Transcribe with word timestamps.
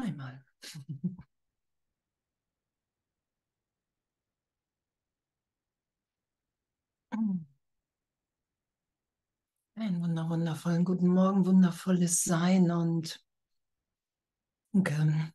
Einmal. 0.00 0.42
Einen 9.74 10.00
wunder, 10.02 10.28
wundervollen 10.30 10.84
guten 10.84 11.08
Morgen, 11.08 11.44
wundervolles 11.44 12.22
Sein 12.22 12.70
und 12.70 13.22
danke, 14.72 15.32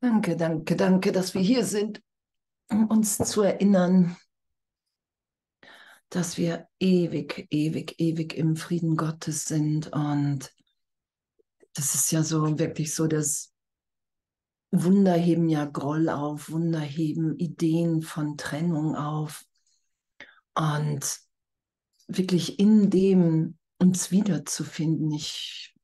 danke, 0.00 0.36
danke, 0.36 0.76
danke, 0.76 1.12
dass 1.12 1.34
wir 1.34 1.42
hier 1.42 1.64
sind, 1.64 2.02
um 2.70 2.86
uns 2.86 3.18
zu 3.18 3.42
erinnern, 3.42 4.16
dass 6.08 6.38
wir 6.38 6.68
ewig, 6.78 7.48
ewig, 7.50 7.98
ewig 7.98 8.34
im 8.34 8.56
Frieden 8.56 8.96
Gottes 8.96 9.44
sind 9.44 9.88
und 9.92 10.55
das 11.76 11.94
ist 11.94 12.10
ja 12.10 12.22
so 12.22 12.58
wirklich 12.58 12.94
so, 12.94 13.06
dass 13.06 13.52
Wunder 14.70 15.14
heben 15.14 15.48
ja 15.48 15.66
Groll 15.66 16.08
auf, 16.08 16.50
Wunder 16.50 16.80
heben 16.80 17.36
Ideen 17.36 18.02
von 18.02 18.36
Trennung 18.36 18.96
auf. 18.96 19.44
Und 20.54 21.20
wirklich 22.08 22.58
in 22.58 22.88
dem 22.88 23.58
uns 23.78 24.10
wiederzufinden, 24.10 25.10
ich 25.12 25.74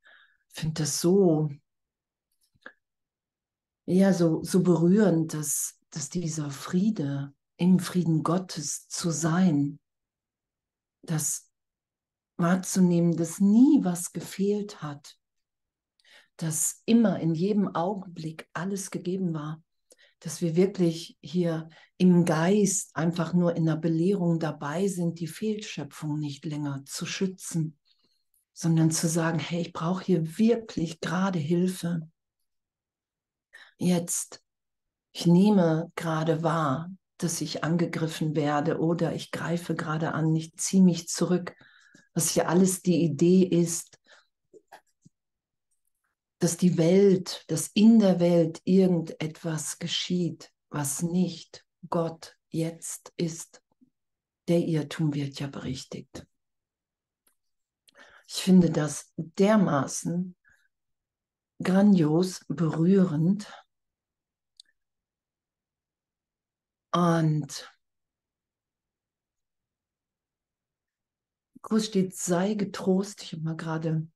finde 0.49 0.83
das 0.83 1.01
so, 1.01 1.51
ja, 3.85 4.15
so, 4.15 4.43
so 4.43 4.63
berührend, 4.63 5.35
dass, 5.35 5.79
dass 5.91 6.09
dieser 6.09 6.51
Friede, 6.51 7.35
im 7.57 7.79
Frieden 7.79 8.23
Gottes 8.23 8.89
zu 8.89 9.11
sein, 9.11 9.79
das 11.03 11.51
wahrzunehmen, 12.39 13.17
dass 13.17 13.41
nie 13.41 13.85
was 13.85 14.13
gefehlt 14.13 14.83
hat, 14.83 15.19
dass 16.43 16.83
immer 16.87 17.21
in 17.21 17.35
jedem 17.35 17.75
Augenblick 17.75 18.49
alles 18.53 18.91
gegeben 18.91 19.33
war, 19.33 19.63
dass 20.19 20.41
wir 20.41 20.57
wirklich 20.57 21.17
hier 21.21 21.69
im 21.99 22.25
Geist 22.25 22.97
einfach 22.97 23.33
nur 23.33 23.55
in 23.55 23.67
der 23.67 23.77
Belehrung 23.77 24.41
dabei 24.41 24.89
sind, 24.89 25.21
die 25.21 25.29
Fehlschöpfung 25.29 26.19
nicht 26.19 26.45
länger 26.45 26.83
zu 26.85 27.07
schützen, 27.07 27.79
sondern 28.53 28.91
zu 28.91 29.09
sagen, 29.09 29.39
hey, 29.39 29.63
ich 29.63 29.73
brauche 29.73 30.05
hier 30.05 30.37
wirklich 30.39 31.01
gerade 31.01 31.39
Hilfe. 31.39 32.09
Jetzt, 33.79 34.43
ich 35.13 35.27
nehme 35.27 35.93
gerade 35.95 36.43
wahr, 36.43 36.91
dass 37.19 37.41
ich 37.41 37.63
angegriffen 37.63 38.35
werde 38.35 38.79
oder 38.81 39.15
ich 39.15 39.31
greife 39.31 39.77
gerade 39.77 40.13
an, 40.13 40.35
ich 40.35 40.57
ziehe 40.57 40.83
mich 40.83 41.09
zurück, 41.09 41.55
was 42.15 42.31
hier 42.31 42.49
alles 42.49 42.83
die 42.83 43.03
Idee 43.03 43.45
ist, 43.45 44.02
dass 46.43 46.57
die 46.57 46.77
Welt, 46.77 47.45
dass 47.47 47.69
in 47.69 48.01
der 48.01 48.19
Welt 48.19 48.61
irgendetwas 48.65 49.79
geschieht, 49.79 50.51
was 50.71 51.01
nicht 51.01 51.65
Gott 51.89 52.37
jetzt 52.49 53.13
ist. 53.17 53.63
Der 54.49 54.59
Irrtum 54.59 55.15
wird 55.15 55.39
ja 55.39 55.47
berichtigt. 55.47 56.27
Ich 58.27 58.43
finde 58.43 58.71
das 58.71 59.13
dermaßen 59.15 60.35
grandios, 61.63 62.45
berührend. 62.49 63.47
Und 66.91 67.73
groß 71.63 71.87
steht, 71.87 72.17
sei 72.17 72.55
getrost. 72.55 73.23
Ich 73.23 73.33
habe 73.35 73.43
mal 73.43 73.57
gerade 73.57 74.09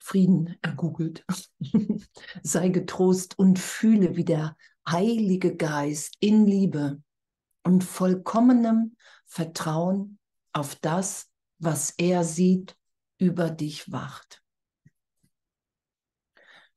Frieden 0.00 0.56
ergoogelt. 0.62 1.24
Sei 2.42 2.68
getrost 2.70 3.38
und 3.38 3.58
fühle, 3.58 4.16
wie 4.16 4.24
der 4.24 4.56
Heilige 4.88 5.56
Geist 5.56 6.16
in 6.20 6.46
Liebe 6.46 7.02
und 7.62 7.84
vollkommenem 7.84 8.96
Vertrauen 9.26 10.18
auf 10.52 10.74
das, 10.76 11.30
was 11.58 11.90
er 11.98 12.24
sieht, 12.24 12.76
über 13.18 13.50
dich 13.50 13.92
wacht. 13.92 14.42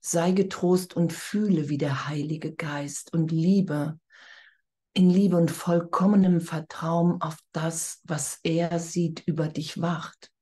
Sei 0.01 0.33
getrost 0.33 0.95
und 0.95 1.13
fühle, 1.13 1.69
wie 1.69 1.77
der 1.77 2.07
Heilige 2.07 2.53
Geist 2.53 3.13
und 3.13 3.31
Liebe 3.31 3.97
in 4.93 5.09
Liebe 5.09 5.37
und 5.37 5.49
vollkommenem 5.49 6.39
Vertrauen 6.39 7.19
auf 7.21 7.37
das, 7.51 8.01
was 8.03 8.39
er 8.43 8.79
sieht, 8.79 9.23
über 9.25 9.47
dich 9.47 9.81
wacht. 9.81 10.32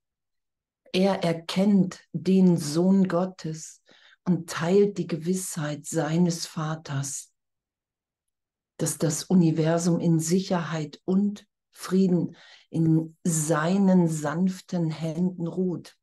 Er 0.93 1.23
erkennt 1.23 2.01
den 2.11 2.57
Sohn 2.57 3.07
Gottes 3.07 3.81
und 4.25 4.49
teilt 4.49 4.97
die 4.97 5.07
Gewissheit 5.07 5.85
seines 5.85 6.45
Vaters, 6.45 7.33
dass 8.77 8.97
das 8.97 9.23
Universum 9.23 9.99
in 9.99 10.19
Sicherheit 10.19 11.01
und 11.05 11.47
Frieden 11.71 12.35
in 12.69 13.17
seinen 13.23 14.07
sanften 14.07 14.91
Händen 14.91 15.47
ruht. 15.47 15.97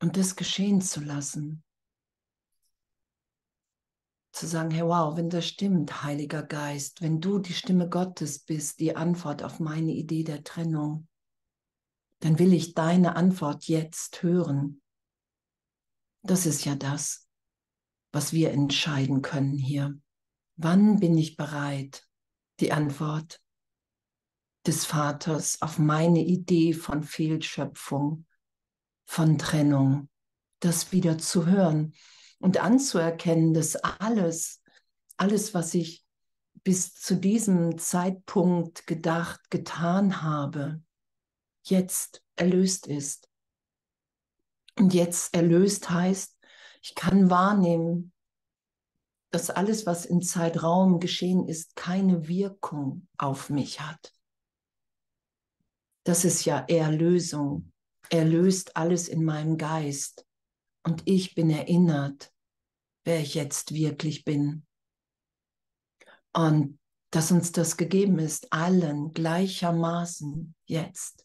Und 0.00 0.16
das 0.16 0.36
geschehen 0.36 0.80
zu 0.80 1.00
lassen. 1.00 1.64
Zu 4.34 4.48
sagen, 4.48 4.72
hey 4.72 4.82
wow, 4.82 5.16
wenn 5.16 5.30
das 5.30 5.46
stimmt, 5.46 6.02
Heiliger 6.02 6.42
Geist, 6.42 7.00
wenn 7.02 7.20
du 7.20 7.38
die 7.38 7.52
Stimme 7.52 7.88
Gottes 7.88 8.40
bist, 8.40 8.80
die 8.80 8.96
Antwort 8.96 9.44
auf 9.44 9.60
meine 9.60 9.92
Idee 9.92 10.24
der 10.24 10.42
Trennung, 10.42 11.06
dann 12.18 12.40
will 12.40 12.52
ich 12.52 12.74
deine 12.74 13.14
Antwort 13.14 13.68
jetzt 13.68 14.24
hören. 14.24 14.82
Das 16.22 16.46
ist 16.46 16.64
ja 16.64 16.74
das, 16.74 17.28
was 18.10 18.32
wir 18.32 18.50
entscheiden 18.50 19.22
können 19.22 19.56
hier. 19.56 20.00
Wann 20.56 20.98
bin 20.98 21.16
ich 21.16 21.36
bereit, 21.36 22.04
die 22.58 22.72
Antwort 22.72 23.40
des 24.66 24.84
Vaters 24.84 25.62
auf 25.62 25.78
meine 25.78 26.24
Idee 26.24 26.72
von 26.72 27.04
Fehlschöpfung, 27.04 28.26
von 29.04 29.38
Trennung, 29.38 30.08
das 30.58 30.90
wieder 30.90 31.18
zu 31.18 31.46
hören 31.46 31.94
und 32.38 32.58
anzuerkennen, 32.58 33.54
dass 33.54 33.76
alles, 33.76 34.62
alles, 35.16 35.54
was 35.54 35.74
ich 35.74 36.04
bis 36.62 36.94
zu 36.94 37.16
diesem 37.16 37.78
Zeitpunkt 37.78 38.86
gedacht, 38.86 39.50
getan 39.50 40.22
habe, 40.22 40.82
jetzt 41.64 42.22
erlöst 42.36 42.86
ist. 42.86 43.28
Und 44.78 44.94
jetzt 44.94 45.34
erlöst 45.34 45.90
heißt, 45.90 46.36
ich 46.82 46.94
kann 46.94 47.30
wahrnehmen, 47.30 48.12
dass 49.30 49.50
alles, 49.50 49.84
was 49.84 50.06
im 50.06 50.22
Zeitraum 50.22 51.00
geschehen 51.00 51.48
ist, 51.48 51.76
keine 51.76 52.28
Wirkung 52.28 53.08
auf 53.18 53.50
mich 53.50 53.80
hat. 53.80 54.12
Das 56.04 56.24
ist 56.24 56.44
ja 56.44 56.64
Erlösung. 56.68 57.72
Er 58.10 58.24
löst 58.24 58.76
alles 58.76 59.08
in 59.08 59.24
meinem 59.24 59.56
Geist. 59.56 60.23
Und 60.84 61.02
ich 61.06 61.34
bin 61.34 61.50
erinnert, 61.50 62.32
wer 63.04 63.20
ich 63.20 63.34
jetzt 63.34 63.72
wirklich 63.72 64.24
bin. 64.24 64.66
Und 66.32 66.78
dass 67.10 67.30
uns 67.30 67.52
das 67.52 67.76
gegeben 67.76 68.18
ist, 68.18 68.52
allen 68.52 69.12
gleichermaßen 69.12 70.54
jetzt. 70.66 71.24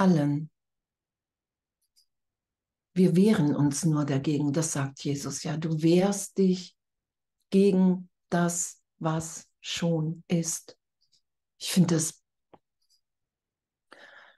allen. 0.00 0.50
Wir 2.94 3.14
wehren 3.14 3.54
uns 3.54 3.84
nur 3.84 4.04
dagegen, 4.04 4.52
das 4.52 4.72
sagt 4.72 5.04
Jesus 5.04 5.42
ja. 5.42 5.56
Du 5.56 5.82
wehrst 5.82 6.38
dich 6.38 6.76
gegen 7.50 8.08
das, 8.30 8.82
was 8.98 9.48
schon 9.60 10.24
ist. 10.28 10.78
Ich 11.58 11.70
finde 11.72 11.96
das, 11.96 12.22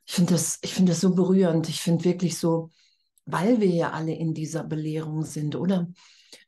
ich 0.09 0.15
finde 0.15 0.33
das, 0.33 0.59
ich 0.63 0.75
finde 0.75 0.93
das 0.93 1.01
so 1.01 1.15
berührend. 1.15 1.69
Ich 1.69 1.81
finde 1.81 2.05
wirklich 2.05 2.39
so, 2.39 2.71
weil 3.27 3.61
wir 3.61 3.69
ja 3.69 3.91
alle 3.91 4.15
in 4.15 4.35
dieser 4.35 4.65
Belehrung 4.65 5.23
sind, 5.25 5.55
oder? 5.55 5.89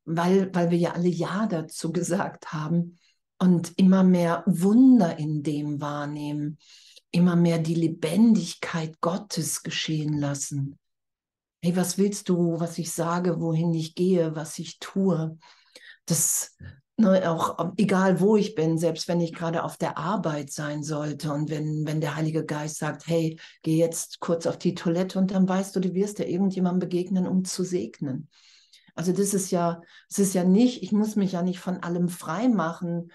Weil, 0.04 0.52
weil 0.54 0.70
wir 0.70 0.78
ja 0.78 0.92
alle 0.92 1.08
Ja 1.08 1.46
dazu 1.46 1.92
gesagt 1.92 2.52
haben 2.52 2.98
und 3.38 3.72
immer 3.78 4.02
mehr 4.02 4.42
Wunder 4.46 5.18
in 5.18 5.42
dem 5.42 5.80
wahrnehmen 5.80 6.58
immer 7.10 7.36
mehr 7.36 7.58
die 7.58 7.74
Lebendigkeit 7.74 9.00
Gottes 9.00 9.62
geschehen 9.62 10.18
lassen. 10.18 10.78
Hey, 11.62 11.76
was 11.76 11.98
willst 11.98 12.28
du, 12.28 12.58
was 12.58 12.78
ich 12.78 12.92
sage, 12.92 13.40
wohin 13.40 13.74
ich 13.74 13.94
gehe, 13.94 14.34
was 14.34 14.58
ich 14.58 14.78
tue? 14.78 15.36
Das 16.06 16.56
ne, 17.00 17.30
auch 17.30 17.72
egal 17.76 18.20
wo 18.20 18.36
ich 18.36 18.54
bin, 18.54 18.78
selbst 18.78 19.08
wenn 19.08 19.20
ich 19.20 19.32
gerade 19.32 19.64
auf 19.64 19.76
der 19.76 19.98
Arbeit 19.98 20.50
sein 20.50 20.82
sollte 20.82 21.32
und 21.32 21.50
wenn, 21.50 21.86
wenn 21.86 22.00
der 22.00 22.16
Heilige 22.16 22.44
Geist 22.44 22.78
sagt, 22.78 23.06
hey, 23.06 23.38
geh 23.62 23.76
jetzt 23.76 24.20
kurz 24.20 24.46
auf 24.46 24.58
die 24.58 24.74
Toilette 24.74 25.18
und 25.18 25.30
dann 25.30 25.48
weißt 25.48 25.74
du, 25.74 25.80
du 25.80 25.94
wirst 25.94 26.18
ja 26.18 26.26
irgendjemandem 26.26 26.88
begegnen, 26.88 27.26
um 27.26 27.44
zu 27.44 27.64
segnen. 27.64 28.28
Also 28.94 29.12
das 29.12 29.34
ist 29.34 29.50
ja, 29.50 29.80
es 30.08 30.18
ist 30.18 30.34
ja 30.34 30.44
nicht, 30.44 30.82
ich 30.82 30.92
muss 30.92 31.16
mich 31.16 31.32
ja 31.32 31.42
nicht 31.42 31.58
von 31.58 31.82
allem 31.82 32.08
frei 32.08 32.48
machen, 32.48 33.10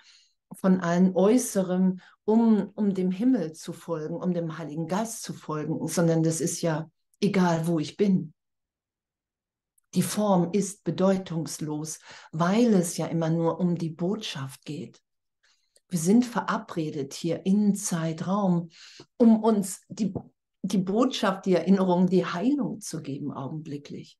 von 0.53 0.79
allen 0.79 1.15
Äußeren, 1.15 2.01
um, 2.23 2.71
um 2.75 2.93
dem 2.93 3.11
Himmel 3.11 3.53
zu 3.53 3.73
folgen, 3.73 4.15
um 4.15 4.33
dem 4.33 4.57
Heiligen 4.57 4.87
Geist 4.87 5.23
zu 5.23 5.33
folgen, 5.33 5.87
sondern 5.87 6.23
das 6.23 6.41
ist 6.41 6.61
ja 6.61 6.89
egal, 7.21 7.67
wo 7.67 7.79
ich 7.79 7.97
bin. 7.97 8.33
Die 9.95 10.01
Form 10.01 10.51
ist 10.51 10.83
bedeutungslos, 10.83 11.99
weil 12.33 12.73
es 12.73 12.97
ja 12.97 13.07
immer 13.07 13.29
nur 13.29 13.59
um 13.59 13.77
die 13.77 13.89
Botschaft 13.89 14.65
geht. 14.65 15.01
Wir 15.87 15.99
sind 15.99 16.25
verabredet 16.25 17.13
hier 17.13 17.45
in 17.45 17.75
Zeitraum, 17.75 18.69
um 19.17 19.41
uns 19.41 19.85
die, 19.87 20.13
die 20.63 20.79
Botschaft, 20.79 21.45
die 21.45 21.53
Erinnerung, 21.53 22.07
die 22.07 22.25
Heilung 22.25 22.81
zu 22.81 23.01
geben, 23.01 23.31
augenblicklich. 23.31 24.19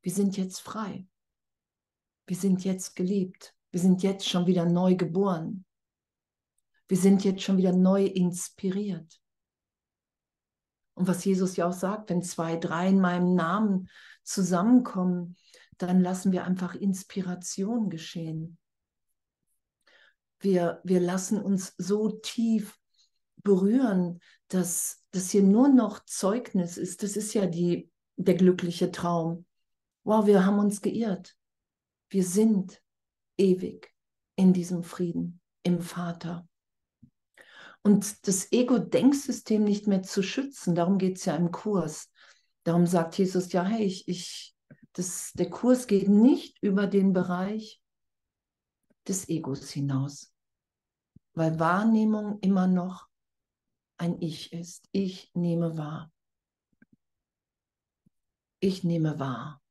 Wir 0.00 0.12
sind 0.12 0.38
jetzt 0.38 0.60
frei. 0.60 1.06
Wir 2.26 2.36
sind 2.36 2.64
jetzt 2.64 2.96
geliebt. 2.96 3.54
Wir 3.72 3.80
sind 3.80 4.02
jetzt 4.02 4.26
schon 4.26 4.46
wieder 4.46 4.64
neu 4.64 4.94
geboren. 4.94 5.66
Wir 6.88 6.96
sind 6.96 7.22
jetzt 7.22 7.42
schon 7.42 7.58
wieder 7.58 7.72
neu 7.72 8.06
inspiriert. 8.06 9.19
Und 11.00 11.08
was 11.08 11.24
Jesus 11.24 11.56
ja 11.56 11.66
auch 11.66 11.72
sagt, 11.72 12.10
wenn 12.10 12.22
zwei, 12.22 12.56
drei 12.56 12.90
in 12.90 13.00
meinem 13.00 13.34
Namen 13.34 13.88
zusammenkommen, 14.22 15.34
dann 15.78 16.02
lassen 16.02 16.30
wir 16.30 16.44
einfach 16.44 16.74
Inspiration 16.74 17.88
geschehen. 17.88 18.58
Wir, 20.40 20.82
wir 20.84 21.00
lassen 21.00 21.40
uns 21.40 21.72
so 21.78 22.10
tief 22.10 22.78
berühren, 23.36 24.20
dass 24.48 25.02
das 25.10 25.30
hier 25.30 25.42
nur 25.42 25.68
noch 25.68 26.04
Zeugnis 26.04 26.76
ist. 26.76 27.02
Das 27.02 27.16
ist 27.16 27.32
ja 27.32 27.46
die, 27.46 27.90
der 28.16 28.34
glückliche 28.34 28.90
Traum. 28.90 29.46
Wow, 30.04 30.26
wir 30.26 30.44
haben 30.44 30.58
uns 30.58 30.82
geirrt. 30.82 31.34
Wir 32.10 32.24
sind 32.24 32.78
ewig 33.38 33.90
in 34.36 34.52
diesem 34.52 34.82
Frieden 34.82 35.40
im 35.62 35.80
Vater. 35.80 36.46
Und 37.82 38.26
das 38.28 38.52
Ego-Denksystem 38.52 39.64
nicht 39.64 39.86
mehr 39.86 40.02
zu 40.02 40.22
schützen, 40.22 40.74
darum 40.74 40.98
geht 40.98 41.16
es 41.16 41.24
ja 41.24 41.34
im 41.34 41.50
Kurs. 41.50 42.10
Darum 42.64 42.86
sagt 42.86 43.16
Jesus 43.16 43.52
ja, 43.52 43.64
hey, 43.64 43.84
ich, 43.84 44.06
ich, 44.06 44.54
das, 44.92 45.32
der 45.32 45.48
Kurs 45.48 45.86
geht 45.86 46.08
nicht 46.08 46.58
über 46.62 46.86
den 46.86 47.12
Bereich 47.12 47.80
des 49.08 49.28
Egos 49.28 49.70
hinaus, 49.70 50.32
weil 51.32 51.58
Wahrnehmung 51.58 52.38
immer 52.40 52.66
noch 52.66 53.08
ein 53.96 54.20
Ich 54.20 54.52
ist. 54.52 54.88
Ich 54.92 55.30
nehme 55.34 55.76
wahr. 55.76 56.12
Ich 58.60 58.84
nehme 58.84 59.18
wahr. 59.18 59.62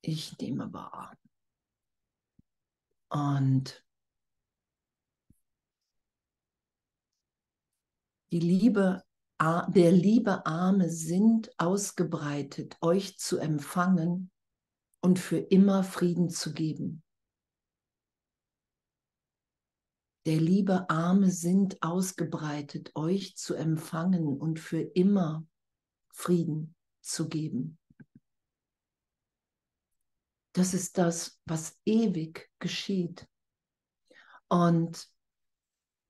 Ich 0.00 0.38
nehme 0.38 0.72
wahr. 0.72 1.16
Und 3.10 3.84
die 8.32 8.40
Liebe, 8.40 9.02
der 9.40 9.92
liebe 9.92 10.44
Arme 10.46 10.90
sind 10.90 11.50
ausgebreitet, 11.58 12.76
euch 12.80 13.18
zu 13.18 13.38
empfangen 13.38 14.30
und 15.00 15.18
für 15.18 15.38
immer 15.38 15.84
Frieden 15.84 16.28
zu 16.28 16.52
geben. 16.52 17.02
Der 20.26 20.40
liebe 20.40 20.90
Arme 20.90 21.30
sind 21.30 21.82
ausgebreitet, 21.82 22.90
euch 22.94 23.36
zu 23.36 23.54
empfangen 23.54 24.26
und 24.26 24.60
für 24.60 24.80
immer 24.80 25.46
Frieden 26.12 26.74
zu 27.00 27.28
geben. 27.28 27.78
Das 30.52 30.74
ist 30.74 30.98
das, 30.98 31.40
was 31.46 31.80
ewig 31.86 32.50
geschieht. 32.58 33.26
Und 34.48 35.08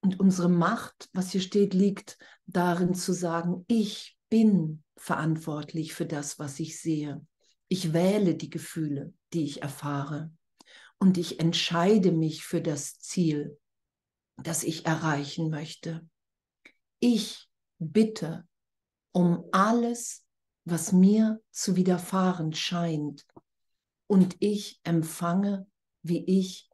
und 0.00 0.20
unsere 0.20 0.48
Macht, 0.48 1.08
was 1.12 1.32
hier 1.32 1.40
steht, 1.40 1.74
liegt 1.74 2.18
darin 2.46 2.94
zu 2.94 3.12
sagen, 3.12 3.64
ich 3.68 4.16
bin 4.28 4.82
verantwortlich 4.96 5.94
für 5.94 6.06
das, 6.06 6.38
was 6.38 6.60
ich 6.60 6.80
sehe. 6.80 7.24
Ich 7.68 7.92
wähle 7.92 8.34
die 8.34 8.50
Gefühle, 8.50 9.12
die 9.32 9.44
ich 9.44 9.62
erfahre. 9.62 10.32
Und 10.98 11.18
ich 11.18 11.40
entscheide 11.40 12.12
mich 12.12 12.44
für 12.44 12.60
das 12.60 12.98
Ziel, 12.98 13.58
das 14.36 14.64
ich 14.64 14.86
erreichen 14.86 15.50
möchte. 15.50 16.08
Ich 17.00 17.48
bitte 17.78 18.46
um 19.12 19.44
alles, 19.52 20.24
was 20.64 20.92
mir 20.92 21.40
zu 21.50 21.76
widerfahren 21.76 22.52
scheint. 22.52 23.26
Und 24.06 24.36
ich 24.40 24.80
empfange, 24.84 25.66
wie 26.02 26.24
ich 26.24 26.68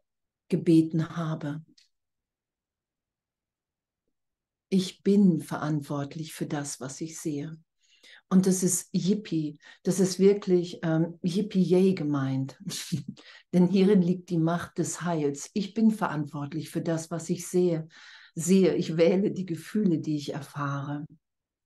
gebeten 0.49 1.17
habe 1.17 1.65
ich 4.75 5.05
bin 5.05 5.41
verantwortlich 5.41 6.35
für 6.35 6.47
das, 6.47 6.81
was 6.81 7.01
ich 7.01 7.21
sehe. 7.21 7.57
Und 8.29 8.49
das 8.49 8.65
ist 8.65 8.89
Yippie, 8.93 9.61
das 9.85 10.01
ist 10.01 10.19
wirklich 10.19 10.81
ähm, 10.83 11.17
Yippie-Yay 11.23 11.95
gemeint. 11.95 12.59
Denn 13.53 13.69
hierin 13.69 14.03
liegt 14.03 14.31
die 14.31 14.39
Macht 14.39 14.79
des 14.79 15.03
Heils. 15.03 15.49
Ich 15.55 15.75
bin 15.75 15.93
verantwortlich 15.93 16.71
für 16.71 16.81
das, 16.81 17.13
was 17.13 17.31
ich 17.31 17.47
sehe. 17.47 17.87
Sehe, 18.35 18.75
ich 18.75 18.97
wähle 18.97 19.31
die 19.31 19.47
Gefühle, 19.47 20.01
die 20.01 20.17
ich 20.17 20.35
erfahre. 20.35 21.07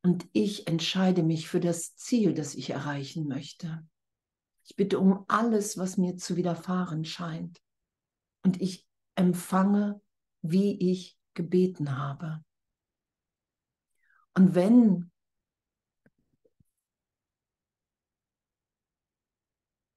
Und 0.03 0.29
ich 0.35 0.67
entscheide 0.67 1.23
mich 1.23 1.49
für 1.49 1.61
das 1.61 1.97
Ziel, 1.97 2.35
das 2.35 2.55
ich 2.55 2.69
erreichen 2.69 3.27
möchte. 3.27 3.87
Ich 4.67 4.77
bitte 4.77 4.99
um 4.99 5.25
alles, 5.29 5.79
was 5.79 5.97
mir 5.97 6.19
zu 6.19 6.37
widerfahren 6.37 7.07
scheint. 7.07 7.59
Und 8.45 8.61
ich 8.61 8.87
empfange, 9.15 10.03
wie 10.43 10.91
ich 10.93 11.17
gebeten 11.33 11.97
habe. 11.97 12.45
Und 14.39 14.55
wenn 14.55 15.11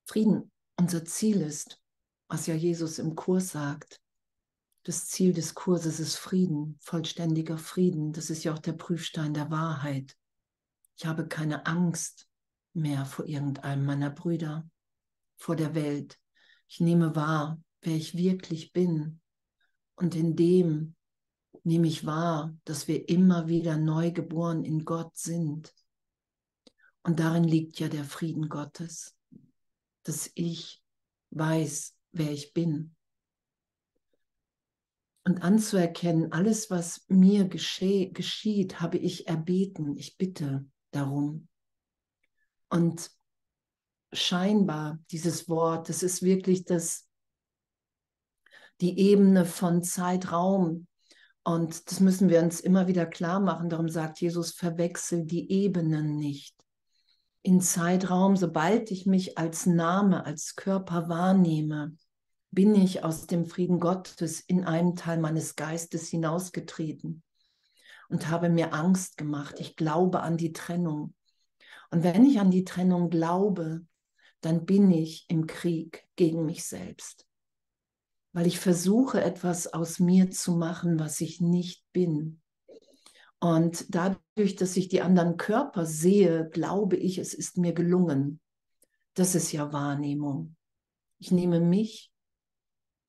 Frieden 0.08 0.52
unser 0.80 1.06
Ziel 1.06 1.42
ist, 1.42 1.80
was 2.28 2.48
ja 2.48 2.56
Jesus 2.56 2.98
im 2.98 3.14
Kurs 3.14 3.50
sagt, 3.50 4.02
das 4.82 5.10
Ziel 5.10 5.34
des 5.34 5.54
Kurses 5.54 6.00
ist 6.00 6.16
Frieden, 6.16 6.80
vollständiger 6.82 7.60
Frieden. 7.60 8.14
Das 8.14 8.32
ist 8.32 8.44
ja 8.44 8.52
auch 8.52 8.58
der 8.58 8.74
Prüfstein 8.74 9.36
der 9.36 9.52
Wahrheit. 9.52 10.18
Ich 10.98 11.06
habe 11.06 11.28
keine 11.28 11.68
Angst 11.68 12.28
mehr 12.74 13.06
vor 13.06 13.28
irgendeinem 13.28 13.86
meiner 13.86 14.10
Brüder, 14.10 14.68
vor 15.38 15.56
der 15.56 15.76
Welt. 15.76 16.20
Ich 16.68 16.80
nehme 16.80 17.16
wahr, 17.16 17.62
wer 17.82 17.94
ich 17.94 18.18
wirklich 18.18 18.74
bin. 18.74 19.22
Und 19.94 20.16
in 20.16 20.36
dem 20.36 20.96
nehme 21.64 21.88
ich 21.88 22.06
wahr, 22.06 22.56
dass 22.66 22.88
wir 22.88 23.08
immer 23.10 23.48
wieder 23.48 23.78
neu 23.78 24.12
geboren 24.12 24.64
in 24.64 24.84
Gott 24.86 25.16
sind. 25.16 25.74
Und 27.04 27.20
darin 27.20 27.44
liegt 27.44 27.80
ja 27.80 27.88
der 27.88 28.04
Frieden 28.04 28.50
Gottes, 28.50 29.16
dass 30.04 30.32
ich 30.36 30.82
weiß, 31.32 31.96
wer 32.12 32.32
ich 32.32 32.54
bin. 32.54 32.96
Und 35.24 35.44
anzuerkennen, 35.44 36.32
alles, 36.32 36.70
was 36.72 37.06
mir 37.08 37.48
geschieht, 37.48 38.82
habe 38.82 38.98
ich 38.98 39.28
erbeten. 39.28 39.96
Ich 39.96 40.18
bitte 40.18 40.66
darum. 40.90 41.48
Und 42.70 43.12
scheinbar, 44.12 45.00
dieses 45.12 45.48
Wort, 45.48 45.90
das 45.90 46.02
ist 46.02 46.24
wirklich 46.24 46.66
das, 46.66 47.08
die 48.82 48.98
Ebene 48.98 49.46
von 49.46 49.84
Zeitraum, 49.84 50.88
und 51.44 51.90
das 51.90 52.00
müssen 52.00 52.30
wir 52.30 52.42
uns 52.42 52.60
immer 52.60 52.88
wieder 52.88 53.06
klar 53.06 53.40
machen. 53.40 53.70
Darum 53.70 53.90
sagt 53.90 54.22
Jesus, 54.22 54.52
verwechsel 54.52 55.26
die 55.26 55.52
Ebenen 55.52 56.18
nicht. 56.18 56.56
In 57.42 57.62
Zeitraum, 57.62 58.36
sobald 58.36 58.92
ich 58.92 59.08
mich 59.08 59.38
als 59.40 59.66
Name, 59.66 60.26
als 60.26 60.56
Körper 60.56 61.10
wahrnehme, 61.10 61.96
bin 62.52 62.76
ich 62.76 63.04
aus 63.04 63.26
dem 63.26 63.46
Frieden 63.46 63.80
Gottes 63.80 64.42
in 64.42 64.66
einen 64.66 64.96
Teil 64.96 65.20
meines 65.20 65.56
Geistes 65.56 66.10
hinausgetreten 66.10 67.24
und 68.10 68.30
habe 68.30 68.50
mir 68.50 68.74
Angst 68.74 69.18
gemacht. 69.18 69.56
Ich 69.58 69.76
glaube 69.76 70.20
an 70.20 70.38
die 70.38 70.54
Trennung. 70.54 71.16
Und 71.90 72.04
wenn 72.04 72.26
ich 72.26 72.40
an 72.40 72.52
die 72.52 72.66
Trennung 72.66 73.10
glaube, 73.10 73.86
dann 74.42 74.66
bin 74.66 74.92
ich 74.92 75.26
im 75.30 75.48
Krieg 75.48 76.06
gegen 76.16 76.46
mich 76.46 76.66
selbst 76.66 77.26
weil 78.34 78.48
ich 78.48 78.60
versuche, 78.60 79.22
etwas 79.22 79.68
aus 79.68 80.00
mir 80.00 80.32
zu 80.32 80.54
machen, 80.54 81.00
was 81.00 81.22
ich 81.22 81.42
nicht 81.42 81.86
bin. 81.92 82.42
Und 83.40 83.94
dadurch, 83.94 84.56
dass 84.56 84.78
ich 84.78 84.88
die 84.88 85.02
anderen 85.02 85.38
Körper 85.38 85.86
sehe, 85.86 86.50
glaube 86.50 86.96
ich, 86.96 87.18
es 87.18 87.34
ist 87.34 87.58
mir 87.58 87.74
gelungen. 87.74 88.40
Das 89.16 89.36
ist 89.36 89.52
ja 89.52 89.74
Wahrnehmung. 89.74 90.56
Ich 91.18 91.32
nehme 91.32 91.60
mich 91.60 92.12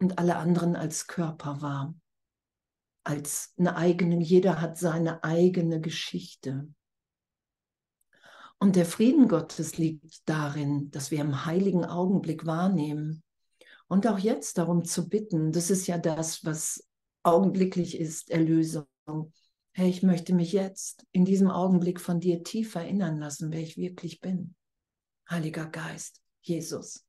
und 0.00 0.18
alle 0.18 0.36
anderen 0.36 0.74
als 0.74 1.06
Körper 1.06 1.62
wahr. 1.62 1.94
Als 3.04 3.52
eine 3.58 3.76
eigene, 3.76 4.22
jeder 4.22 4.60
hat 4.60 4.78
seine 4.78 5.22
eigene 5.22 5.80
Geschichte. 5.80 6.68
Und 8.58 8.76
der 8.76 8.86
Frieden 8.86 9.28
Gottes 9.28 9.76
liegt 9.76 10.28
darin, 10.28 10.90
dass 10.92 11.10
wir 11.10 11.20
im 11.20 11.44
heiligen 11.44 11.84
Augenblick 11.84 12.46
wahrnehmen, 12.46 13.22
Und 13.92 14.06
auch 14.06 14.18
jetzt 14.18 14.56
darum 14.56 14.86
zu 14.86 15.06
bitten, 15.10 15.52
das 15.52 15.68
ist 15.68 15.86
ja 15.86 15.98
das, 15.98 16.46
was 16.46 16.88
augenblicklich 17.24 18.00
ist, 18.00 18.30
Erlösung. 18.30 18.86
Hey, 19.74 19.90
ich 19.90 20.02
möchte 20.02 20.34
mich 20.34 20.52
jetzt 20.52 21.06
in 21.12 21.26
diesem 21.26 21.50
Augenblick 21.50 22.00
von 22.00 22.18
dir 22.18 22.42
tief 22.42 22.74
erinnern 22.74 23.18
lassen, 23.18 23.52
wer 23.52 23.60
ich 23.60 23.76
wirklich 23.76 24.20
bin. 24.20 24.54
Heiliger 25.28 25.66
Geist, 25.66 26.22
Jesus. 26.40 27.04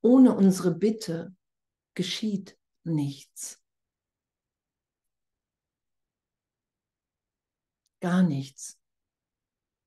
Ohne 0.00 0.34
unsere 0.34 0.74
Bitte 0.74 1.36
geschieht 1.92 2.56
nichts. 2.84 3.62
Gar 8.00 8.22
nichts, 8.22 8.80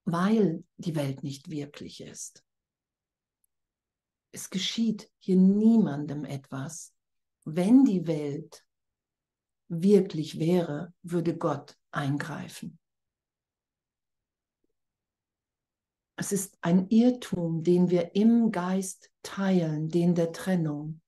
weil 0.06 0.64
die 0.78 0.96
Welt 0.96 1.24
nicht 1.24 1.50
wirklich 1.50 2.02
ist. 2.02 2.44
Es 4.32 4.50
geschieht 4.50 5.10
hier 5.20 5.36
niemandem 5.36 6.26
etwas. 6.26 6.94
Wenn 7.46 7.84
die 7.84 8.06
Welt 8.06 8.64
wirklich 9.68 10.40
wäre, 10.40 10.94
würde 11.04 11.38
Gott 11.38 11.78
eingreifen. 11.92 12.80
Es 16.16 16.32
ist 16.32 16.58
ein 16.62 16.90
Irrtum, 16.90 17.64
den 17.64 17.90
wir 17.90 18.14
im 18.14 18.52
Geist 18.52 19.10
teilen, 19.24 19.90
den 19.90 20.16
der 20.16 20.34
Trennung. 20.34 21.02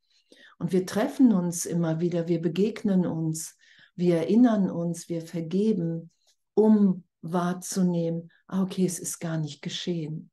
Und 0.57 0.71
wir 0.71 0.85
treffen 0.85 1.33
uns 1.33 1.65
immer 1.65 1.99
wieder, 1.99 2.27
wir 2.27 2.41
begegnen 2.41 3.05
uns, 3.05 3.57
wir 3.95 4.17
erinnern 4.17 4.71
uns, 4.71 5.09
wir 5.09 5.21
vergeben, 5.21 6.11
um 6.53 7.03
wahrzunehmen, 7.21 8.31
ah, 8.47 8.63
okay, 8.63 8.85
es 8.85 8.99
ist 8.99 9.19
gar 9.19 9.37
nicht 9.37 9.61
geschehen. 9.61 10.30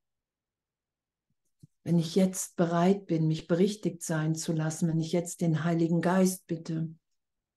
Wenn 1.88 1.98
ich 1.98 2.16
jetzt 2.16 2.56
bereit 2.56 3.06
bin, 3.06 3.28
mich 3.28 3.46
berichtigt 3.46 4.02
sein 4.02 4.34
zu 4.34 4.52
lassen, 4.52 4.88
wenn 4.88 5.00
ich 5.00 5.12
jetzt 5.12 5.40
den 5.40 5.64
Heiligen 5.64 6.02
Geist 6.02 6.46
bitte, 6.46 6.94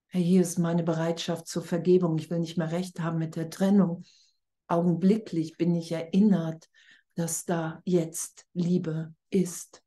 Herr, 0.08 0.22
hier 0.22 0.42
ist 0.42 0.58
meine 0.58 0.84
Bereitschaft 0.84 1.50
zur 1.50 1.66
Vergebung, 1.66 2.18
ich 2.18 2.30
will 2.30 2.40
nicht 2.40 2.58
mehr 2.58 2.72
recht 2.72 3.02
haben 3.02 3.18
mit 3.18 3.36
der 3.36 3.50
Trennung. 3.50 4.06
Augenblicklich 4.68 5.58
bin 5.58 5.76
ich 5.76 5.92
erinnert, 5.92 6.70
dass 7.16 7.44
da 7.44 7.82
jetzt 7.84 8.48
Liebe 8.54 9.14
ist. 9.32 9.84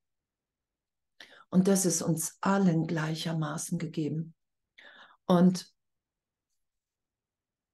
Und 1.49 1.67
das 1.67 1.87
ist 1.87 2.03
uns 2.03 2.37
allen 2.43 2.87
gleichermaßen 2.87 3.79
gegeben. 3.79 4.35
Und 5.25 5.73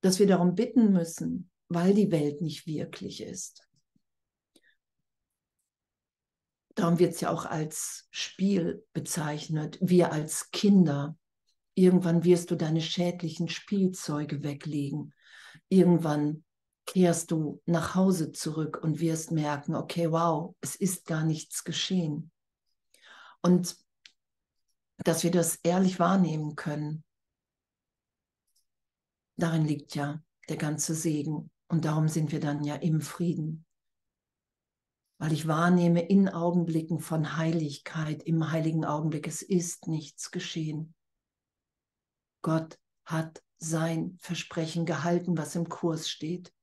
dass 0.03 0.21
wir 0.21 0.29
darum 0.29 0.55
bitten 0.55 0.93
müssen, 0.93 1.51
weil 1.67 1.95
die 1.95 2.13
Welt 2.13 2.43
nicht 2.43 2.69
wirklich 2.69 3.25
ist. 3.25 3.69
Darum 6.75 6.99
wird 6.99 7.15
es 7.15 7.21
ja 7.21 7.31
auch 7.31 7.47
als 7.47 8.09
Spiel 8.11 8.85
bezeichnet. 8.93 9.79
Wir 9.81 10.13
als 10.13 10.51
Kinder. 10.51 11.17
Irgendwann 11.75 12.25
wirst 12.25 12.51
du 12.51 12.57
deine 12.57 12.81
schädlichen 12.81 13.49
Spielzeuge 13.49 14.43
weglegen. 14.43 15.15
Irgendwann 15.69 16.45
kehrst 16.87 17.31
du 17.31 17.63
nach 17.67 17.95
Hause 17.95 18.33
zurück 18.33 18.81
und 18.83 19.01
wirst 19.01 19.31
merken, 19.31 19.75
okay, 19.75 20.11
wow, 20.11 20.55
es 20.61 20.75
ist 20.75 21.07
gar 21.07 21.25
nichts 21.25 21.65
geschehen. 21.65 22.31
Und 23.43 23.77
dass 24.99 25.23
wir 25.23 25.31
das 25.31 25.57
ehrlich 25.57 25.99
wahrnehmen 25.99 26.57
können, 26.57 27.05
darin 29.37 29.65
liegt 29.65 29.95
ja 29.95 30.23
der 30.49 30.57
ganze 30.57 30.95
Segen. 30.95 31.51
Und 31.69 31.85
darum 31.85 32.09
sind 32.09 32.33
wir 32.33 32.41
dann 32.41 32.65
ja 32.65 32.75
im 32.75 33.01
Frieden. 33.01 33.65
Weil 35.21 35.35
ich 35.35 35.47
wahrnehme 35.47 36.01
in 36.01 36.31
Augenblicken 36.31 36.99
von 36.99 37.37
Heiligkeit, 37.37 38.23
im 38.23 38.51
heiligen 38.53 38.87
Augenblick, 38.87 39.27
es 39.27 39.43
ist 39.43 39.87
nichts 39.87 40.31
geschehen. 40.31 40.95
Gott 42.41 42.79
hat 43.05 43.43
sein 43.59 44.17
Versprechen 44.19 44.87
gehalten, 44.87 45.37
was 45.37 45.55
im 45.57 45.69
Kurs 45.69 46.09
steht. 46.09 46.55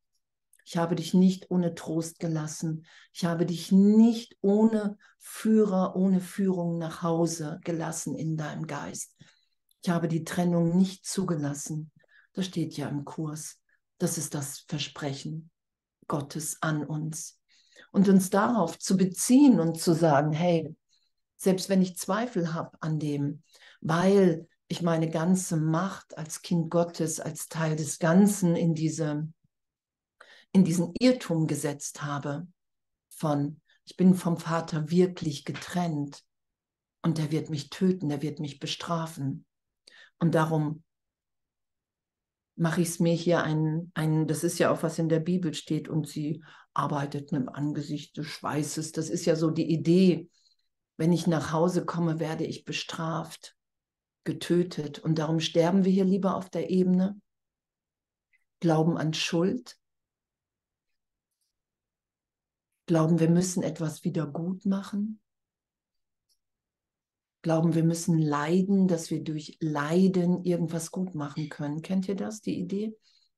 Ich 0.66 0.76
habe 0.76 0.96
dich 0.96 1.14
nicht 1.14 1.52
ohne 1.52 1.76
Trost 1.76 2.18
gelassen. 2.18 2.88
Ich 3.14 3.26
habe 3.26 3.46
dich 3.46 3.72
nicht 3.72 4.36
ohne 4.42 4.98
Führer, 5.20 5.96
ohne 5.96 6.20
Führung 6.20 6.80
nach 6.80 7.04
Hause 7.04 7.60
gelassen 7.64 8.16
in 8.16 8.38
deinem 8.38 8.66
Geist. 8.66 9.16
Ich 9.84 9.90
habe 9.90 10.08
die 10.08 10.24
Trennung 10.24 10.76
nicht 10.76 11.06
zugelassen. 11.06 11.92
Das 12.34 12.48
steht 12.48 12.76
ja 12.76 12.90
im 12.90 13.06
Kurs. 13.06 13.62
Das 14.00 14.18
ist 14.18 14.34
das 14.34 14.66
Versprechen 14.68 15.52
Gottes 16.08 16.58
an 16.62 16.84
uns. 16.84 17.37
Und 17.98 18.10
uns 18.10 18.30
darauf 18.30 18.78
zu 18.78 18.96
beziehen 18.96 19.60
und 19.60 19.82
zu 19.82 19.94
sagen, 19.94 20.32
hey, 20.32 20.76
selbst 21.36 21.68
wenn 21.68 21.82
ich 21.82 21.98
Zweifel 21.98 22.54
habe 22.54 22.78
an 22.80 23.00
dem, 23.00 23.42
weil 23.82 24.48
ich 24.68 24.84
meine 24.84 25.10
ganze 25.10 25.58
Macht 25.58 26.16
als 26.16 26.44
Kind 26.44 26.70
Gottes, 26.70 27.20
als 27.20 27.48
Teil 27.48 27.76
des 27.76 27.98
Ganzen 27.98 28.56
in, 28.56 28.76
diese, 28.76 29.28
in 30.52 30.64
diesen 30.64 30.94
Irrtum 31.00 31.48
gesetzt 31.48 32.04
habe 32.04 32.46
von, 33.10 33.62
ich 33.84 33.98
bin 33.98 34.14
vom 34.14 34.38
Vater 34.38 34.92
wirklich 34.92 35.44
getrennt 35.44 36.24
und 37.02 37.18
der 37.18 37.32
wird 37.32 37.50
mich 37.50 37.72
töten, 37.72 38.10
der 38.10 38.22
wird 38.22 38.40
mich 38.40 38.60
bestrafen. 38.60 39.44
Und 40.20 40.36
darum 40.36 40.84
mache 42.58 42.82
ich 42.82 42.90
es 42.90 43.00
mir 43.00 43.14
hier 43.14 43.44
ein, 43.44 43.92
ein, 43.94 44.28
das 44.28 44.44
ist 44.44 44.58
ja 44.58 44.72
auch, 44.72 44.84
was 44.84 45.00
in 45.00 45.10
der 45.10 45.20
Bibel 45.20 45.54
steht, 45.54 45.88
und 45.88 46.08
sie 46.08 46.44
arbeitet 46.74 47.32
im 47.32 47.50
Angesicht 47.50 48.18
des 48.18 48.28
Schweißes. 48.28 48.92
Das 48.92 49.10
ist 49.10 49.26
ja 49.26 49.36
so 49.36 49.52
die 49.52 49.72
Idee, 49.72 50.30
wenn 50.98 51.14
ich 51.14 51.28
nach 51.28 51.52
Hause 51.52 51.86
komme, 51.86 52.20
werde 52.20 52.44
ich 52.46 52.66
bestraft, 52.66 53.56
getötet. 54.24 55.00
Und 55.00 55.20
darum 55.20 55.40
sterben 55.40 55.86
wir 55.86 55.92
hier 55.92 56.06
lieber 56.06 56.36
auf 56.36 56.50
der 56.50 56.70
Ebene, 56.70 57.20
glauben 58.60 58.98
an 58.98 59.14
Schuld, 59.14 59.78
glauben, 62.88 63.20
wir 63.20 63.30
müssen 63.30 63.62
etwas 63.62 64.04
wieder 64.04 64.26
gut 64.26 64.66
machen, 64.66 65.20
glauben, 67.48 67.76
wir 67.76 67.86
müssen 67.86 68.18
leiden, 68.18 68.90
dass 68.90 69.10
wir 69.10 69.24
durch 69.24 69.56
Leiden 69.62 70.44
irgendwas 70.44 70.92
gut 70.92 71.16
machen 71.16 71.48
können. 71.48 71.82
Kennt 71.82 72.10
ihr 72.10 72.16
das, 72.18 72.42
die 72.42 72.60
Idee 72.60 72.94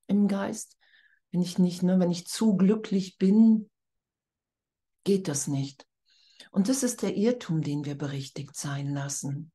im 0.08 0.28
Geist? 0.28 0.80
Wenn 1.30 1.44
ich 1.44 1.60
nicht, 1.60 1.84
ne, 1.84 2.00
wenn 2.00 2.10
ich 2.10 2.26
zu 2.26 2.58
glücklich 2.58 3.20
bin, 3.20 3.70
geht 5.04 5.28
das 5.28 5.46
nicht. 5.46 5.86
Und 6.50 6.70
das 6.70 6.82
ist 6.82 7.04
der 7.04 7.16
Irrtum, 7.18 7.62
den 7.62 7.86
wir 7.86 7.96
berichtigt 7.96 8.56
sein 8.56 8.96
lassen. 8.96 9.52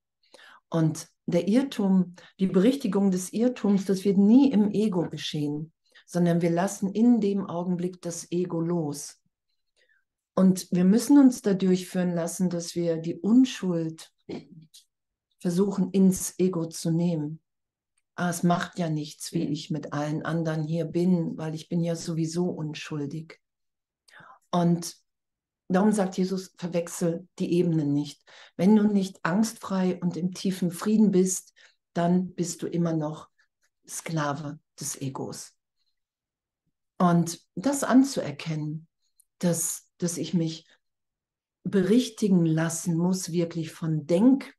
Und 0.69 1.09
der 1.27 1.49
Irrtum, 1.49 2.15
die 2.39 2.47
Berichtigung 2.47 3.11
des 3.11 3.33
Irrtums, 3.33 3.87
das 3.87 4.05
wird 4.05 4.19
nie 4.19 4.53
im 4.53 4.71
Ego 4.71 5.11
geschehen, 5.11 5.73
sondern 6.07 6.43
wir 6.43 6.51
lassen 6.51 6.93
in 6.93 7.21
dem 7.21 7.45
Augenblick 7.45 8.01
das 8.03 8.31
Ego 8.31 8.61
los. 8.61 9.21
Und 10.37 10.69
wir 10.71 10.85
müssen 10.85 11.19
uns 11.19 11.43
dadurch 11.43 11.89
führen 11.89 12.15
lassen, 12.15 12.51
dass 12.51 12.77
wir 12.77 12.99
die 12.99 13.17
Unschuld 13.17 14.14
versuchen 15.41 15.91
ins 15.91 16.39
Ego 16.39 16.67
zu 16.67 16.91
nehmen. 16.91 17.41
Ah, 18.17 18.31
es 18.31 18.43
macht 18.43 18.79
ja 18.79 18.89
nichts, 18.89 19.33
wie 19.33 19.45
ich 19.45 19.71
mit 19.71 19.93
allen 19.93 20.25
anderen 20.25 20.63
hier 20.65 20.85
bin, 20.85 21.37
weil 21.37 21.55
ich 21.55 21.69
bin 21.69 21.83
ja 21.83 21.97
sowieso 21.97 22.49
unschuldig. 22.49 23.41
Und 24.51 24.97
darum 25.69 25.93
sagt 25.93 26.17
Jesus, 26.17 26.55
verwechsel 26.57 27.27
die 27.39 27.53
Ebenen 27.53 27.93
nicht. 27.93 28.23
Wenn 28.57 28.77
du 28.77 28.85
nicht 28.85 29.25
angstfrei 29.25 29.99
und 30.01 30.17
im 30.17 30.33
tiefen 30.33 30.71
Frieden 30.71 31.11
bist, 31.11 31.53
dann 31.93 32.35
bist 32.35 32.63
du 32.63 32.67
immer 32.67 32.93
noch 32.93 33.29
Sklave 33.87 34.61
des 34.79 35.01
Egos. 35.01 35.53
Und 36.99 37.41
das 37.55 37.85
anzuerkennen, 37.85 38.87
dass, 39.39 39.89
dass 39.99 40.17
ich 40.17 40.35
mich 40.35 40.67
berichtigen 41.65 42.45
lassen 42.45 42.97
muss, 42.97 43.33
wirklich 43.33 43.73
von 43.73 44.07
Denk, 44.07 44.55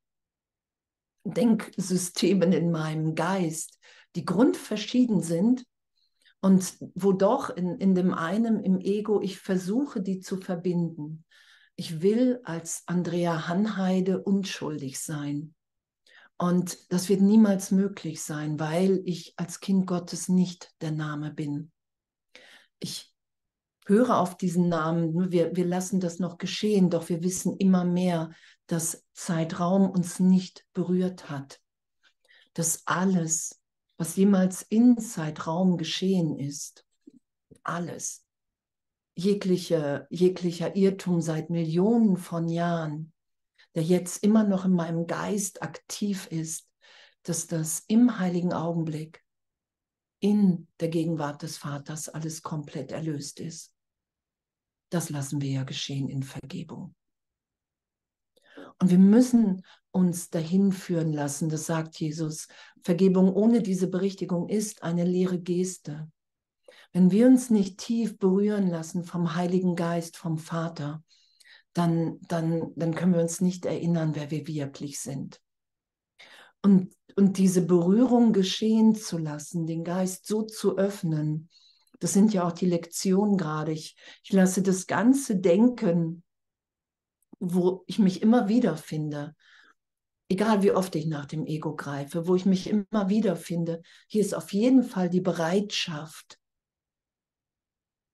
Denksystemen 1.23 2.51
in 2.51 2.71
meinem 2.71 3.15
Geist, 3.15 3.79
die 4.15 4.25
grundverschieden 4.25 5.21
sind 5.21 5.65
und 6.41 6.77
wo 6.93 7.11
doch 7.11 7.49
in, 7.49 7.77
in 7.77 7.95
dem 7.95 8.13
einen, 8.13 8.63
im 8.63 8.79
Ego, 8.79 9.21
ich 9.21 9.39
versuche, 9.39 10.01
die 10.01 10.19
zu 10.19 10.37
verbinden. 10.37 11.23
Ich 11.75 12.01
will 12.01 12.39
als 12.43 12.83
Andrea 12.85 13.47
Hanheide 13.47 14.21
unschuldig 14.21 14.99
sein. 14.99 15.55
Und 16.37 16.91
das 16.91 17.09
wird 17.09 17.21
niemals 17.21 17.71
möglich 17.71 18.21
sein, 18.21 18.59
weil 18.59 19.01
ich 19.05 19.33
als 19.37 19.59
Kind 19.59 19.87
Gottes 19.87 20.27
nicht 20.27 20.73
der 20.81 20.91
Name 20.91 21.31
bin. 21.31 21.71
Ich 22.79 23.14
höre 23.85 24.17
auf 24.17 24.37
diesen 24.37 24.67
Namen, 24.67 25.31
wir, 25.31 25.55
wir 25.55 25.65
lassen 25.65 25.99
das 25.99 26.19
noch 26.19 26.37
geschehen, 26.37 26.89
doch 26.89 27.09
wir 27.09 27.23
wissen 27.23 27.55
immer 27.57 27.85
mehr, 27.85 28.31
dass 28.67 29.05
Zeitraum 29.13 29.89
uns 29.89 30.19
nicht 30.19 30.65
berührt 30.73 31.29
hat. 31.29 31.61
Dass 32.53 32.83
alles, 32.85 33.61
was 33.97 34.15
jemals 34.15 34.63
in 34.63 34.97
Zeitraum 34.97 35.77
geschehen 35.77 36.37
ist, 36.37 36.85
alles, 37.63 38.25
jegliche, 39.15 40.07
jeglicher 40.09 40.75
Irrtum 40.75 41.21
seit 41.21 41.49
Millionen 41.49 42.17
von 42.17 42.47
Jahren, 42.47 43.13
der 43.75 43.83
jetzt 43.83 44.23
immer 44.23 44.43
noch 44.43 44.65
in 44.65 44.73
meinem 44.73 45.05
Geist 45.05 45.61
aktiv 45.61 46.27
ist, 46.31 46.67
dass 47.23 47.47
das 47.47 47.83
im 47.87 48.19
heiligen 48.19 48.53
Augenblick 48.53 49.23
in 50.19 50.67
der 50.79 50.89
Gegenwart 50.89 51.43
des 51.43 51.57
Vaters 51.57 52.09
alles 52.09 52.41
komplett 52.41 52.91
erlöst 52.91 53.39
ist. 53.39 53.74
Das 54.89 55.09
lassen 55.09 55.41
wir 55.41 55.49
ja 55.49 55.63
geschehen 55.63 56.09
in 56.09 56.23
Vergebung. 56.23 56.95
Und 58.79 58.89
wir 58.89 58.99
müssen 58.99 59.63
uns 59.91 60.29
dahin 60.29 60.71
führen 60.71 61.13
lassen, 61.13 61.49
das 61.49 61.65
sagt 61.65 61.99
Jesus. 61.99 62.47
Vergebung 62.83 63.33
ohne 63.33 63.61
diese 63.61 63.87
Berichtigung 63.87 64.49
ist 64.49 64.83
eine 64.83 65.05
leere 65.05 65.39
Geste. 65.39 66.11
Wenn 66.91 67.11
wir 67.11 67.27
uns 67.27 67.49
nicht 67.49 67.77
tief 67.77 68.17
berühren 68.17 68.67
lassen 68.67 69.03
vom 69.03 69.35
Heiligen 69.35 69.75
Geist, 69.75 70.17
vom 70.17 70.37
Vater, 70.37 71.03
dann, 71.73 72.19
dann, 72.27 72.73
dann 72.75 72.95
können 72.95 73.13
wir 73.13 73.21
uns 73.21 73.41
nicht 73.41 73.65
erinnern, 73.65 74.15
wer 74.15 74.31
wir 74.31 74.47
wirklich 74.47 74.99
sind. 74.99 75.41
Und, 76.61 76.95
und 77.15 77.37
diese 77.37 77.61
Berührung 77.61 78.33
geschehen 78.33 78.95
zu 78.95 79.17
lassen, 79.17 79.67
den 79.67 79.83
Geist 79.83 80.25
so 80.25 80.43
zu 80.43 80.77
öffnen, 80.77 81.49
das 81.99 82.13
sind 82.13 82.33
ja 82.33 82.47
auch 82.47 82.51
die 82.51 82.65
Lektionen 82.65 83.37
gerade. 83.37 83.71
Ich, 83.71 83.95
ich 84.23 84.33
lasse 84.33 84.61
das 84.61 84.87
ganze 84.87 85.37
Denken, 85.37 86.23
wo 87.39 87.83
ich 87.87 87.99
mich 87.99 88.21
immer 88.21 88.47
wieder 88.47 88.77
finde, 88.77 89.35
egal 90.29 90.63
wie 90.63 90.71
oft 90.71 90.95
ich 90.95 91.05
nach 91.05 91.25
dem 91.25 91.45
Ego 91.45 91.75
greife, 91.75 92.27
wo 92.27 92.35
ich 92.35 92.45
mich 92.45 92.67
immer 92.67 93.09
wieder 93.09 93.35
finde, 93.35 93.81
hier 94.07 94.21
ist 94.21 94.33
auf 94.33 94.53
jeden 94.53 94.83
Fall 94.83 95.09
die 95.09 95.21
Bereitschaft, 95.21 96.39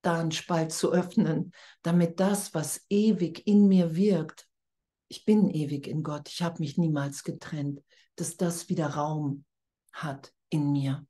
da 0.01 0.19
einen 0.19 0.31
Spalt 0.31 0.71
zu 0.71 0.91
öffnen, 0.91 1.51
damit 1.83 2.19
das, 2.19 2.53
was 2.53 2.85
ewig 2.89 3.45
in 3.45 3.67
mir 3.67 3.95
wirkt, 3.95 4.47
ich 5.07 5.25
bin 5.25 5.49
ewig 5.49 5.87
in 5.87 6.03
Gott, 6.03 6.29
ich 6.29 6.41
habe 6.41 6.59
mich 6.59 6.77
niemals 6.77 7.23
getrennt, 7.23 7.83
dass 8.15 8.37
das 8.37 8.69
wieder 8.69 8.87
Raum 8.87 9.45
hat 9.91 10.33
in 10.49 10.71
mir. 10.71 11.05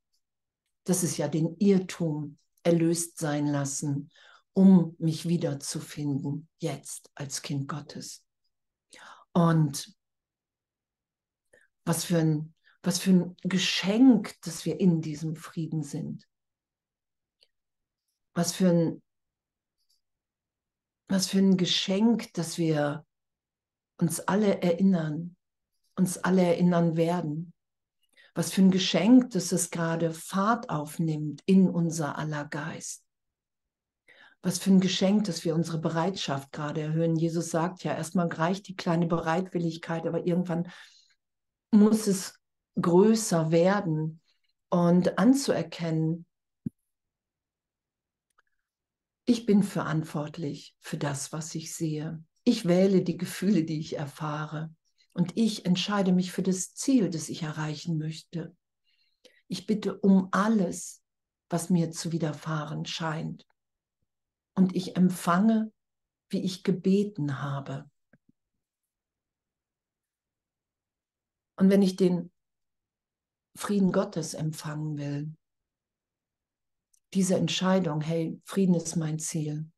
Das 0.84 1.04
ist 1.04 1.16
ja 1.16 1.28
den 1.28 1.56
Irrtum 1.58 2.38
erlöst 2.62 3.18
sein 3.18 3.46
lassen, 3.46 4.10
um 4.52 4.94
mich 4.98 5.28
wiederzufinden, 5.28 6.48
jetzt 6.58 7.10
als 7.14 7.42
Kind 7.42 7.68
Gottes. 7.68 8.24
Und 9.32 9.94
was 11.84 12.04
für 12.04 12.18
ein, 12.18 12.54
was 12.82 12.98
für 12.98 13.10
ein 13.10 13.36
Geschenk, 13.42 14.34
dass 14.42 14.64
wir 14.64 14.78
in 14.78 15.00
diesem 15.00 15.36
Frieden 15.36 15.82
sind 15.82 16.26
was 18.34 18.52
für 18.52 18.68
ein, 18.68 19.02
was 21.08 21.28
für 21.28 21.38
ein 21.38 21.56
Geschenk, 21.56 22.32
dass 22.34 22.58
wir 22.58 23.04
uns 23.98 24.20
alle 24.20 24.62
erinnern, 24.62 25.36
uns 25.96 26.18
alle 26.18 26.42
erinnern 26.42 26.96
werden. 26.96 27.52
Was 28.34 28.52
für 28.52 28.62
ein 28.62 28.70
Geschenk, 28.70 29.30
dass 29.30 29.52
es 29.52 29.70
gerade 29.70 30.12
Fahrt 30.12 30.70
aufnimmt 30.70 31.42
in 31.46 31.68
unser 31.68 32.16
aller 32.16 32.46
Geist. 32.46 33.04
Was 34.40 34.58
für 34.58 34.70
ein 34.70 34.80
Geschenk, 34.80 35.24
dass 35.24 35.44
wir 35.44 35.54
unsere 35.54 35.78
Bereitschaft 35.78 36.50
gerade 36.50 36.80
erhöhen. 36.80 37.16
Jesus 37.16 37.50
sagt 37.50 37.84
ja, 37.84 37.94
erstmal 37.94 38.28
reicht 38.28 38.68
die 38.68 38.76
kleine 38.76 39.06
Bereitwilligkeit, 39.06 40.06
aber 40.06 40.26
irgendwann 40.26 40.70
muss 41.70 42.06
es 42.06 42.38
größer 42.80 43.50
werden 43.50 44.20
und 44.70 45.18
anzuerkennen, 45.18 46.26
ich 49.24 49.46
bin 49.46 49.62
verantwortlich 49.62 50.74
für 50.80 50.96
das, 50.96 51.32
was 51.32 51.54
ich 51.54 51.74
sehe. 51.74 52.24
Ich 52.44 52.66
wähle 52.66 53.02
die 53.02 53.16
Gefühle, 53.16 53.64
die 53.64 53.78
ich 53.78 53.96
erfahre. 53.96 54.74
Und 55.14 55.36
ich 55.36 55.66
entscheide 55.66 56.12
mich 56.12 56.32
für 56.32 56.42
das 56.42 56.74
Ziel, 56.74 57.10
das 57.10 57.28
ich 57.28 57.42
erreichen 57.42 57.98
möchte. 57.98 58.56
Ich 59.48 59.66
bitte 59.66 59.98
um 59.98 60.28
alles, 60.32 61.02
was 61.50 61.68
mir 61.68 61.90
zu 61.90 62.12
widerfahren 62.12 62.86
scheint. 62.86 63.46
Und 64.54 64.74
ich 64.74 64.96
empfange, 64.96 65.72
wie 66.30 66.42
ich 66.42 66.62
gebeten 66.62 67.42
habe. 67.42 67.90
Und 71.56 71.68
wenn 71.68 71.82
ich 71.82 71.96
den 71.96 72.32
Frieden 73.54 73.92
Gottes 73.92 74.32
empfangen 74.34 74.96
will, 74.96 75.36
diese 77.12 77.36
Entscheidung, 77.36 78.00
hey, 78.00 78.40
Frieden 78.44 78.74
ist 78.74 78.96
mein 78.96 79.18
Ziel. 79.18 79.70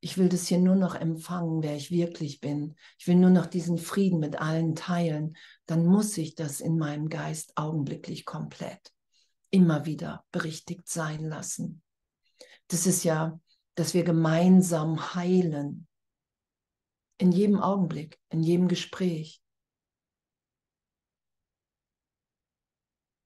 Ich 0.00 0.18
will 0.18 0.28
das 0.28 0.46
hier 0.46 0.58
nur 0.58 0.76
noch 0.76 0.94
empfangen, 0.94 1.62
wer 1.62 1.74
ich 1.74 1.90
wirklich 1.90 2.40
bin. 2.40 2.76
Ich 2.98 3.06
will 3.06 3.16
nur 3.16 3.30
noch 3.30 3.46
diesen 3.46 3.78
Frieden 3.78 4.20
mit 4.20 4.40
allen 4.40 4.74
teilen. 4.74 5.36
Dann 5.64 5.86
muss 5.86 6.16
ich 6.18 6.34
das 6.34 6.60
in 6.60 6.78
meinem 6.78 7.08
Geist 7.08 7.56
augenblicklich 7.56 8.24
komplett 8.24 8.92
immer 9.50 9.86
wieder 9.86 10.24
berichtigt 10.32 10.88
sein 10.88 11.24
lassen. 11.24 11.82
Das 12.68 12.86
ist 12.86 13.04
ja, 13.04 13.40
dass 13.74 13.94
wir 13.94 14.04
gemeinsam 14.04 15.14
heilen. 15.14 15.86
In 17.18 17.32
jedem 17.32 17.60
Augenblick, 17.60 18.20
in 18.28 18.42
jedem 18.42 18.68
Gespräch. 18.68 19.42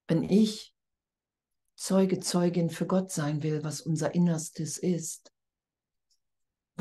Wenn 0.07 0.23
ich 0.23 0.73
Zeuge, 1.75 2.19
Zeugin 2.19 2.69
für 2.69 2.85
Gott 2.85 3.11
sein 3.11 3.43
will, 3.43 3.63
was 3.63 3.81
unser 3.81 4.13
Innerstes 4.13 4.77
ist, 4.77 5.33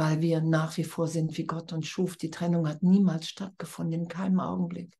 weil 0.00 0.22
wir 0.22 0.40
nach 0.40 0.78
wie 0.78 0.84
vor 0.84 1.08
sind, 1.08 1.36
wie 1.36 1.44
Gott 1.44 1.74
uns 1.74 1.86
schuf. 1.86 2.16
Die 2.16 2.30
Trennung 2.30 2.66
hat 2.66 2.82
niemals 2.82 3.28
stattgefunden, 3.28 4.00
in 4.00 4.08
keinem 4.08 4.40
Augenblick. 4.40 4.96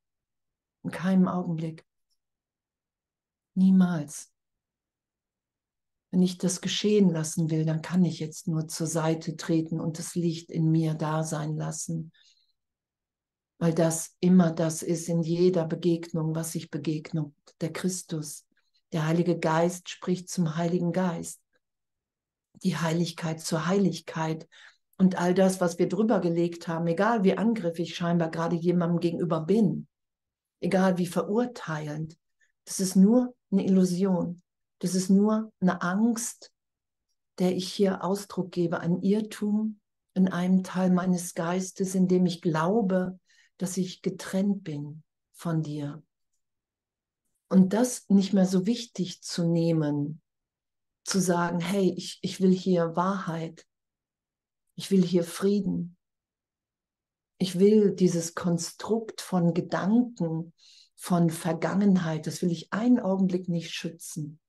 In 0.83 0.91
keinem 0.91 1.27
Augenblick. 1.27 1.87
Niemals. 3.55 4.31
Wenn 6.11 6.21
ich 6.21 6.37
das 6.37 6.61
geschehen 6.61 7.09
lassen 7.09 7.49
will, 7.49 7.65
dann 7.65 7.81
kann 7.81 8.05
ich 8.05 8.21
jetzt 8.21 8.47
nur 8.47 8.69
zur 8.69 8.87
Seite 8.87 9.39
treten 9.39 9.81
und 9.81 9.99
das 9.99 10.15
Licht 10.17 10.51
in 10.51 10.71
mir 10.71 10.93
da 10.93 11.25
sein 11.25 11.57
lassen. 11.57 12.13
Weil 13.57 13.73
das 13.73 14.17
immer 14.21 14.51
das 14.51 14.83
ist 14.83 15.09
in 15.09 15.23
jeder 15.23 15.65
Begegnung, 15.65 16.35
was 16.35 16.55
ich 16.55 16.71
begegne, 16.71 17.33
der 17.63 17.73
Christus. 17.73 18.47
Der 18.93 19.07
Heilige 19.07 19.39
Geist 19.39 19.89
spricht 19.89 20.29
zum 20.29 20.57
Heiligen 20.57 20.93
Geist. 20.93 21.41
Die 22.63 22.77
Heiligkeit 22.77 23.41
zur 23.41 23.67
Heiligkeit. 23.67 24.47
Und 25.01 25.19
all 25.19 25.33
das, 25.33 25.63
was 25.63 25.79
wir 25.79 25.89
drüber 25.89 26.21
gelegt 26.21 26.69
haben, 26.69 26.87
egal 26.87 27.25
wie 27.25 27.39
angriffig 27.39 27.97
scheinbar 27.97 28.31
gerade 28.31 28.55
jemandem 28.55 29.01
gegenüber 29.01 29.41
bin, 29.41 29.89
egal 30.61 30.99
wie 30.99 31.07
verurteilend, 31.07 32.19
das 32.67 32.81
ist 32.81 32.97
nur 32.97 33.35
eine 33.51 33.65
Illusion. 33.65 34.43
Das 34.79 34.95
ist 34.95 35.09
nur 35.09 35.55
eine 35.59 35.81
Angst, 35.81 36.53
der 37.39 37.57
ich 37.57 37.73
hier 37.73 38.05
Ausdruck 38.05 38.53
gebe, 38.53 38.81
ein 38.81 39.01
Irrtum 39.01 39.81
in 40.13 40.29
einem 40.29 40.65
Teil 40.65 40.91
meines 40.91 41.33
Geistes, 41.33 41.95
in 41.95 42.07
dem 42.07 42.27
ich 42.27 42.43
glaube, 42.43 43.19
dass 43.57 43.79
ich 43.79 44.03
getrennt 44.03 44.65
bin 44.65 45.03
von 45.33 45.63
dir. 45.63 46.03
Und 47.49 47.73
das 47.73 48.07
nicht 48.11 48.35
mehr 48.35 48.45
so 48.45 48.67
wichtig 48.67 49.23
zu 49.23 49.49
nehmen, 49.49 50.21
zu 51.05 51.21
sagen, 51.21 51.59
hey, 51.59 51.91
ich, 51.97 52.19
ich 52.21 52.43
will 52.43 52.53
hier 52.53 52.97
Wahrheit, 52.97 53.65
ich 54.81 54.91
will 54.91 55.05
hier 55.05 55.25
Frieden, 55.25 55.99
ich 57.37 57.59
will 57.59 57.95
dieses 57.95 58.35
Konstrukt 58.35 59.21
von 59.21 59.53
Gedanken, 59.53 60.55
von 60.97 61.29
Vergangenheit, 61.29 62.27
das 62.27 62.41
will 62.41 62.51
ich 62.51 62.73
einen 62.73 62.99
Augenblick 62.99 63.47
nicht 63.51 63.73
schützen. 63.73 64.41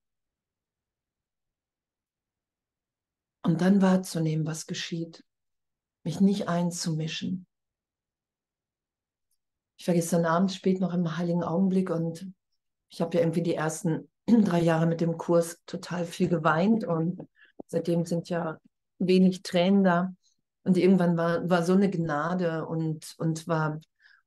Und 3.43 3.59
dann 3.59 3.81
wahrzunehmen, 3.81 4.45
was 4.45 4.67
geschieht, 4.67 5.25
mich 6.05 6.21
nicht 6.21 6.47
einzumischen. 6.47 7.45
Ich 9.75 9.85
war 9.85 9.95
gestern 9.95 10.23
Abend 10.23 10.53
spät 10.53 10.79
noch 10.79 10.93
im 10.93 11.17
heiligen 11.17 11.43
Augenblick 11.43 11.89
und 11.89 12.31
ich 12.87 13.01
habe 13.01 13.17
ja 13.17 13.23
irgendwie 13.23 13.43
die 13.43 13.55
ersten 13.55 14.09
drei 14.27 14.61
Jahre 14.61 14.85
mit 14.85 15.01
dem 15.01 15.17
Kurs 15.17 15.61
total 15.65 16.05
viel 16.05 16.29
geweint 16.29 16.85
und 16.85 17.19
seitdem 17.67 18.05
sind 18.05 18.29
ja 18.29 18.61
wenig 18.97 19.43
Tränen 19.43 19.83
da. 19.83 20.15
Und 20.63 20.77
irgendwann 20.77 21.17
war, 21.17 21.49
war 21.49 21.63
so 21.63 21.73
eine 21.73 21.89
Gnade 21.89 22.65
und, 22.65 23.15
und 23.17 23.47
war, 23.47 23.79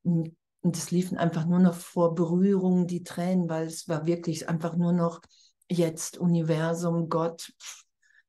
und, 0.03 0.35
es 0.63 0.89
liefen 0.89 1.17
einfach 1.17 1.45
nur 1.45 1.59
noch 1.59 1.75
vor 1.75 2.15
Berührung 2.15 2.87
die 2.87 3.03
Tränen, 3.03 3.49
weil 3.49 3.67
es 3.67 3.87
war 3.87 4.07
wirklich 4.07 4.49
einfach 4.49 4.75
nur 4.75 4.93
noch 4.93 5.21
jetzt 5.69 6.17
Universum, 6.17 7.07
Gott, 7.07 7.53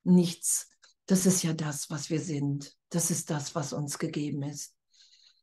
nichts. 0.03 0.69
Das 1.07 1.25
ist 1.25 1.41
ja 1.41 1.53
das, 1.53 1.89
was 1.89 2.11
wir 2.11 2.19
sind. 2.19 2.73
Das 2.89 3.09
ist 3.09 3.31
das, 3.31 3.55
was 3.55 3.73
uns 3.73 3.97
gegeben 3.97 4.43
ist. 4.43 4.75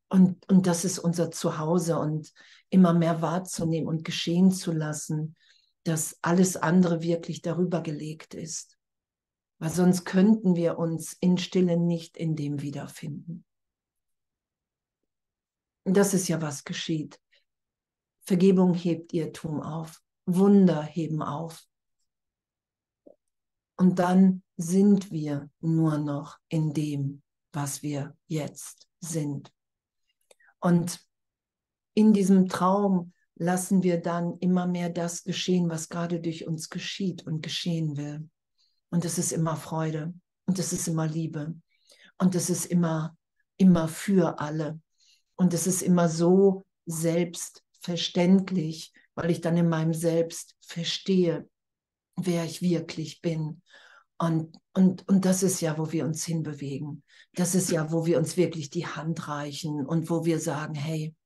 Und, 0.09 0.49
und 0.49 0.69
das 0.69 0.85
ist 0.85 1.01
unser 1.01 1.33
Zuhause 1.33 1.99
und 1.99 2.33
immer 2.71 2.93
mehr 2.93 3.21
wahrzunehmen 3.21 3.89
und 3.89 4.05
geschehen 4.05 4.53
zu 4.53 4.71
lassen, 4.71 5.35
dass 5.83 6.17
alles 6.23 6.57
andere 6.57 7.03
wirklich 7.03 7.43
darüber 7.43 7.81
gelegt 7.81 8.35
ist. 8.35 8.77
Weil 9.65 9.73
sonst 9.73 10.05
könnten 10.05 10.57
wir 10.57 10.79
uns 10.79 11.15
in 11.15 11.39
Stille 11.39 11.79
nicht 11.79 12.19
in 12.19 12.37
dem 12.37 12.61
wiederfinden. 12.61 13.47
Das 15.85 16.13
ist 16.13 16.29
ja, 16.29 16.43
was 16.43 16.65
geschieht. 16.65 17.19
Vergebung 18.27 18.75
hebt 18.75 19.15
Irrtum 19.15 19.63
auf. 19.63 20.03
Wunder 20.27 20.83
heben 20.83 21.23
auf. 21.23 21.67
Und 23.79 23.99
dann 24.01 24.43
sind 24.59 25.11
wir 25.11 25.49
nur 25.61 25.97
noch 25.97 26.39
in 26.51 26.75
dem, 26.75 27.23
was 27.51 27.83
wir 27.83 28.15
jetzt 28.27 28.87
sind. 29.01 29.51
Und 30.61 31.03
in 31.95 32.13
diesem 32.13 32.51
Traum 32.51 33.15
lassen 33.35 33.83
wir 33.83 34.03
dann 34.03 34.37
immer 34.41 34.67
mehr 34.67 34.91
das 34.91 35.25
geschehen, 35.25 35.71
was 35.71 35.89
gerade 35.89 36.21
durch 36.21 36.47
uns 36.47 36.69
geschieht 36.69 37.27
und 37.27 37.41
geschehen 37.41 37.97
will. 37.97 38.29
Und 38.95 39.05
es 39.05 39.19
ist 39.19 39.33
immer 39.33 39.57
Freude 39.57 40.15
und 40.47 40.61
es 40.61 40.73
ist 40.73 40.87
immer 40.87 41.09
Liebe 41.09 41.53
und 42.17 42.37
es 42.37 42.49
ist 42.49 42.65
immer, 42.65 43.19
immer 43.57 43.89
für 43.89 44.39
alle. 44.39 44.81
Und 45.35 45.53
es 45.53 45.67
ist 45.67 45.83
immer 45.83 46.09
so 46.09 46.65
selbstverständlich, 46.87 48.93
weil 49.17 49.33
ich 49.33 49.41
dann 49.41 49.57
in 49.57 49.69
meinem 49.69 49.95
Selbst 49.95 50.55
verstehe, 50.61 51.51
wer 52.15 52.45
ich 52.45 52.63
wirklich 52.63 53.21
bin. 53.21 53.63
Und, 54.17 54.57
und, 54.75 55.09
und 55.09 55.25
das 55.25 55.43
ist 55.43 55.61
ja, 55.61 55.77
wo 55.77 55.91
wir 55.91 56.05
uns 56.05 56.25
hinbewegen. 56.25 57.03
Das 57.33 57.57
ist 57.57 57.73
ja, 57.73 57.91
wo 57.91 58.07
wir 58.07 58.17
uns 58.17 58.37
wirklich 58.37 58.71
die 58.71 58.87
Hand 58.87 59.27
reichen 59.27 59.85
und 59.85 60.09
wo 60.09 60.25
wir 60.25 60.39
sagen, 60.39 60.77
hey, 60.77 61.17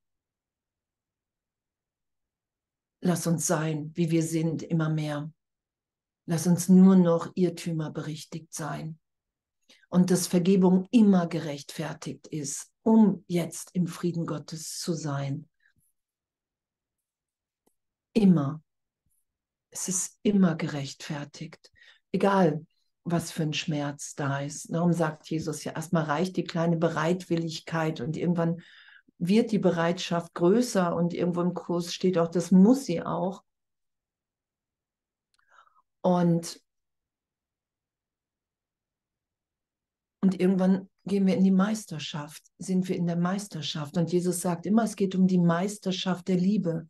lass 3.02 3.26
uns 3.26 3.46
sein, 3.46 3.92
wie 3.94 4.11
wir 4.11 4.22
sind, 4.22 4.62
immer 4.62 4.88
mehr. 4.88 5.31
Lass 6.31 6.47
uns 6.47 6.69
nur 6.69 6.95
noch 6.95 7.33
Irrtümer 7.37 7.91
berichtigt 7.91 8.53
sein. 8.53 8.99
Und 9.88 10.11
dass 10.11 10.27
Vergebung 10.27 10.87
immer 10.91 11.27
gerechtfertigt 11.27 12.27
ist, 12.27 12.71
um 12.83 13.25
jetzt 13.29 13.71
im 13.73 13.87
Frieden 13.87 14.27
Gottes 14.27 14.79
zu 14.79 14.93
sein. 14.93 15.49
Immer. 18.12 18.62
Es 19.71 19.88
ist 19.88 20.19
immer 20.23 20.55
gerechtfertigt. 20.55 21.73
Egal, 22.12 22.67
was 23.05 23.31
für 23.31 23.45
ein 23.45 23.55
Schmerz 23.55 24.14
da 24.14 24.41
ist. 24.41 24.71
Darum 24.71 24.93
sagt 24.93 25.31
Jesus 25.31 25.64
ja, 25.64 25.73
erstmal 25.73 26.05
reicht 26.05 26.37
die 26.37 26.45
kleine 26.45 26.77
Bereitwilligkeit 26.77 28.03
und 28.03 28.19
irgendwann 28.19 28.61
wird 29.17 29.51
die 29.51 29.59
Bereitschaft 29.59 30.35
größer 30.35 30.95
und 30.95 31.14
irgendwo 31.14 31.41
im 31.41 31.55
Kurs 31.55 31.95
steht 31.95 32.19
auch, 32.19 32.29
das 32.29 32.51
muss 32.51 32.85
sie 32.85 33.03
auch. 33.03 33.45
Und, 36.02 36.61
und 40.22 40.40
irgendwann 40.40 40.88
gehen 41.04 41.26
wir 41.26 41.37
in 41.37 41.44
die 41.44 41.50
Meisterschaft, 41.50 42.42
sind 42.58 42.88
wir 42.88 42.96
in 42.96 43.06
der 43.06 43.16
Meisterschaft. 43.16 43.96
Und 43.96 44.12
Jesus 44.12 44.40
sagt 44.40 44.66
immer, 44.66 44.84
es 44.84 44.96
geht 44.96 45.14
um 45.14 45.26
die 45.26 45.38
Meisterschaft 45.38 46.28
der 46.28 46.37
Liebe. 46.37 46.87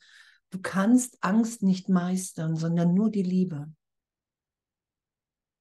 Du 0.50 0.60
kannst 0.60 1.18
Angst 1.22 1.62
nicht 1.62 1.88
meistern, 1.88 2.56
sondern 2.56 2.94
nur 2.94 3.10
die 3.10 3.22
Liebe. 3.22 3.72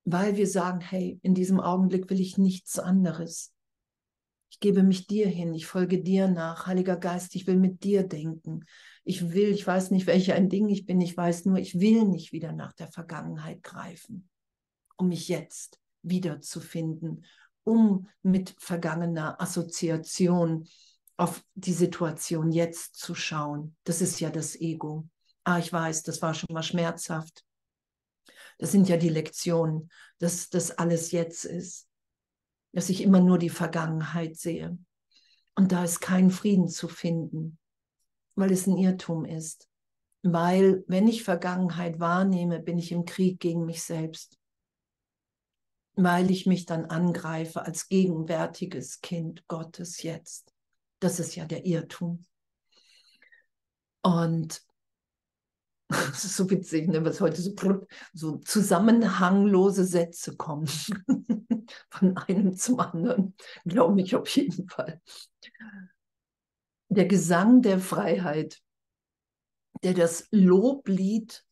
Weil 0.05 0.37
wir 0.37 0.47
sagen, 0.47 0.79
hey, 0.79 1.19
in 1.21 1.33
diesem 1.33 1.59
Augenblick 1.59 2.09
will 2.09 2.19
ich 2.19 2.37
nichts 2.37 2.79
anderes. 2.79 3.53
Ich 4.49 4.59
gebe 4.59 4.83
mich 4.83 5.07
dir 5.07 5.27
hin, 5.27 5.53
ich 5.53 5.67
folge 5.67 6.01
dir 6.01 6.27
nach. 6.27 6.67
Heiliger 6.67 6.97
Geist, 6.97 7.35
ich 7.35 7.47
will 7.47 7.57
mit 7.57 7.83
dir 7.83 8.03
denken. 8.03 8.65
Ich 9.03 9.31
will, 9.31 9.49
ich 9.49 9.65
weiß 9.65 9.91
nicht, 9.91 10.07
welcher 10.07 10.35
ein 10.35 10.49
Ding 10.49 10.69
ich 10.69 10.85
bin, 10.85 11.01
ich 11.01 11.15
weiß 11.15 11.45
nur, 11.45 11.57
ich 11.57 11.79
will 11.79 12.05
nicht 12.05 12.31
wieder 12.31 12.51
nach 12.53 12.73
der 12.73 12.87
Vergangenheit 12.87 13.63
greifen, 13.63 14.29
um 14.97 15.09
mich 15.09 15.27
jetzt 15.27 15.79
wiederzufinden, 16.01 17.25
um 17.63 18.07
mit 18.23 18.55
vergangener 18.59 19.39
Assoziation 19.41 20.67
auf 21.17 21.43
die 21.55 21.73
Situation 21.73 22.51
jetzt 22.51 22.95
zu 22.95 23.15
schauen. 23.15 23.75
Das 23.83 24.01
ist 24.01 24.19
ja 24.19 24.29
das 24.29 24.55
Ego. 24.55 25.07
Ah, 25.43 25.59
ich 25.59 25.71
weiß, 25.71 26.03
das 26.03 26.21
war 26.21 26.33
schon 26.33 26.53
mal 26.53 26.63
schmerzhaft. 26.63 27.43
Das 28.59 28.71
sind 28.71 28.87
ja 28.87 28.97
die 28.97 29.09
Lektionen, 29.09 29.89
dass 30.19 30.49
das 30.49 30.71
alles 30.71 31.11
jetzt 31.11 31.45
ist 31.45 31.86
dass 32.73 32.89
ich 32.89 33.01
immer 33.01 33.19
nur 33.19 33.37
die 33.37 33.49
Vergangenheit 33.49 34.37
sehe. 34.37 34.77
Und 35.55 35.71
da 35.71 35.83
ist 35.83 35.99
kein 35.99 36.29
Frieden 36.29 36.67
zu 36.67 36.87
finden, 36.87 37.57
weil 38.35 38.51
es 38.51 38.67
ein 38.67 38.77
Irrtum 38.77 39.25
ist. 39.25 39.67
Weil 40.23 40.83
wenn 40.87 41.07
ich 41.07 41.23
Vergangenheit 41.23 41.99
wahrnehme, 41.99 42.59
bin 42.59 42.77
ich 42.77 42.91
im 42.91 43.05
Krieg 43.05 43.39
gegen 43.39 43.65
mich 43.65 43.83
selbst. 43.83 44.37
Weil 45.95 46.29
ich 46.29 46.45
mich 46.45 46.65
dann 46.65 46.85
angreife 46.85 47.65
als 47.65 47.87
gegenwärtiges 47.87 49.01
Kind 49.01 49.47
Gottes 49.47 50.03
jetzt. 50.03 50.53
Das 50.99 51.19
ist 51.19 51.35
ja 51.35 51.45
der 51.45 51.65
Irrtum. 51.65 52.25
Und 54.03 54.66
das 55.89 56.25
ist 56.25 56.35
so 56.35 56.49
witzig, 56.49 56.87
ne, 56.89 57.03
was 57.05 57.21
heute 57.21 57.41
so, 57.41 57.53
so 58.13 58.37
zusammenhanglose 58.39 59.85
Sätze 59.85 60.35
kommen. 60.35 60.67
Von 61.89 62.17
einem 62.17 62.57
zum 62.57 62.79
anderen. 62.79 63.35
Glaube 63.65 64.01
ich 64.01 64.15
auf 64.15 64.27
jeden 64.29 64.67
Fall. 64.67 65.01
Der 66.89 67.05
Gesang 67.05 67.61
der 67.61 67.79
Freiheit, 67.79 68.61
der 69.83 69.93
das 69.93 70.27
Loblied 70.31 71.45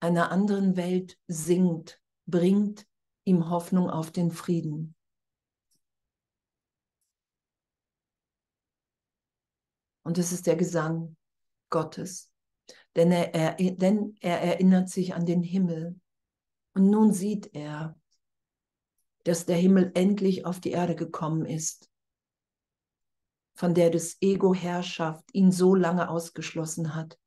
einer 0.00 0.30
anderen 0.30 0.76
Welt 0.76 1.18
singt, 1.26 2.00
bringt 2.26 2.86
ihm 3.24 3.50
Hoffnung 3.50 3.90
auf 3.90 4.10
den 4.10 4.30
Frieden. 4.30 4.94
Und 10.04 10.18
es 10.18 10.32
ist 10.32 10.46
der 10.46 10.56
Gesang 10.56 11.16
Gottes 11.70 12.31
denn 12.96 13.10
er, 13.12 13.34
er, 13.34 13.72
denn 13.72 14.16
er 14.20 14.40
erinnert 14.40 14.88
sich 14.88 15.14
an 15.14 15.26
den 15.26 15.42
Himmel. 15.42 15.98
Und 16.74 16.90
nun 16.90 17.12
sieht 17.12 17.54
er, 17.54 17.98
dass 19.24 19.46
der 19.46 19.56
Himmel 19.56 19.92
endlich 19.94 20.46
auf 20.46 20.60
die 20.60 20.72
Erde 20.72 20.96
gekommen 20.96 21.46
ist, 21.46 21.90
von 23.54 23.74
der 23.74 23.90
das 23.90 24.16
Ego-Herrschaft 24.20 25.24
ihn 25.32 25.52
so 25.52 25.74
lange 25.74 26.08
ausgeschlossen 26.08 26.94
hat. 26.94 27.18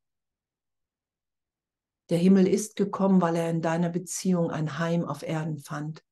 Der 2.09 2.17
Himmel 2.17 2.47
ist 2.47 2.75
gekommen, 2.75 3.21
weil 3.21 3.35
er 3.35 3.49
in 3.49 3.61
deiner 3.61 3.89
Beziehung 3.89 4.51
ein 4.51 4.77
Heim 4.77 5.05
auf 5.05 5.23
Erden 5.23 5.57
fand. 5.57 6.03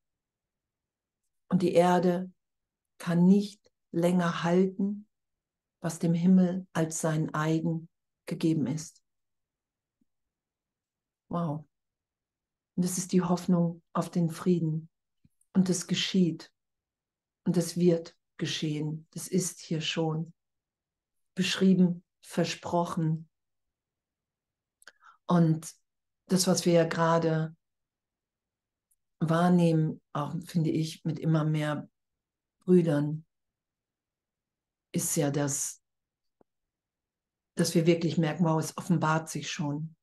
Und 1.48 1.62
die 1.62 1.74
Erde 1.74 2.32
kann 2.98 3.26
nicht 3.26 3.70
länger 3.92 4.42
halten, 4.42 5.06
was 5.80 5.98
dem 5.98 6.14
Himmel 6.14 6.66
als 6.72 7.00
sein 7.00 7.32
eigen 7.34 7.88
gegeben 8.26 8.66
ist. 8.66 9.03
Wow. 11.34 11.66
Und 12.76 12.84
das 12.84 12.96
ist 12.96 13.10
die 13.10 13.22
Hoffnung 13.22 13.82
auf 13.92 14.08
den 14.08 14.30
Frieden. 14.30 14.88
Und 15.52 15.68
das 15.68 15.88
geschieht. 15.88 16.52
Und 17.44 17.56
das 17.56 17.76
wird 17.76 18.16
geschehen. 18.36 19.08
Das 19.10 19.26
ist 19.26 19.58
hier 19.58 19.80
schon 19.80 20.32
beschrieben, 21.34 22.04
versprochen. 22.22 23.28
Und 25.26 25.74
das, 26.26 26.46
was 26.46 26.66
wir 26.66 26.74
ja 26.74 26.84
gerade 26.84 27.56
wahrnehmen, 29.18 30.00
auch 30.12 30.36
finde 30.46 30.70
ich, 30.70 31.04
mit 31.04 31.18
immer 31.18 31.44
mehr 31.44 31.90
Brüdern, 32.60 33.26
ist 34.92 35.16
ja 35.16 35.32
das, 35.32 35.82
dass 37.56 37.74
wir 37.74 37.86
wirklich 37.86 38.18
merken, 38.18 38.44
wow, 38.44 38.60
es 38.60 38.78
offenbart 38.78 39.28
sich 39.28 39.50
schon 39.50 39.96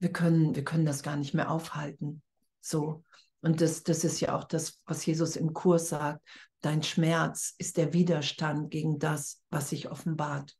wir 0.00 0.12
können, 0.12 0.54
wir 0.56 0.64
können 0.64 0.86
das 0.86 1.02
gar 1.02 1.16
nicht 1.16 1.34
mehr 1.34 1.50
aufhalten. 1.50 2.22
So. 2.60 3.04
Und 3.42 3.60
das, 3.60 3.84
das 3.84 4.04
ist 4.04 4.20
ja 4.20 4.36
auch 4.36 4.44
das, 4.44 4.82
was 4.86 5.06
Jesus 5.06 5.36
im 5.36 5.52
Kurs 5.54 5.90
sagt. 5.90 6.26
Dein 6.60 6.82
Schmerz 6.82 7.54
ist 7.58 7.76
der 7.76 7.92
Widerstand 7.92 8.70
gegen 8.70 8.98
das, 8.98 9.42
was 9.50 9.70
sich 9.70 9.90
offenbart. 9.90 10.56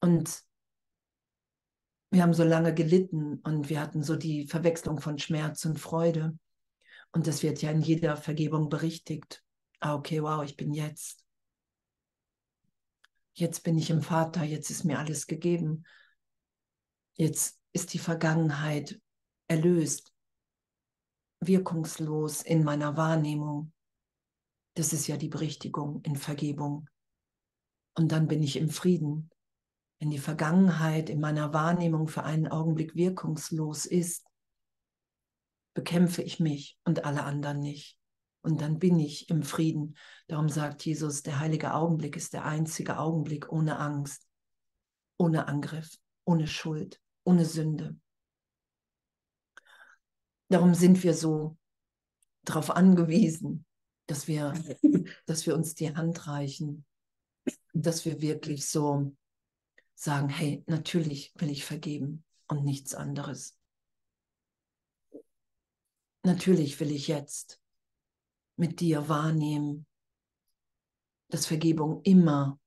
Und 0.00 0.42
wir 2.10 2.22
haben 2.22 2.34
so 2.34 2.44
lange 2.44 2.72
gelitten 2.72 3.40
und 3.40 3.68
wir 3.68 3.80
hatten 3.80 4.02
so 4.02 4.16
die 4.16 4.46
Verwechslung 4.46 5.00
von 5.00 5.18
Schmerz 5.18 5.64
und 5.64 5.78
Freude. 5.78 6.38
Und 7.12 7.26
das 7.26 7.42
wird 7.42 7.62
ja 7.62 7.70
in 7.70 7.82
jeder 7.82 8.16
Vergebung 8.16 8.68
berichtigt. 8.68 9.44
Ah, 9.80 9.94
okay, 9.94 10.22
wow, 10.22 10.44
ich 10.44 10.56
bin 10.56 10.72
jetzt. 10.72 11.24
Jetzt 13.34 13.64
bin 13.64 13.76
ich 13.76 13.90
im 13.90 14.02
Vater, 14.02 14.44
jetzt 14.44 14.70
ist 14.70 14.84
mir 14.84 14.98
alles 14.98 15.26
gegeben. 15.26 15.84
Jetzt 17.18 17.58
ist 17.72 17.94
die 17.94 17.98
Vergangenheit 17.98 19.00
erlöst, 19.48 20.12
wirkungslos 21.40 22.42
in 22.42 22.64
meiner 22.64 22.96
Wahrnehmung. 22.96 23.72
Das 24.74 24.92
ist 24.92 25.06
ja 25.06 25.16
die 25.16 25.28
Berichtigung 25.28 26.02
in 26.02 26.16
Vergebung. 26.16 26.88
Und 27.94 28.12
dann 28.12 28.28
bin 28.28 28.42
ich 28.42 28.56
im 28.56 28.68
Frieden. 28.68 29.30
Wenn 29.98 30.10
die 30.10 30.18
Vergangenheit 30.18 31.08
in 31.08 31.20
meiner 31.20 31.54
Wahrnehmung 31.54 32.08
für 32.08 32.22
einen 32.22 32.48
Augenblick 32.48 32.94
wirkungslos 32.94 33.86
ist, 33.86 34.26
bekämpfe 35.74 36.22
ich 36.22 36.40
mich 36.40 36.78
und 36.84 37.04
alle 37.04 37.22
anderen 37.24 37.60
nicht. 37.60 37.98
und 38.46 38.60
dann 38.60 38.78
bin 38.78 39.00
ich 39.00 39.28
im 39.28 39.42
Frieden. 39.42 39.96
Darum 40.28 40.48
sagt 40.48 40.84
Jesus, 40.86 41.22
der 41.22 41.40
heilige 41.40 41.74
Augenblick 41.74 42.14
ist 42.14 42.32
der 42.32 42.44
einzige 42.44 42.98
Augenblick 42.98 43.50
ohne 43.50 43.78
Angst, 43.78 44.28
ohne 45.18 45.48
Angriff, 45.48 45.98
ohne 46.24 46.46
Schuld, 46.46 47.00
ohne 47.26 47.44
Sünde. 47.44 47.98
Darum 50.48 50.74
sind 50.74 51.02
wir 51.02 51.12
so 51.12 51.56
darauf 52.44 52.70
angewiesen, 52.70 53.66
dass 54.06 54.28
wir, 54.28 54.52
dass 55.26 55.46
wir 55.46 55.56
uns 55.56 55.74
die 55.74 55.94
Hand 55.94 56.28
reichen, 56.28 56.86
dass 57.72 58.04
wir 58.04 58.20
wirklich 58.20 58.68
so 58.68 59.16
sagen, 59.94 60.28
hey, 60.28 60.62
natürlich 60.66 61.32
will 61.36 61.50
ich 61.50 61.64
vergeben 61.64 62.24
und 62.46 62.64
nichts 62.64 62.94
anderes. 62.94 63.58
Natürlich 66.22 66.78
will 66.78 66.92
ich 66.92 67.08
jetzt 67.08 67.60
mit 68.56 68.80
dir 68.80 69.08
wahrnehmen, 69.08 69.86
dass 71.28 71.46
Vergebung 71.46 72.02
immer 72.02 72.60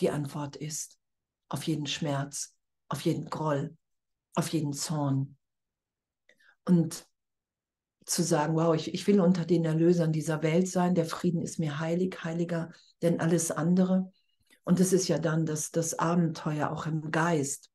die 0.00 0.10
Antwort 0.10 0.56
ist 0.56 0.98
auf 1.48 1.64
jeden 1.64 1.86
Schmerz, 1.86 2.57
auf 2.88 3.02
jeden 3.02 3.26
Groll, 3.26 3.76
auf 4.34 4.48
jeden 4.48 4.72
Zorn. 4.72 5.36
Und 6.64 7.08
zu 8.08 8.22
sagen, 8.22 8.54
wow, 8.54 8.74
ich, 8.74 8.94
ich 8.94 9.06
will 9.06 9.20
unter 9.20 9.44
den 9.44 9.64
Erlösern 9.64 10.12
dieser 10.12 10.42
Welt 10.42 10.68
sein, 10.68 10.94
der 10.94 11.04
Frieden 11.04 11.42
ist 11.42 11.58
mir 11.58 11.78
heilig, 11.78 12.24
heiliger 12.24 12.72
denn 13.02 13.20
alles 13.20 13.50
andere. 13.50 14.10
Und 14.64 14.80
das 14.80 14.92
ist 14.92 15.08
ja 15.08 15.18
dann 15.18 15.46
das, 15.46 15.70
das 15.70 15.98
Abenteuer 15.98 16.70
auch 16.70 16.86
im 16.86 17.10
Geist. 17.10 17.70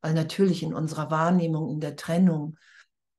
Weil 0.00 0.14
natürlich 0.14 0.62
in 0.62 0.74
unserer 0.74 1.10
Wahrnehmung, 1.10 1.70
in 1.70 1.80
der 1.80 1.96
Trennung, 1.96 2.58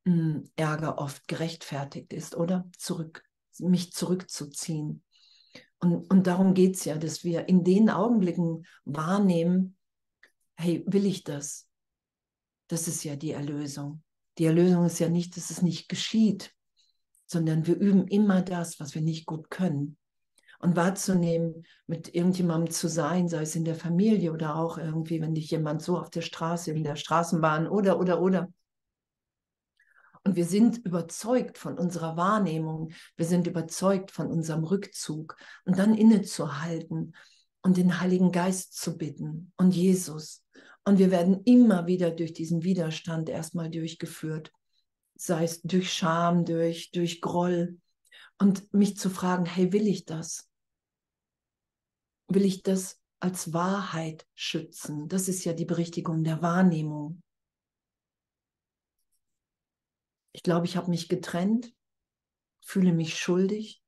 mh, 0.03 0.13
hm, 0.13 0.51
Ärger 0.55 0.97
oft 0.97 1.27
gerechtfertigt 1.27 2.13
ist, 2.13 2.35
oder? 2.35 2.69
Zurück, 2.77 3.23
mich 3.59 3.93
zurückzuziehen. 3.93 5.03
Und, 5.79 6.09
und 6.11 6.27
darum 6.27 6.53
geht 6.53 6.75
es 6.75 6.85
ja, 6.85 6.97
dass 6.97 7.23
wir 7.23 7.47
in 7.47 7.63
den 7.63 7.89
Augenblicken 7.89 8.65
wahrnehmen, 8.85 9.74
hey, 10.57 10.83
will 10.87 11.05
ich 11.05 11.23
das? 11.23 11.67
Das 12.67 12.87
ist 12.87 13.03
ja 13.03 13.15
die 13.15 13.31
Erlösung. 13.31 14.03
Die 14.37 14.45
Erlösung 14.45 14.85
ist 14.85 14.99
ja 14.99 15.09
nicht, 15.09 15.37
dass 15.37 15.49
es 15.49 15.61
nicht 15.61 15.87
geschieht, 15.87 16.53
sondern 17.25 17.65
wir 17.65 17.75
üben 17.75 18.07
immer 18.07 18.41
das, 18.41 18.79
was 18.79 18.95
wir 18.95 19.01
nicht 19.01 19.25
gut 19.25 19.49
können. 19.49 19.97
Und 20.59 20.75
wahrzunehmen, 20.75 21.65
mit 21.85 22.15
irgendjemandem 22.15 22.71
zu 22.71 22.87
sein, 22.87 23.27
sei 23.27 23.41
es 23.41 23.55
in 23.55 23.65
der 23.65 23.75
Familie 23.75 24.31
oder 24.31 24.55
auch 24.55 24.77
irgendwie, 24.77 25.21
wenn 25.21 25.35
dich 25.35 25.51
jemand 25.51 25.81
so 25.81 25.97
auf 25.97 26.09
der 26.09 26.21
Straße, 26.21 26.71
in 26.71 26.83
der 26.83 26.95
Straßenbahn 26.95 27.67
oder, 27.67 27.99
oder, 27.99 28.21
oder. 28.21 28.51
Und 30.23 30.35
wir 30.35 30.45
sind 30.45 30.77
überzeugt 30.77 31.57
von 31.57 31.77
unserer 31.77 32.17
Wahrnehmung, 32.17 32.93
wir 33.15 33.25
sind 33.25 33.45
überzeugt 33.45 34.11
von 34.11 34.27
unserem 34.27 34.63
Rückzug 34.63 35.35
und 35.65 35.77
dann 35.77 35.93
innezuhalten 35.93 37.15
und 37.61 37.77
den 37.77 37.99
Heiligen 37.99 38.31
Geist 38.31 38.75
zu 38.75 38.97
bitten 38.97 39.51
und 39.57 39.75
Jesus 39.75 40.44
und 40.85 40.99
wir 40.99 41.09
werden 41.09 41.41
immer 41.45 41.87
wieder 41.87 42.11
durch 42.11 42.33
diesen 42.33 42.63
Widerstand 42.63 43.27
erstmal 43.27 43.71
durchgeführt, 43.71 44.53
sei 45.15 45.43
es 45.43 45.61
durch 45.63 45.91
Scham, 45.91 46.45
durch, 46.45 46.91
durch 46.91 47.21
Groll. 47.21 47.79
Und 48.37 48.71
mich 48.71 48.97
zu 48.97 49.09
fragen, 49.09 49.45
hey, 49.45 49.73
will 49.73 49.87
ich 49.87 50.05
das? 50.05 50.47
Will 52.27 52.45
ich 52.45 52.61
das 52.61 53.01
als 53.19 53.51
Wahrheit 53.51 54.27
schützen? 54.35 55.07
Das 55.07 55.27
ist 55.27 55.43
ja 55.43 55.53
die 55.53 55.65
Berichtigung 55.65 56.23
der 56.23 56.43
Wahrnehmung. 56.43 57.23
Ich 60.33 60.43
glaube, 60.43 60.67
ich 60.67 60.77
habe 60.77 60.91
mich 60.91 61.09
getrennt, 61.09 61.73
fühle 62.61 62.93
mich 62.93 63.17
schuldig, 63.17 63.81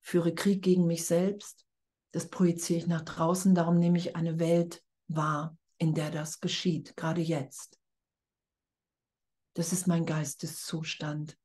führe 0.00 0.34
Krieg 0.34 0.62
gegen 0.62 0.86
mich 0.86 1.04
selbst. 1.04 1.66
Das 2.12 2.30
projiziere 2.30 2.78
ich 2.78 2.86
nach 2.86 3.02
draußen, 3.02 3.54
darum 3.54 3.78
nehme 3.78 3.98
ich 3.98 4.16
eine 4.16 4.38
Welt 4.38 4.82
war, 5.10 5.56
in 5.78 5.94
der 5.94 6.10
das 6.10 6.40
geschieht, 6.40 6.96
gerade 6.96 7.20
jetzt. 7.20 7.78
Das 9.54 9.72
ist 9.72 9.86
mein 9.86 10.06
Geisteszustand. 10.06 11.36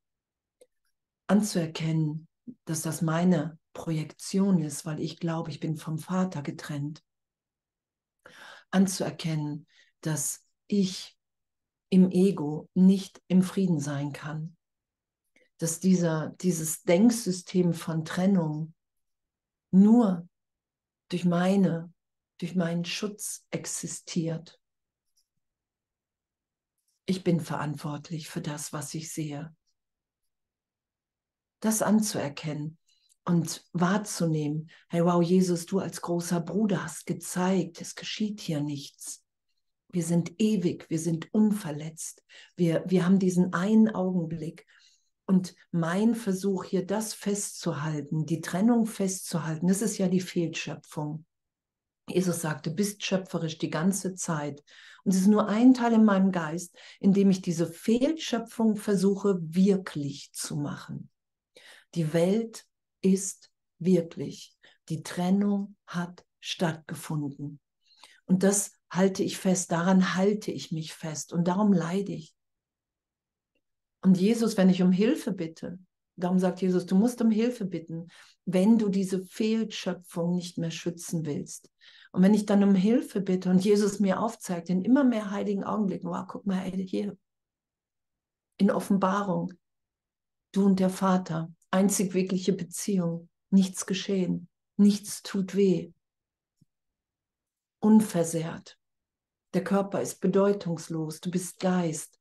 Anzuerkennen, 1.28 2.28
dass 2.66 2.84
das 2.84 3.02
meine 3.02 3.58
Projektion 3.74 4.62
ist, 4.62 4.86
weil 4.86 5.00
ich 5.00 5.20
glaube, 5.20 5.50
ich 5.50 5.60
bin 5.60 5.76
vom 5.76 5.98
Vater 5.98 6.44
getrennt. 6.44 7.04
Anzuerkennen, 8.70 9.68
dass 10.02 10.46
ich 10.68 11.18
im 11.90 12.12
Ego 12.12 12.70
nicht 12.74 13.22
im 13.28 13.42
Frieden 13.42 13.80
sein 13.80 14.14
kann. 14.14 14.56
Dass 15.58 15.80
dieser, 15.80 16.36
dieses 16.42 16.84
Denksystem 16.84 17.74
von 17.74 18.06
Trennung 18.06 18.74
nur 19.72 20.28
durch 21.10 21.26
meine 21.26 21.94
durch 22.40 22.56
meinen 22.56 22.86
Schutz 22.86 23.46
existiert. 23.52 24.60
Ich 27.06 27.24
bin 27.24 27.40
verantwortlich 27.40 28.30
für 28.30 28.42
das, 28.42 28.74
was 28.74 28.94
ich 28.94 29.14
sehe. 29.14 29.56
Das 31.60 31.82
anzuerkennen 31.82 32.78
und 33.26 33.66
wahrzunehmen, 33.74 34.70
hey 34.90 35.04
wow, 35.04 35.22
Jesus, 35.22 35.66
du 35.66 35.80
als 35.80 36.02
großer 36.02 36.42
Bruder 36.42 36.84
hast 36.84 37.06
gezeigt, 37.06 37.82
es 37.82 37.96
geschieht 37.96 38.42
hier 38.42 38.62
nichts. 38.62 39.24
Wir 39.90 40.04
sind 40.04 40.34
ewig, 40.40 40.90
wir 40.90 41.00
sind 41.00 41.34
unverletzt. 41.34 42.24
Wir, 42.56 42.84
wir 42.86 43.06
haben 43.06 43.18
diesen 43.18 43.54
einen 43.54 43.90
Augenblick. 43.90 44.66
Und 45.26 45.56
mein 45.72 46.14
Versuch 46.14 46.66
hier, 46.66 46.86
das 46.86 47.14
festzuhalten, 47.14 48.26
die 48.26 48.42
Trennung 48.42 48.86
festzuhalten, 48.86 49.68
das 49.68 49.82
ist 49.82 49.98
ja 49.98 50.08
die 50.08 50.22
Fehlschöpfung. 50.22 51.26
Jesus 52.08 52.42
sagte, 52.42 52.70
bist 52.70 53.04
schöpferisch 53.04 53.58
die 53.58 53.70
ganze 53.70 54.16
Zeit. 54.16 54.64
Und 55.04 55.14
es 55.14 55.22
ist 55.22 55.28
nur 55.28 55.48
ein 55.48 55.74
Teil 55.74 55.94
in 55.94 56.06
meinem 56.06 56.32
Geist, 56.32 56.76
in 57.00 57.14
dem 57.14 57.30
ich 57.30 57.42
diese 57.42 57.68
Fehlschöpfung 57.68 58.76
versuche 58.76 59.38
wirklich 59.42 60.32
zu 60.34 60.56
machen. 60.56 61.10
Die 61.96 62.14
Welt 62.14 62.66
ist 63.02 63.52
wirklich. 63.80 64.56
Die 64.90 65.04
Trennung 65.04 65.76
hat 65.86 66.26
stattgefunden. 66.40 67.60
Und 68.26 68.44
das 68.44 68.72
halte 68.90 69.24
ich 69.24 69.38
fest, 69.38 69.72
daran 69.72 70.16
halte 70.16 70.52
ich 70.52 70.72
mich 70.72 70.94
fest 70.94 71.34
und 71.34 71.48
darum 71.48 71.74
leide 71.74 72.14
ich. 72.14 72.36
Und 74.02 74.18
Jesus, 74.18 74.58
wenn 74.58 74.70
ich 74.70 74.82
um 74.82 74.92
Hilfe 74.92 75.32
bitte, 75.32 75.80
darum 76.16 76.40
sagt 76.40 76.62
Jesus, 76.62 76.86
du 76.86 76.96
musst 76.96 77.22
um 77.22 77.32
Hilfe 77.32 77.66
bitten, 77.66 78.08
wenn 78.46 78.78
du 78.78 78.90
diese 78.90 79.26
Fehlschöpfung 79.26 80.36
nicht 80.36 80.58
mehr 80.58 80.72
schützen 80.72 81.26
willst. 81.26 81.70
Und 82.12 82.22
wenn 82.22 82.34
ich 82.34 82.46
dann 82.46 82.64
um 82.64 82.76
Hilfe 82.76 83.22
bitte 83.22 83.50
und 83.50 83.64
Jesus 83.64 84.00
mir 84.00 84.22
aufzeigt, 84.22 84.70
in 84.70 84.84
immer 84.84 85.04
mehr 85.04 85.32
heiligen 85.32 85.64
Augenblicken, 85.64 86.10
wow, 86.10 86.26
guck 86.28 86.46
mal, 86.46 86.64
ey, 86.66 86.88
hier, 86.88 87.18
in 88.58 88.72
Offenbarung, 88.72 89.54
du 90.54 90.66
und 90.66 90.80
der 90.80 90.90
Vater, 90.90 91.52
einzig 91.72 92.14
wirkliche 92.14 92.54
Beziehung, 92.54 93.30
nichts 93.50 93.86
geschehen, 93.86 94.48
nichts 94.78 95.24
tut 95.24 95.56
weh, 95.56 95.92
unversehrt. 97.80 98.78
Der 99.54 99.64
Körper 99.64 100.02
ist 100.02 100.22
bedeutungslos, 100.22 101.20
du 101.20 101.32
bist 101.32 101.60
Geist, 101.60 102.20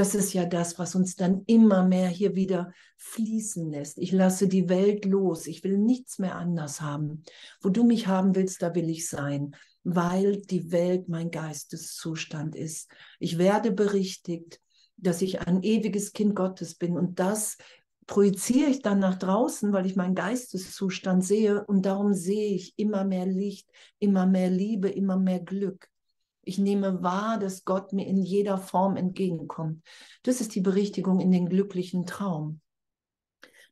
das 0.00 0.14
ist 0.14 0.32
ja 0.32 0.46
das, 0.46 0.78
was 0.78 0.94
uns 0.94 1.14
dann 1.14 1.42
immer 1.46 1.86
mehr 1.86 2.08
hier 2.08 2.34
wieder 2.34 2.72
fließen 2.96 3.70
lässt. 3.70 3.98
Ich 3.98 4.12
lasse 4.12 4.48
die 4.48 4.70
Welt 4.70 5.04
los. 5.04 5.46
Ich 5.46 5.62
will 5.62 5.76
nichts 5.76 6.18
mehr 6.18 6.36
anders 6.36 6.80
haben. 6.80 7.22
Wo 7.60 7.68
du 7.68 7.84
mich 7.84 8.06
haben 8.06 8.34
willst, 8.34 8.62
da 8.62 8.74
will 8.74 8.88
ich 8.88 9.10
sein, 9.10 9.54
weil 9.84 10.40
die 10.40 10.72
Welt 10.72 11.10
mein 11.10 11.30
Geisteszustand 11.30 12.56
ist. 12.56 12.90
Ich 13.18 13.36
werde 13.36 13.72
berichtigt, 13.72 14.58
dass 14.96 15.20
ich 15.20 15.42
ein 15.42 15.62
ewiges 15.62 16.14
Kind 16.14 16.34
Gottes 16.34 16.76
bin 16.76 16.96
und 16.96 17.18
das 17.20 17.58
projiziere 18.06 18.70
ich 18.70 18.80
dann 18.80 19.00
nach 19.00 19.18
draußen, 19.18 19.70
weil 19.74 19.84
ich 19.84 19.96
meinen 19.96 20.14
Geisteszustand 20.14 21.22
sehe 21.26 21.62
und 21.66 21.84
darum 21.84 22.14
sehe 22.14 22.54
ich 22.54 22.72
immer 22.78 23.04
mehr 23.04 23.26
Licht, 23.26 23.68
immer 23.98 24.24
mehr 24.24 24.48
Liebe, 24.48 24.88
immer 24.88 25.18
mehr 25.18 25.40
Glück. 25.40 25.89
Ich 26.50 26.58
nehme 26.58 27.00
wahr, 27.00 27.38
dass 27.38 27.64
Gott 27.64 27.92
mir 27.92 28.08
in 28.08 28.20
jeder 28.20 28.58
Form 28.58 28.96
entgegenkommt. 28.96 29.84
Das 30.24 30.40
ist 30.40 30.52
die 30.56 30.60
Berichtigung 30.60 31.20
in 31.20 31.30
den 31.30 31.48
glücklichen 31.48 32.06
Traum. 32.06 32.60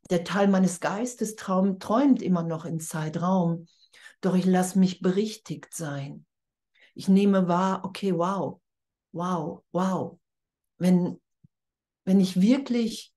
Der 0.09 0.23
Teil 0.23 0.47
meines 0.47 0.79
Geistes 0.79 1.35
traum, 1.35 1.79
träumt 1.79 2.21
immer 2.21 2.41
noch 2.41 2.63
in 2.63 2.79
Zeitraum, 2.79 3.67
doch 4.21 4.33
ich 4.33 4.45
lasse 4.45 4.79
mich 4.79 5.01
berichtigt 5.01 5.73
sein. 5.73 6.25
Ich 6.95 7.09
nehme 7.09 7.49
wahr, 7.49 7.83
okay, 7.83 8.13
wow, 8.15 8.61
wow, 9.11 9.61
wow. 9.73 10.17
Wenn, 10.77 11.19
wenn 12.05 12.21
ich 12.21 12.39
wirklich 12.39 13.13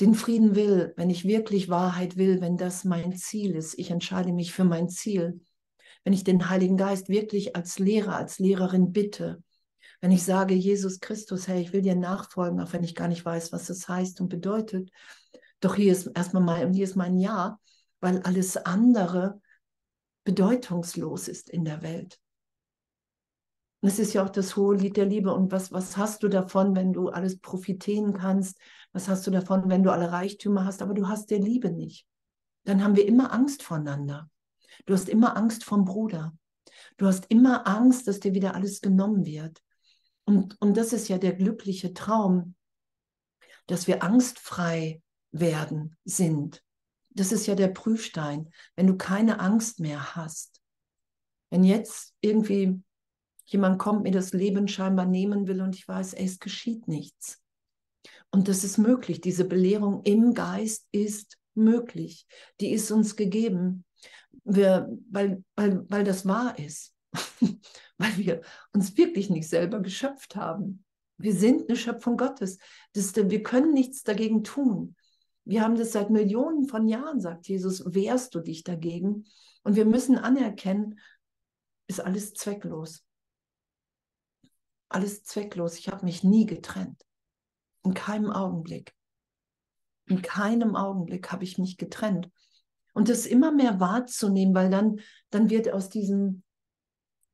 den 0.00 0.14
Frieden 0.14 0.54
will, 0.54 0.94
wenn 0.96 1.10
ich 1.10 1.26
wirklich 1.26 1.68
Wahrheit 1.68 2.16
will, 2.16 2.40
wenn 2.40 2.56
das 2.56 2.84
mein 2.84 3.14
Ziel 3.14 3.54
ist, 3.54 3.78
ich 3.78 3.90
entscheide 3.90 4.32
mich 4.32 4.54
für 4.54 4.64
mein 4.64 4.88
Ziel, 4.88 5.42
wenn 6.04 6.12
ich 6.12 6.24
den 6.24 6.48
Heiligen 6.48 6.76
Geist 6.76 7.08
wirklich 7.08 7.56
als 7.56 7.78
Lehrer, 7.78 8.16
als 8.16 8.38
Lehrerin 8.38 8.92
bitte, 8.92 9.42
Wenn 10.02 10.10
ich 10.10 10.24
sage, 10.24 10.54
Jesus 10.54 10.98
Christus, 10.98 11.46
hey, 11.46 11.62
ich 11.62 11.72
will 11.72 11.80
dir 11.80 11.94
nachfolgen, 11.94 12.60
auch 12.60 12.72
wenn 12.72 12.82
ich 12.82 12.96
gar 12.96 13.06
nicht 13.06 13.24
weiß, 13.24 13.52
was 13.52 13.68
das 13.68 13.88
heißt 13.88 14.20
und 14.20 14.28
bedeutet. 14.28 14.90
Doch 15.60 15.76
hier 15.76 15.92
ist 15.92 16.08
erstmal 16.08 16.42
mein, 16.42 16.72
hier 16.72 16.84
ist 16.84 16.96
mein 16.96 17.18
Ja, 17.18 17.60
weil 18.00 18.20
alles 18.22 18.56
andere 18.56 19.40
bedeutungslos 20.24 21.28
ist 21.28 21.48
in 21.48 21.64
der 21.64 21.82
Welt. 21.82 22.18
Es 23.80 24.00
ist 24.00 24.12
ja 24.12 24.24
auch 24.24 24.30
das 24.30 24.56
hohe 24.56 24.76
Lied 24.76 24.96
der 24.96 25.06
Liebe. 25.06 25.32
Und 25.32 25.52
was, 25.52 25.70
was 25.70 25.96
hast 25.96 26.24
du 26.24 26.28
davon, 26.28 26.74
wenn 26.74 26.92
du 26.92 27.08
alles 27.08 27.38
profitieren 27.38 28.12
kannst? 28.12 28.58
Was 28.92 29.08
hast 29.08 29.24
du 29.26 29.30
davon, 29.30 29.68
wenn 29.68 29.84
du 29.84 29.90
alle 29.90 30.10
Reichtümer 30.10 30.64
hast, 30.64 30.82
aber 30.82 30.94
du 30.94 31.08
hast 31.08 31.30
der 31.30 31.38
Liebe 31.38 31.70
nicht? 31.70 32.06
Dann 32.64 32.82
haben 32.82 32.96
wir 32.96 33.06
immer 33.06 33.32
Angst 33.32 33.62
voneinander. 33.62 34.28
Du 34.86 34.94
hast 34.94 35.08
immer 35.08 35.36
Angst 35.36 35.64
vom 35.64 35.84
Bruder. 35.84 36.36
Du 36.96 37.06
hast 37.06 37.26
immer 37.28 37.66
Angst, 37.66 38.06
dass 38.08 38.20
dir 38.20 38.34
wieder 38.34 38.54
alles 38.54 38.80
genommen 38.80 39.24
wird. 39.26 39.62
Und, 40.24 40.60
und 40.60 40.76
das 40.76 40.92
ist 40.92 41.08
ja 41.08 41.18
der 41.18 41.32
glückliche 41.32 41.94
Traum, 41.94 42.54
dass 43.66 43.86
wir 43.86 44.02
angstfrei 44.02 45.02
werden, 45.32 45.96
sind. 46.04 46.62
Das 47.10 47.32
ist 47.32 47.46
ja 47.46 47.54
der 47.54 47.68
Prüfstein, 47.68 48.50
wenn 48.76 48.86
du 48.86 48.96
keine 48.96 49.40
Angst 49.40 49.80
mehr 49.80 50.14
hast. 50.14 50.60
Wenn 51.50 51.64
jetzt 51.64 52.14
irgendwie 52.20 52.82
jemand 53.46 53.78
kommt, 53.78 54.04
mir 54.04 54.12
das 54.12 54.32
Leben 54.32 54.68
scheinbar 54.68 55.06
nehmen 55.06 55.46
will 55.46 55.60
und 55.60 55.74
ich 55.74 55.86
weiß, 55.86 56.14
ey, 56.14 56.24
es 56.24 56.38
geschieht 56.38 56.88
nichts. 56.88 57.42
Und 58.30 58.48
das 58.48 58.64
ist 58.64 58.78
möglich. 58.78 59.20
Diese 59.20 59.44
Belehrung 59.44 60.02
im 60.04 60.32
Geist 60.32 60.88
ist 60.90 61.38
möglich. 61.54 62.26
Die 62.60 62.70
ist 62.70 62.90
uns 62.90 63.16
gegeben, 63.16 63.84
wir, 64.44 64.88
weil, 65.10 65.44
weil, 65.56 65.84
weil 65.88 66.04
das 66.04 66.26
wahr 66.26 66.58
ist. 66.58 66.94
weil 67.98 68.16
wir 68.16 68.40
uns 68.72 68.96
wirklich 68.96 69.30
nicht 69.30 69.48
selber 69.48 69.80
geschöpft 69.80 70.36
haben. 70.36 70.84
Wir 71.18 71.34
sind 71.34 71.68
eine 71.68 71.76
Schöpfung 71.76 72.16
Gottes. 72.16 72.58
Das, 72.94 73.14
wir 73.14 73.42
können 73.42 73.72
nichts 73.72 74.02
dagegen 74.02 74.42
tun. 74.42 74.96
Wir 75.44 75.62
haben 75.62 75.76
das 75.76 75.92
seit 75.92 76.10
Millionen 76.10 76.66
von 76.66 76.88
Jahren, 76.88 77.20
sagt 77.20 77.48
Jesus, 77.48 77.84
wehrst 77.94 78.34
du 78.34 78.40
dich 78.40 78.64
dagegen. 78.64 79.26
Und 79.62 79.76
wir 79.76 79.84
müssen 79.84 80.18
anerkennen, 80.18 80.98
ist 81.88 82.00
alles 82.00 82.34
zwecklos. 82.34 83.04
Alles 84.88 85.24
zwecklos. 85.24 85.78
Ich 85.78 85.88
habe 85.88 86.04
mich 86.04 86.22
nie 86.24 86.46
getrennt. 86.46 87.02
In 87.84 87.94
keinem 87.94 88.30
Augenblick. 88.30 88.94
In 90.06 90.22
keinem 90.22 90.76
Augenblick 90.76 91.30
habe 91.32 91.44
ich 91.44 91.58
mich 91.58 91.76
getrennt. 91.76 92.30
Und 92.92 93.08
das 93.08 93.26
immer 93.26 93.52
mehr 93.52 93.80
wahrzunehmen, 93.80 94.54
weil 94.54 94.70
dann, 94.70 95.00
dann 95.30 95.50
wird 95.50 95.72
aus 95.72 95.88
diesem 95.88 96.42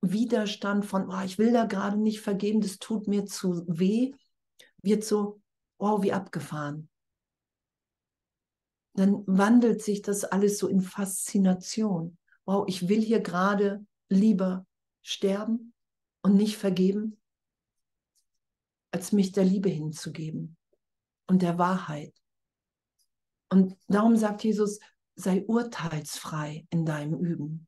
Widerstand 0.00 0.84
von, 0.84 1.08
oh, 1.10 1.24
ich 1.24 1.38
will 1.38 1.52
da 1.52 1.64
gerade 1.64 1.96
nicht 1.96 2.20
vergeben, 2.20 2.60
das 2.60 2.78
tut 2.78 3.08
mir 3.08 3.26
zu 3.26 3.64
weh, 3.66 4.14
wird 4.82 5.04
so, 5.04 5.40
wow, 5.78 6.02
wie 6.02 6.12
abgefahren. 6.12 6.88
Dann 8.94 9.24
wandelt 9.26 9.82
sich 9.82 10.02
das 10.02 10.24
alles 10.24 10.58
so 10.58 10.68
in 10.68 10.80
Faszination. 10.80 12.16
Wow, 12.44 12.64
ich 12.68 12.88
will 12.88 13.00
hier 13.00 13.20
gerade 13.20 13.84
lieber 14.08 14.66
sterben 15.02 15.72
und 16.22 16.36
nicht 16.36 16.56
vergeben, 16.56 17.20
als 18.90 19.12
mich 19.12 19.32
der 19.32 19.44
Liebe 19.44 19.68
hinzugeben 19.68 20.56
und 21.26 21.42
der 21.42 21.58
Wahrheit. 21.58 22.14
Und 23.50 23.76
darum 23.86 24.16
sagt 24.16 24.44
Jesus, 24.44 24.78
sei 25.18 25.44
urteilsfrei 25.44 26.66
in 26.70 26.86
deinem 26.86 27.18
Üben. 27.18 27.66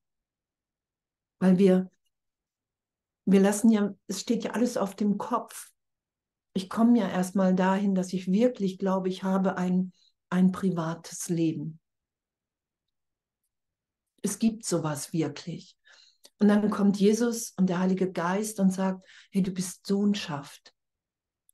Weil 1.41 1.59
wir 1.59 1.91
wir 3.31 3.41
lassen 3.41 3.71
ja, 3.71 3.95
es 4.09 4.21
steht 4.21 4.45
ja 4.45 4.53
alles 4.53 4.77
auf 4.77 4.97
dem 4.97 5.17
Kopf. 5.17 5.71
Ich 6.53 6.69
komme 6.69 6.99
ja 6.99 7.09
erstmal 7.09 7.55
dahin, 7.55 7.95
dass 7.95 8.13
ich 8.13 8.31
wirklich 8.31 8.79
glaube, 8.79 9.09
ich 9.09 9.23
habe 9.23 9.57
ein, 9.57 9.93
ein 10.31 10.51
privates 10.51 11.29
Leben. 11.29 11.79
Es 14.23 14.39
gibt 14.39 14.65
sowas 14.65 15.13
wirklich. 15.13 15.77
Und 16.39 16.49
dann 16.49 16.71
kommt 16.71 16.99
Jesus 16.99 17.53
und 17.57 17.69
der 17.69 17.79
Heilige 17.79 18.11
Geist 18.11 18.59
und 18.59 18.73
sagt, 18.73 19.07
hey, 19.31 19.43
du 19.43 19.53
bist 19.53 19.87
Sohnschaft. 19.87 20.75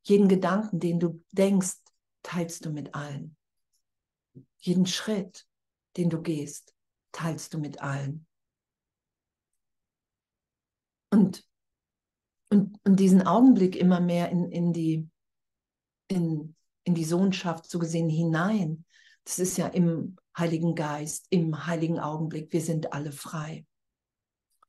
Jeden 0.02 0.28
Gedanken, 0.28 0.80
den 0.80 0.98
du 0.98 1.22
denkst, 1.32 1.76
teilst 2.22 2.64
du 2.64 2.70
mit 2.70 2.94
allen. 2.94 3.36
Jeden 4.58 4.86
Schritt, 4.86 5.46
den 5.96 6.10
du 6.10 6.20
gehst, 6.20 6.74
teilst 7.12 7.54
du 7.54 7.58
mit 7.58 7.80
allen. 7.80 8.26
Und 11.10 11.46
und, 12.48 12.78
und 12.84 13.00
diesen 13.00 13.26
Augenblick 13.26 13.76
immer 13.76 14.00
mehr 14.00 14.30
in, 14.30 14.50
in, 14.50 14.72
die, 14.72 15.08
in, 16.08 16.54
in 16.84 16.94
die 16.94 17.04
Sohnschaft 17.04 17.68
so 17.68 17.78
gesehen 17.78 18.08
hinein, 18.08 18.84
das 19.24 19.38
ist 19.38 19.56
ja 19.56 19.66
im 19.66 20.16
Heiligen 20.38 20.74
Geist, 20.74 21.26
im 21.30 21.66
heiligen 21.66 21.98
Augenblick, 21.98 22.52
wir 22.52 22.60
sind 22.60 22.92
alle 22.92 23.10
frei. 23.10 23.66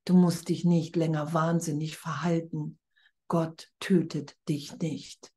Du 0.06 0.16
musst 0.16 0.50
dich 0.50 0.66
nicht 0.66 0.96
länger 0.96 1.34
wahnsinnig 1.34 1.98
verhalten. 1.98 2.80
Gott 3.28 3.70
tötet 3.80 4.38
dich 4.48 4.78
nicht, 4.80 5.32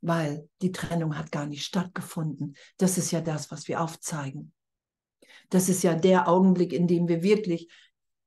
weil 0.00 0.48
die 0.62 0.70
Trennung 0.70 1.18
hat 1.18 1.32
gar 1.32 1.46
nicht 1.46 1.64
stattgefunden. 1.64 2.56
Das 2.78 2.98
ist 2.98 3.10
ja 3.10 3.20
das, 3.20 3.50
was 3.50 3.66
wir 3.66 3.80
aufzeigen. 3.80 4.52
Das 5.50 5.68
ist 5.68 5.82
ja 5.82 5.94
der 5.94 6.28
Augenblick, 6.28 6.72
in 6.72 6.86
dem 6.86 7.08
wir 7.08 7.22
wirklich 7.22 7.68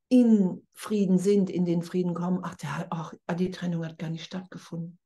in 0.10 0.66
Frieden 0.74 1.20
sind, 1.20 1.50
in 1.50 1.66
den 1.66 1.84
Frieden 1.84 2.14
kommen, 2.14 2.40
ach, 2.44 2.56
der, 2.56 2.88
ach, 2.90 3.14
die 3.38 3.52
Trennung 3.52 3.86
hat 3.86 4.00
gar 4.00 4.10
nicht 4.10 4.26
stattgefunden. 4.26 4.98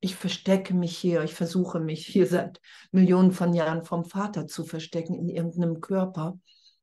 Ich 0.00 0.14
verstecke 0.14 0.74
mich 0.74 0.96
hier, 0.96 1.22
ich 1.24 1.34
versuche 1.34 1.80
mich 1.80 2.06
hier 2.06 2.26
seit 2.26 2.60
Millionen 2.92 3.32
von 3.32 3.52
Jahren 3.52 3.84
vom 3.84 4.04
Vater 4.04 4.46
zu 4.46 4.64
verstecken 4.64 5.14
in 5.14 5.28
irgendeinem 5.28 5.80
Körper 5.80 6.38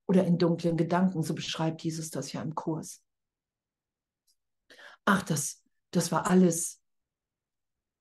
oder 0.06 0.26
in 0.26 0.38
dunklen 0.38 0.78
Gedanken. 0.78 1.24
So 1.24 1.34
beschreibt 1.34 1.84
Jesus 1.84 2.10
das 2.10 2.32
ja 2.34 2.42
im 2.42 2.56
Kurs. 2.56 3.02
Ach, 5.06 5.24
das, 5.24 5.62
das 5.92 6.12
war 6.12 6.30
alles 6.30 6.82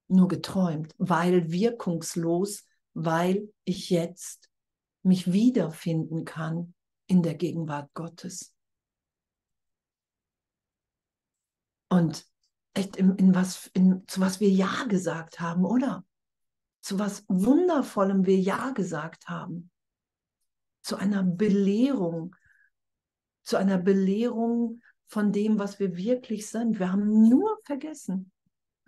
nur 0.08 0.28
geträumt, 0.28 0.94
weil 0.98 1.50
wirkungslos, 1.50 2.64
weil 2.94 3.52
ich 3.64 3.90
jetzt 3.90 4.50
mich 5.04 5.32
wiederfinden 5.32 6.24
kann 6.24 6.74
in 7.06 7.22
der 7.22 7.34
Gegenwart 7.34 7.92
Gottes. 7.94 8.54
Und 11.88 12.26
echt 12.72 12.96
in, 12.96 13.14
in 13.16 13.34
was, 13.34 13.68
in, 13.68 14.06
zu 14.08 14.20
was 14.20 14.40
wir 14.40 14.50
Ja 14.50 14.84
gesagt 14.88 15.40
haben, 15.40 15.64
oder? 15.64 16.04
Zu 16.80 16.98
was 16.98 17.24
Wundervollem 17.28 18.26
wir 18.26 18.38
Ja 18.38 18.70
gesagt 18.70 19.28
haben. 19.28 19.70
Zu 20.82 20.96
einer 20.96 21.22
Belehrung, 21.22 22.34
zu 23.42 23.56
einer 23.56 23.78
Belehrung 23.78 24.82
von 25.06 25.32
dem, 25.32 25.58
was 25.58 25.78
wir 25.78 25.96
wirklich 25.96 26.48
sind. 26.48 26.78
Wir 26.78 26.90
haben 26.90 27.28
nur 27.28 27.58
vergessen. 27.64 28.32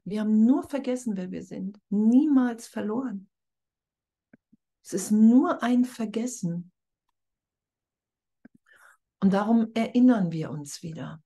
Wir 0.04 0.20
haben 0.20 0.44
nur 0.44 0.62
vergessen, 0.62 1.16
wer 1.16 1.30
wir 1.30 1.42
sind. 1.42 1.80
Niemals 1.90 2.66
verloren. 2.66 3.28
Es 4.86 4.92
ist 4.92 5.10
nur 5.10 5.64
ein 5.64 5.84
Vergessen. 5.84 6.70
Und 9.20 9.32
darum 9.32 9.72
erinnern 9.74 10.30
wir 10.30 10.52
uns 10.52 10.80
wieder. 10.84 11.20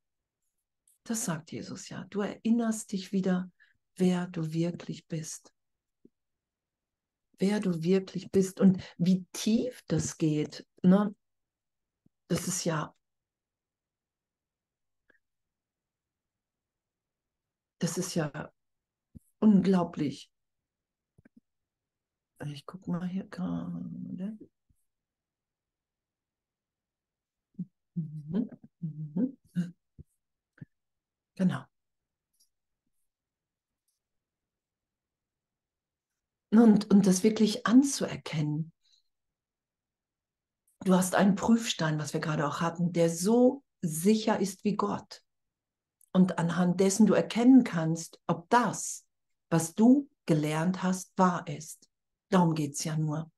Das 1.05 1.27
sagt 1.27 1.53
Jesus 1.53 1.90
ja. 1.90 2.05
Du 2.05 2.23
erinnerst 2.23 2.90
dich 2.90 3.12
wieder, 3.12 3.53
wer 3.96 4.29
du 4.29 4.55
wirklich 4.55 5.07
bist. 5.09 5.53
Wer 7.37 7.61
du 7.61 7.83
wirklich 7.83 8.31
bist 8.31 8.61
und 8.61 8.83
wie 8.96 9.27
tief 9.35 9.83
das 9.88 10.16
geht. 10.16 10.66
Ne? 10.83 11.14
Das 12.29 12.49
ist 12.49 12.64
ja. 12.64 12.96
Das 17.79 17.99
ist 17.99 18.14
ja 18.14 18.51
unglaublich. 19.38 20.30
Ich 22.47 22.66
gucke 22.66 22.91
mal 22.91 23.07
hier 23.07 23.24
gerade. 23.24 24.36
Mhm. 27.97 28.49
Mhm. 28.80 29.36
Genau. 31.34 31.66
Und, 36.53 36.91
und 36.91 37.07
das 37.07 37.22
wirklich 37.22 37.66
anzuerkennen. 37.66 38.72
Du 40.84 40.95
hast 40.95 41.14
einen 41.14 41.34
Prüfstein, 41.34 41.99
was 41.99 42.14
wir 42.14 42.20
gerade 42.20 42.47
auch 42.47 42.61
hatten, 42.61 42.93
der 42.93 43.11
so 43.11 43.62
sicher 43.82 44.41
ist 44.41 44.64
wie 44.64 44.76
Gott. 44.76 45.22
Und 46.12 46.38
anhand 46.38 46.80
dessen 46.80 47.07
du 47.07 47.14
erkennen 47.14 47.64
kannst, 47.64 48.18
ob 48.26 48.49
das, 48.51 49.07
was 49.51 49.74
du 49.74 50.09
gelernt 50.26 50.82
hast, 50.82 51.12
wahr 51.16 51.47
ist. 51.47 51.89
Darum 52.31 52.55
geht 52.55 52.74
es 52.74 52.85
ja 52.85 52.97
nur. 52.97 53.31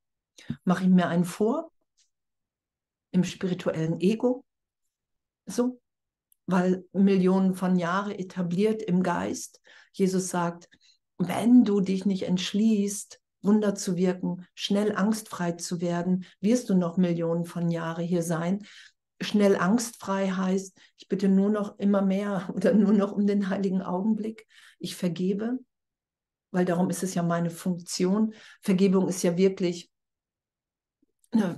Mache 0.65 0.85
ich 0.85 0.91
mir 0.91 1.09
einen 1.09 1.25
vor, 1.25 1.71
im 3.11 3.25
spirituellen 3.25 4.01
Ego, 4.01 4.45
so, 5.47 5.81
weil 6.47 6.85
Millionen 6.93 7.55
von 7.55 7.77
Jahren 7.77 8.13
etabliert 8.13 8.83
im 8.83 9.03
Geist. 9.03 9.61
Jesus 9.93 10.29
sagt, 10.29 10.69
wenn 11.19 11.65
du 11.65 11.81
dich 11.81 12.07
nicht 12.07 12.25
entschließt, 12.25 13.21
Wunder 13.43 13.75
zu 13.75 13.97
wirken, 13.97 14.47
schnell 14.55 14.95
angstfrei 14.95 15.53
zu 15.53 15.81
werden, 15.81 16.25
wirst 16.41 16.71
du 16.71 16.75
noch 16.75 16.97
Millionen 16.97 17.45
von 17.45 17.71
Jahren 17.71 18.05
hier 18.05 18.23
sein. 18.23 18.65
Schnell 19.21 19.57
angstfrei 19.57 20.29
heißt, 20.31 20.77
ich 20.99 21.09
bitte 21.09 21.29
nur 21.29 21.51
noch 21.51 21.79
immer 21.79 22.03
mehr 22.03 22.51
oder 22.55 22.73
nur 22.73 22.93
noch 22.93 23.13
um 23.13 23.27
den 23.27 23.49
heiligen 23.49 23.83
Augenblick. 23.83 24.47
Ich 24.79 24.97
vergebe, 24.97 25.59
weil 26.53 26.65
darum 26.65 26.91
ist 26.91 27.03
es 27.03 27.15
ja 27.15 27.23
meine 27.23 27.51
Funktion. 27.51 28.35
Vergebung 28.61 29.09
ist 29.09 29.23
ja 29.23 29.37
wirklich, 29.37 29.91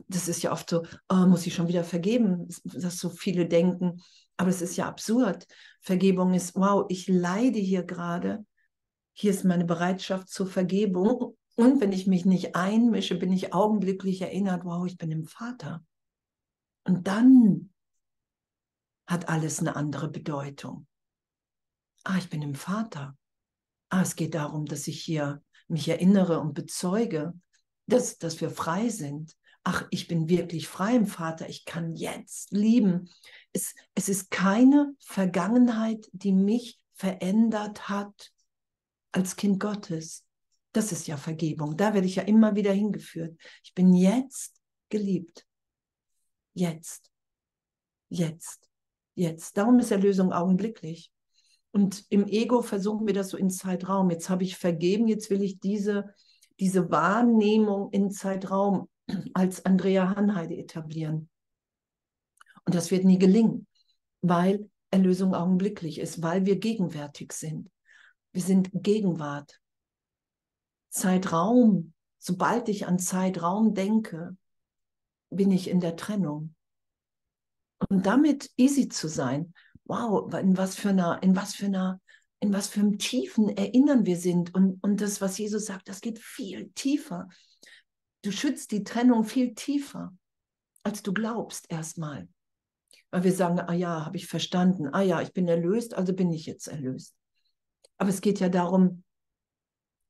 das 0.08 0.28
ist 0.28 0.42
ja 0.42 0.52
oft 0.52 0.70
so, 0.70 0.86
oh, 1.08 1.26
muss 1.26 1.46
ich 1.46 1.54
schon 1.54 1.68
wieder 1.68 1.84
vergeben, 1.84 2.48
dass 2.64 2.98
so 2.98 3.10
viele 3.10 3.46
denken. 3.46 4.00
Aber 4.36 4.48
es 4.48 4.62
ist 4.62 4.76
ja 4.76 4.88
absurd. 4.88 5.46
Vergebung 5.80 6.32
ist, 6.32 6.54
wow, 6.54 6.86
ich 6.88 7.08
leide 7.08 7.58
hier 7.58 7.82
gerade. 7.82 8.46
Hier 9.12 9.32
ist 9.32 9.44
meine 9.44 9.64
Bereitschaft 9.64 10.28
zur 10.28 10.46
Vergebung. 10.46 11.36
Und 11.56 11.80
wenn 11.80 11.92
ich 11.92 12.06
mich 12.06 12.24
nicht 12.24 12.56
einmische, 12.56 13.16
bin 13.16 13.32
ich 13.32 13.52
augenblicklich 13.52 14.22
erinnert, 14.22 14.64
wow, 14.64 14.86
ich 14.86 14.96
bin 14.96 15.10
im 15.10 15.24
Vater. 15.24 15.84
Und 16.84 17.06
dann 17.06 17.70
hat 19.06 19.28
alles 19.28 19.60
eine 19.60 19.76
andere 19.76 20.08
Bedeutung. 20.08 20.86
Ah, 22.04 22.18
ich 22.18 22.28
bin 22.28 22.42
im 22.42 22.54
Vater. 22.54 23.16
Ah, 23.94 24.02
es 24.02 24.16
geht 24.16 24.34
darum, 24.34 24.66
dass 24.66 24.88
ich 24.88 25.00
hier 25.00 25.40
mich 25.68 25.88
erinnere 25.88 26.40
und 26.40 26.52
bezeuge, 26.52 27.32
dass, 27.86 28.18
dass 28.18 28.40
wir 28.40 28.50
frei 28.50 28.88
sind. 28.88 29.36
Ach, 29.62 29.86
ich 29.90 30.08
bin 30.08 30.28
wirklich 30.28 30.66
frei 30.66 30.96
im 30.96 31.06
Vater. 31.06 31.48
Ich 31.48 31.64
kann 31.64 31.92
jetzt 31.92 32.50
lieben. 32.50 33.08
Es, 33.52 33.76
es 33.94 34.08
ist 34.08 34.32
keine 34.32 34.96
Vergangenheit, 34.98 36.08
die 36.10 36.32
mich 36.32 36.80
verändert 36.94 37.88
hat 37.88 38.32
als 39.12 39.36
Kind 39.36 39.60
Gottes. 39.60 40.26
Das 40.72 40.90
ist 40.90 41.06
ja 41.06 41.16
Vergebung. 41.16 41.76
Da 41.76 41.94
werde 41.94 42.08
ich 42.08 42.16
ja 42.16 42.24
immer 42.24 42.56
wieder 42.56 42.72
hingeführt. 42.72 43.38
Ich 43.62 43.74
bin 43.74 43.94
jetzt 43.94 44.60
geliebt. 44.88 45.46
Jetzt. 46.52 47.12
Jetzt. 48.08 48.68
Jetzt. 49.14 49.56
Darum 49.56 49.78
ist 49.78 49.92
Erlösung 49.92 50.32
augenblicklich. 50.32 51.13
Und 51.74 52.04
im 52.08 52.28
Ego 52.28 52.62
versuchen 52.62 53.04
wir 53.04 53.14
das 53.14 53.30
so 53.30 53.36
in 53.36 53.50
Zeitraum. 53.50 54.08
Jetzt 54.08 54.30
habe 54.30 54.44
ich 54.44 54.56
vergeben, 54.56 55.08
jetzt 55.08 55.28
will 55.28 55.42
ich 55.42 55.58
diese, 55.58 56.14
diese 56.60 56.88
Wahrnehmung 56.92 57.90
in 57.90 58.12
Zeitraum 58.12 58.88
als 59.34 59.64
Andrea 59.66 60.14
Hanheide 60.14 60.56
etablieren. 60.56 61.28
Und 62.64 62.76
das 62.76 62.92
wird 62.92 63.04
nie 63.04 63.18
gelingen, 63.18 63.66
weil 64.22 64.70
Erlösung 64.92 65.34
augenblicklich 65.34 65.98
ist, 65.98 66.22
weil 66.22 66.46
wir 66.46 66.60
gegenwärtig 66.60 67.32
sind. 67.32 67.68
Wir 68.30 68.42
sind 68.42 68.70
Gegenwart. 68.72 69.60
Zeitraum, 70.90 71.92
sobald 72.18 72.68
ich 72.68 72.86
an 72.86 73.00
Zeitraum 73.00 73.74
denke, 73.74 74.36
bin 75.28 75.50
ich 75.50 75.68
in 75.68 75.80
der 75.80 75.96
Trennung. 75.96 76.54
Und 77.88 78.06
damit 78.06 78.52
easy 78.56 78.88
zu 78.88 79.08
sein, 79.08 79.52
wow, 79.84 80.32
in 80.34 80.56
was 80.56 80.76
für 80.76 80.90
einer, 80.90 81.22
in 81.22 81.36
was 81.36 81.54
für 81.54 81.66
einer, 81.66 82.00
in 82.40 82.52
was 82.52 82.68
für 82.68 82.80
einem 82.80 82.98
tiefen 82.98 83.48
Erinnern 83.48 84.06
wir 84.06 84.16
sind. 84.16 84.54
Und, 84.54 84.82
und 84.82 85.00
das, 85.00 85.20
was 85.20 85.38
Jesus 85.38 85.66
sagt, 85.66 85.88
das 85.88 86.00
geht 86.00 86.18
viel 86.18 86.70
tiefer. 86.74 87.28
Du 88.22 88.32
schützt 88.32 88.70
die 88.70 88.84
Trennung 88.84 89.24
viel 89.24 89.54
tiefer, 89.54 90.14
als 90.82 91.02
du 91.02 91.12
glaubst 91.12 91.70
erstmal. 91.70 92.28
Weil 93.10 93.24
wir 93.24 93.32
sagen, 93.32 93.60
ah 93.60 93.72
ja, 93.72 94.04
habe 94.04 94.16
ich 94.16 94.26
verstanden, 94.26 94.88
ah 94.92 95.02
ja, 95.02 95.20
ich 95.20 95.32
bin 95.32 95.46
erlöst, 95.46 95.94
also 95.94 96.14
bin 96.14 96.32
ich 96.32 96.46
jetzt 96.46 96.66
erlöst. 96.66 97.14
Aber 97.96 98.10
es 98.10 98.20
geht 98.20 98.40
ja 98.40 98.48
darum, 98.48 99.04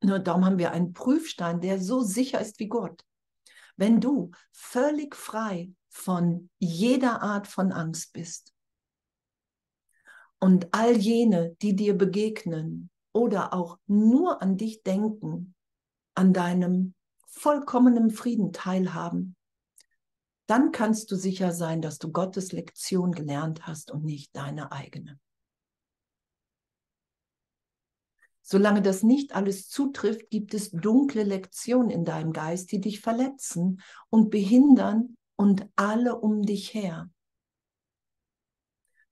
nur 0.03 0.19
darum 0.19 0.45
haben 0.45 0.59
wir 0.59 0.73
einen 0.73 0.93
Prüfstein, 0.93 1.61
der 1.61 1.81
so 1.81 2.01
sicher 2.01 2.41
ist 2.41 2.59
wie 2.61 2.69
Gott. 2.69 3.05
Wenn 3.77 4.01
du 4.01 4.31
völlig 4.53 5.17
frei 5.17 5.73
von 5.89 6.51
jeder 6.59 7.23
Art 7.23 7.47
von 7.47 7.73
Angst 7.73 8.13
bist 8.13 8.54
und 10.45 10.75
all 10.75 10.95
jene, 10.95 11.57
die 11.63 11.75
dir 11.75 11.97
begegnen 11.97 12.91
oder 13.15 13.55
auch 13.55 13.79
nur 13.87 14.43
an 14.43 14.59
dich 14.59 14.83
denken, 14.83 15.55
an 16.15 16.35
deinem 16.35 16.93
vollkommenen 17.27 18.11
Frieden 18.11 18.53
teilhaben, 18.53 19.37
dann 20.47 20.71
kannst 20.71 21.11
du 21.11 21.17
sicher 21.17 21.53
sein, 21.53 21.81
dass 21.81 21.99
du 21.99 22.13
Gottes 22.13 22.53
Lektion 22.53 23.13
gelernt 23.13 23.67
hast 23.67 23.91
und 23.91 24.05
nicht 24.05 24.37
deine 24.37 24.71
eigene. 24.71 25.19
Solange 28.43 28.83
das 28.83 29.03
nicht 29.03 29.35
alles 29.35 29.71
zutrifft, 29.71 30.29
gibt 30.29 30.53
es 30.53 30.71
dunkle 30.73 31.23
Lektionen 31.23 31.89
in 31.89 32.05
deinem 32.05 32.35
Geist, 32.35 32.71
die 32.71 32.83
dich 32.83 33.01
verletzen 33.01 33.81
und 34.11 34.29
behindern 34.29 35.17
und 35.37 35.67
alle 35.75 36.21
um 36.21 36.43
dich 36.43 36.75
her. 36.75 37.09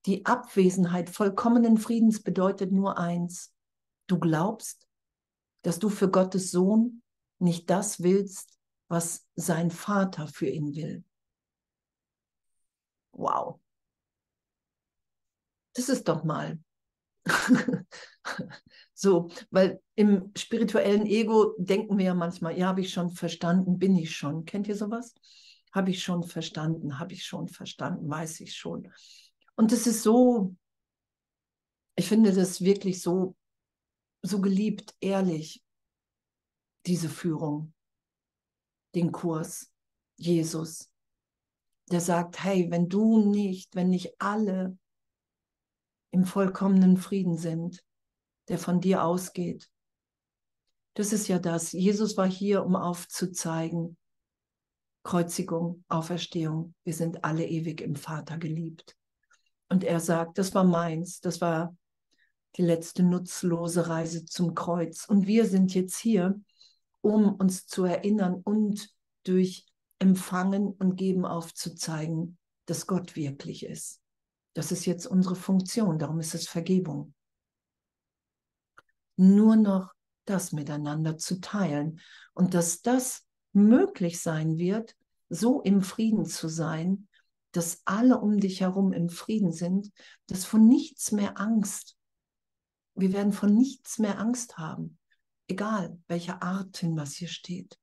Die 0.06 0.26
Abwesenheit 0.26 1.10
vollkommenen 1.10 1.78
Friedens 1.78 2.22
bedeutet 2.22 2.72
nur 2.72 2.98
eins. 2.98 3.54
Du 4.06 4.18
glaubst, 4.18 4.88
dass 5.62 5.78
du 5.78 5.88
für 5.88 6.10
Gottes 6.10 6.50
Sohn 6.50 7.02
nicht 7.38 7.70
das 7.70 8.02
willst, 8.02 8.58
was 8.88 9.26
sein 9.36 9.70
Vater 9.70 10.26
für 10.26 10.48
ihn 10.48 10.74
will. 10.74 11.04
Wow. 13.12 13.60
Das 15.74 15.88
ist 15.88 16.08
doch 16.08 16.24
mal 16.24 16.58
so, 18.94 19.30
weil 19.50 19.80
im 19.94 20.32
spirituellen 20.36 21.06
Ego 21.06 21.54
denken 21.58 21.98
wir 21.98 22.06
ja 22.06 22.14
manchmal, 22.14 22.58
ja, 22.58 22.66
habe 22.66 22.80
ich 22.80 22.92
schon 22.92 23.10
verstanden, 23.10 23.78
bin 23.78 23.96
ich 23.96 24.14
schon. 24.14 24.44
Kennt 24.44 24.68
ihr 24.68 24.76
sowas? 24.76 25.14
Habe 25.72 25.90
ich 25.90 26.02
schon 26.02 26.24
verstanden, 26.24 26.98
habe 26.98 27.14
ich 27.14 27.24
schon 27.24 27.48
verstanden, 27.48 28.08
weiß 28.08 28.40
ich 28.40 28.54
schon. 28.54 28.92
Und 29.56 29.72
es 29.72 29.86
ist 29.86 30.02
so, 30.02 30.56
ich 31.96 32.08
finde 32.08 32.32
das 32.32 32.60
wirklich 32.60 33.02
so, 33.02 33.36
so 34.22 34.40
geliebt, 34.40 34.94
ehrlich, 35.00 35.62
diese 36.86 37.08
Führung, 37.08 37.74
den 38.94 39.12
Kurs, 39.12 39.72
Jesus, 40.16 40.90
der 41.90 42.00
sagt, 42.00 42.42
hey, 42.42 42.70
wenn 42.70 42.88
du 42.88 43.30
nicht, 43.30 43.74
wenn 43.74 43.90
nicht 43.90 44.20
alle 44.20 44.78
im 46.12 46.24
vollkommenen 46.24 46.96
Frieden 46.96 47.36
sind, 47.36 47.84
der 48.48 48.58
von 48.58 48.80
dir 48.80 49.04
ausgeht. 49.04 49.70
Das 50.94 51.12
ist 51.12 51.28
ja 51.28 51.38
das. 51.38 51.72
Jesus 51.72 52.16
war 52.16 52.28
hier, 52.28 52.64
um 52.64 52.76
aufzuzeigen, 52.76 53.96
Kreuzigung, 55.04 55.84
Auferstehung, 55.88 56.74
wir 56.84 56.94
sind 56.94 57.24
alle 57.24 57.46
ewig 57.46 57.80
im 57.80 57.96
Vater 57.96 58.38
geliebt. 58.38 58.96
Und 59.72 59.84
er 59.84 60.00
sagt, 60.00 60.36
das 60.36 60.54
war 60.54 60.64
meins, 60.64 61.20
das 61.20 61.40
war 61.40 61.74
die 62.56 62.62
letzte 62.62 63.02
nutzlose 63.02 63.88
Reise 63.88 64.26
zum 64.26 64.54
Kreuz. 64.54 65.06
Und 65.06 65.26
wir 65.26 65.46
sind 65.46 65.72
jetzt 65.72 65.96
hier, 65.96 66.38
um 67.00 67.36
uns 67.36 67.64
zu 67.66 67.84
erinnern 67.84 68.34
und 68.44 68.90
durch 69.24 69.64
Empfangen 69.98 70.66
und 70.72 70.96
Geben 70.96 71.24
aufzuzeigen, 71.24 72.36
dass 72.66 72.86
Gott 72.86 73.16
wirklich 73.16 73.64
ist. 73.64 74.02
Das 74.52 74.72
ist 74.72 74.84
jetzt 74.84 75.06
unsere 75.06 75.36
Funktion, 75.36 75.98
darum 75.98 76.20
ist 76.20 76.34
es 76.34 76.46
Vergebung. 76.46 77.14
Nur 79.16 79.56
noch 79.56 79.94
das 80.26 80.52
miteinander 80.52 81.16
zu 81.16 81.40
teilen 81.40 81.98
und 82.34 82.52
dass 82.52 82.82
das 82.82 83.24
möglich 83.54 84.20
sein 84.20 84.58
wird, 84.58 84.94
so 85.30 85.62
im 85.62 85.80
Frieden 85.80 86.26
zu 86.26 86.48
sein, 86.48 87.08
dass 87.52 87.82
alle 87.84 88.18
um 88.18 88.38
dich 88.38 88.60
herum 88.60 88.92
im 88.92 89.08
Frieden 89.08 89.52
sind, 89.52 89.92
dass 90.26 90.44
von 90.44 90.66
nichts 90.66 91.12
mehr 91.12 91.38
Angst. 91.38 91.96
Wir 92.94 93.12
werden 93.12 93.32
von 93.32 93.54
nichts 93.54 93.98
mehr 93.98 94.18
Angst 94.18 94.58
haben, 94.58 94.98
egal 95.48 95.98
welcher 96.08 96.42
Art 96.42 96.76
hin 96.78 96.96
was 96.96 97.14
hier 97.14 97.28
steht. 97.28 97.78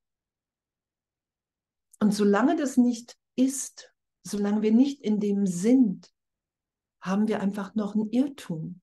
Und 2.00 2.14
solange 2.14 2.56
das 2.56 2.78
nicht 2.78 3.18
ist, 3.36 3.94
solange 4.24 4.62
wir 4.62 4.72
nicht 4.72 5.02
in 5.02 5.20
dem 5.20 5.46
sind, 5.46 6.12
haben 7.02 7.28
wir 7.28 7.40
einfach 7.40 7.76
noch 7.76 7.96
ein 7.96 8.10
Irrtum. 8.10 8.82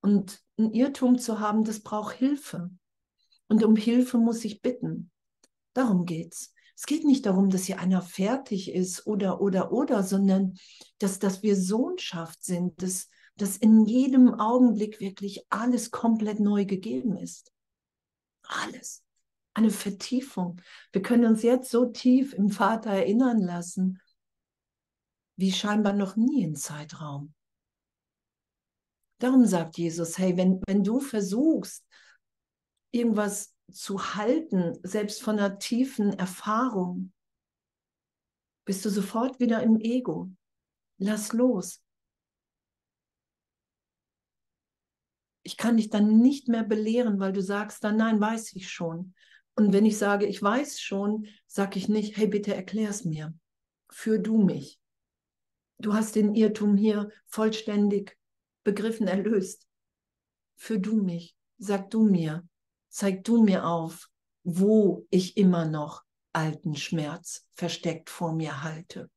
Und 0.00 0.42
ein 0.58 0.72
Irrtum 0.72 1.18
zu 1.18 1.40
haben, 1.40 1.64
das 1.64 1.80
braucht 1.80 2.14
Hilfe. 2.16 2.70
Und 3.48 3.64
um 3.64 3.76
Hilfe 3.76 4.18
muss 4.18 4.44
ich 4.44 4.62
bitten. 4.62 5.10
Darum 5.72 6.04
geht's. 6.06 6.54
Es 6.76 6.84
geht 6.84 7.04
nicht 7.04 7.24
darum, 7.24 7.48
dass 7.48 7.64
hier 7.64 7.80
einer 7.80 8.02
fertig 8.02 8.70
ist 8.70 9.06
oder, 9.06 9.40
oder, 9.40 9.72
oder, 9.72 10.02
sondern 10.02 10.58
dass, 10.98 11.18
dass 11.18 11.42
wir 11.42 11.56
Sohnschaft 11.56 12.44
sind, 12.44 12.82
dass, 12.82 13.08
dass 13.36 13.56
in 13.56 13.86
jedem 13.86 14.34
Augenblick 14.34 15.00
wirklich 15.00 15.46
alles 15.48 15.90
komplett 15.90 16.38
neu 16.38 16.66
gegeben 16.66 17.16
ist. 17.16 17.50
Alles. 18.42 19.02
Eine 19.54 19.70
Vertiefung. 19.70 20.60
Wir 20.92 21.00
können 21.00 21.24
uns 21.24 21.42
jetzt 21.42 21.70
so 21.70 21.86
tief 21.86 22.34
im 22.34 22.50
Vater 22.50 22.90
erinnern 22.90 23.40
lassen 23.40 24.00
wie 25.36 25.52
scheinbar 25.52 25.92
noch 25.92 26.16
nie 26.16 26.42
in 26.42 26.56
Zeitraum. 26.56 27.34
Darum 29.18 29.46
sagt 29.46 29.78
Jesus, 29.78 30.18
hey, 30.18 30.36
wenn, 30.36 30.60
wenn 30.66 30.84
du 30.84 31.00
versuchst, 31.00 31.86
irgendwas 32.90 33.55
zu 33.70 34.14
halten, 34.14 34.78
selbst 34.82 35.22
von 35.22 35.38
einer 35.38 35.58
tiefen 35.58 36.12
Erfahrung, 36.12 37.12
bist 38.64 38.84
du 38.84 38.90
sofort 38.90 39.38
wieder 39.40 39.62
im 39.62 39.78
Ego. 39.80 40.30
Lass 40.98 41.32
los. 41.32 41.82
Ich 45.42 45.56
kann 45.56 45.76
dich 45.76 45.90
dann 45.90 46.18
nicht 46.18 46.48
mehr 46.48 46.64
belehren, 46.64 47.20
weil 47.20 47.32
du 47.32 47.40
sagst 47.40 47.84
dann, 47.84 47.96
nein, 47.96 48.20
weiß 48.20 48.54
ich 48.54 48.68
schon. 48.68 49.14
Und 49.54 49.72
wenn 49.72 49.86
ich 49.86 49.96
sage, 49.96 50.26
ich 50.26 50.42
weiß 50.42 50.80
schon, 50.80 51.26
sage 51.46 51.78
ich 51.78 51.88
nicht, 51.88 52.16
hey, 52.16 52.26
bitte 52.26 52.54
erklär 52.54 52.90
es 52.90 53.04
mir. 53.04 53.32
Führ 53.88 54.18
du 54.18 54.42
mich. 54.42 54.80
Du 55.78 55.94
hast 55.94 56.16
den 56.16 56.34
Irrtum 56.34 56.76
hier 56.76 57.10
vollständig 57.26 58.18
begriffen, 58.64 59.06
erlöst. 59.06 59.66
Führ 60.56 60.78
du 60.78 61.00
mich. 61.00 61.36
Sag 61.58 61.90
du 61.90 62.02
mir. 62.02 62.46
Zeig 62.96 63.24
du 63.24 63.42
mir 63.42 63.66
auf, 63.66 64.08
wo 64.42 65.06
ich 65.10 65.36
immer 65.36 65.66
noch 65.66 66.02
alten 66.32 66.74
Schmerz 66.76 67.46
versteckt 67.52 68.08
vor 68.08 68.32
mir 68.32 68.62
halte. 68.62 69.10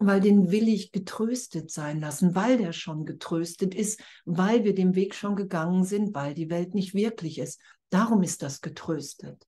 Weil 0.00 0.20
den 0.20 0.50
will 0.50 0.66
ich 0.66 0.90
getröstet 0.90 1.70
sein 1.70 2.00
lassen, 2.00 2.34
weil 2.34 2.58
der 2.58 2.72
schon 2.72 3.06
getröstet 3.06 3.76
ist, 3.76 4.02
weil 4.24 4.64
wir 4.64 4.74
den 4.74 4.96
Weg 4.96 5.14
schon 5.14 5.36
gegangen 5.36 5.84
sind, 5.84 6.16
weil 6.16 6.34
die 6.34 6.50
Welt 6.50 6.74
nicht 6.74 6.94
wirklich 6.94 7.38
ist. 7.38 7.60
Darum 7.90 8.24
ist 8.24 8.42
das 8.42 8.60
getröstet. 8.60 9.46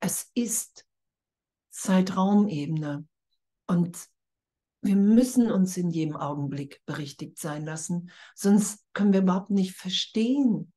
Es 0.00 0.28
ist 0.34 0.88
Zeitraumebene 1.70 3.06
und 3.68 4.09
wir 4.82 4.96
müssen 4.96 5.50
uns 5.50 5.76
in 5.76 5.90
jedem 5.90 6.16
Augenblick 6.16 6.80
berichtigt 6.86 7.38
sein 7.38 7.64
lassen, 7.64 8.10
sonst 8.34 8.84
können 8.94 9.12
wir 9.12 9.20
überhaupt 9.20 9.50
nicht 9.50 9.76
verstehen. 9.76 10.72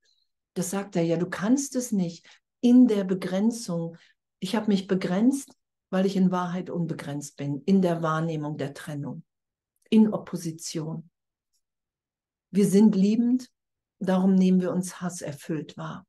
Das 0.56 0.70
sagt 0.70 0.95
er 0.95 1.04
ja, 1.04 1.18
du 1.18 1.30
kannst 1.30 1.76
es 1.76 1.91
nicht 1.91 2.28
in 2.62 2.88
der 2.88 3.06
Begrenzung. 3.06 3.97
Ich 4.39 4.56
habe 4.56 4.68
mich 4.68 4.88
begrenzt, 4.88 5.54
weil 5.89 6.06
ich 6.06 6.16
in 6.16 6.32
Wahrheit 6.32 6.70
unbegrenzt 6.70 7.38
bin, 7.38 7.62
in 7.66 7.82
der 7.82 8.01
Wahrnehmung 8.01 8.58
der 8.58 8.74
Trennung, 8.74 9.24
in 9.89 10.14
Opposition. 10.14 11.10
Wir 12.51 12.68
sind 12.68 12.95
liebend, 12.95 13.49
darum 13.99 14.36
nehmen 14.36 14.60
wir 14.60 14.72
uns 14.72 15.01
hasserfüllt 15.01 15.78
wahr. 15.78 16.06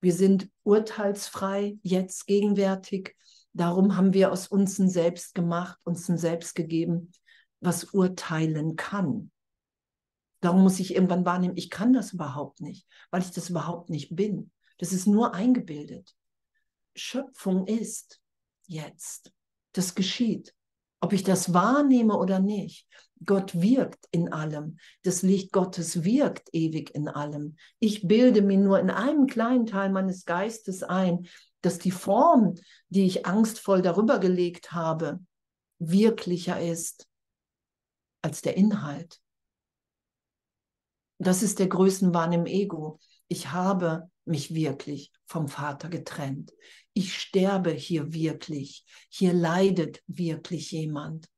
Wir 0.00 0.12
sind 0.12 0.50
urteilsfrei, 0.64 1.78
jetzt 1.82 2.26
gegenwärtig, 2.26 3.16
Darum 3.52 3.96
haben 3.96 4.12
wir 4.12 4.32
aus 4.32 4.46
uns 4.46 4.78
ein 4.78 4.88
Selbst 4.88 5.34
gemacht, 5.34 5.78
uns 5.84 6.08
ein 6.08 6.18
Selbst 6.18 6.54
gegeben, 6.54 7.12
was 7.60 7.84
urteilen 7.84 8.76
kann. 8.76 9.30
Darum 10.40 10.62
muss 10.62 10.78
ich 10.80 10.94
irgendwann 10.94 11.24
wahrnehmen, 11.24 11.56
ich 11.56 11.68
kann 11.68 11.92
das 11.92 12.12
überhaupt 12.12 12.60
nicht, 12.60 12.86
weil 13.10 13.22
ich 13.22 13.30
das 13.30 13.50
überhaupt 13.50 13.90
nicht 13.90 14.14
bin. 14.16 14.50
Das 14.78 14.92
ist 14.92 15.06
nur 15.06 15.34
eingebildet. 15.34 16.16
Schöpfung 16.94 17.66
ist 17.66 18.20
jetzt. 18.66 19.32
Das 19.72 19.94
geschieht. 19.94 20.54
Ob 21.00 21.12
ich 21.12 21.22
das 21.22 21.54
wahrnehme 21.54 22.16
oder 22.16 22.40
nicht. 22.40 22.86
Gott 23.24 23.60
wirkt 23.60 24.06
in 24.10 24.32
allem. 24.32 24.78
Das 25.02 25.22
Licht 25.22 25.52
Gottes 25.52 26.04
wirkt 26.04 26.48
ewig 26.52 26.94
in 26.94 27.08
allem. 27.08 27.56
Ich 27.78 28.06
bilde 28.06 28.42
mir 28.42 28.58
nur 28.58 28.78
in 28.78 28.90
einem 28.90 29.26
kleinen 29.26 29.66
Teil 29.66 29.90
meines 29.90 30.24
Geistes 30.24 30.82
ein, 30.82 31.26
dass 31.60 31.78
die 31.78 31.90
Form, 31.90 32.54
die 32.88 33.04
ich 33.04 33.26
angstvoll 33.26 33.82
darüber 33.82 34.18
gelegt 34.18 34.72
habe, 34.72 35.20
wirklicher 35.78 36.60
ist 36.60 37.08
als 38.22 38.40
der 38.40 38.56
Inhalt. 38.56 39.20
Das 41.18 41.42
ist 41.42 41.58
der 41.58 41.68
Größenwahn 41.68 42.32
im 42.32 42.46
Ego. 42.46 42.98
Ich 43.28 43.52
habe 43.52 44.09
mich 44.24 44.54
wirklich 44.54 45.12
vom 45.26 45.48
Vater 45.48 45.88
getrennt. 45.88 46.52
Ich 46.92 47.18
sterbe 47.18 47.70
hier 47.70 48.12
wirklich. 48.12 48.84
Hier 49.08 49.32
leidet 49.32 50.02
wirklich 50.06 50.70
jemand. 50.72 51.28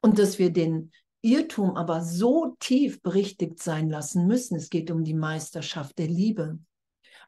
Und 0.00 0.18
dass 0.18 0.38
wir 0.38 0.50
den 0.50 0.92
Irrtum 1.22 1.76
aber 1.76 2.02
so 2.02 2.56
tief 2.60 3.02
berichtigt 3.02 3.62
sein 3.62 3.90
lassen 3.90 4.26
müssen. 4.26 4.56
Es 4.56 4.70
geht 4.70 4.90
um 4.90 5.04
die 5.04 5.14
Meisterschaft 5.14 5.98
der 5.98 6.08
Liebe. 6.08 6.58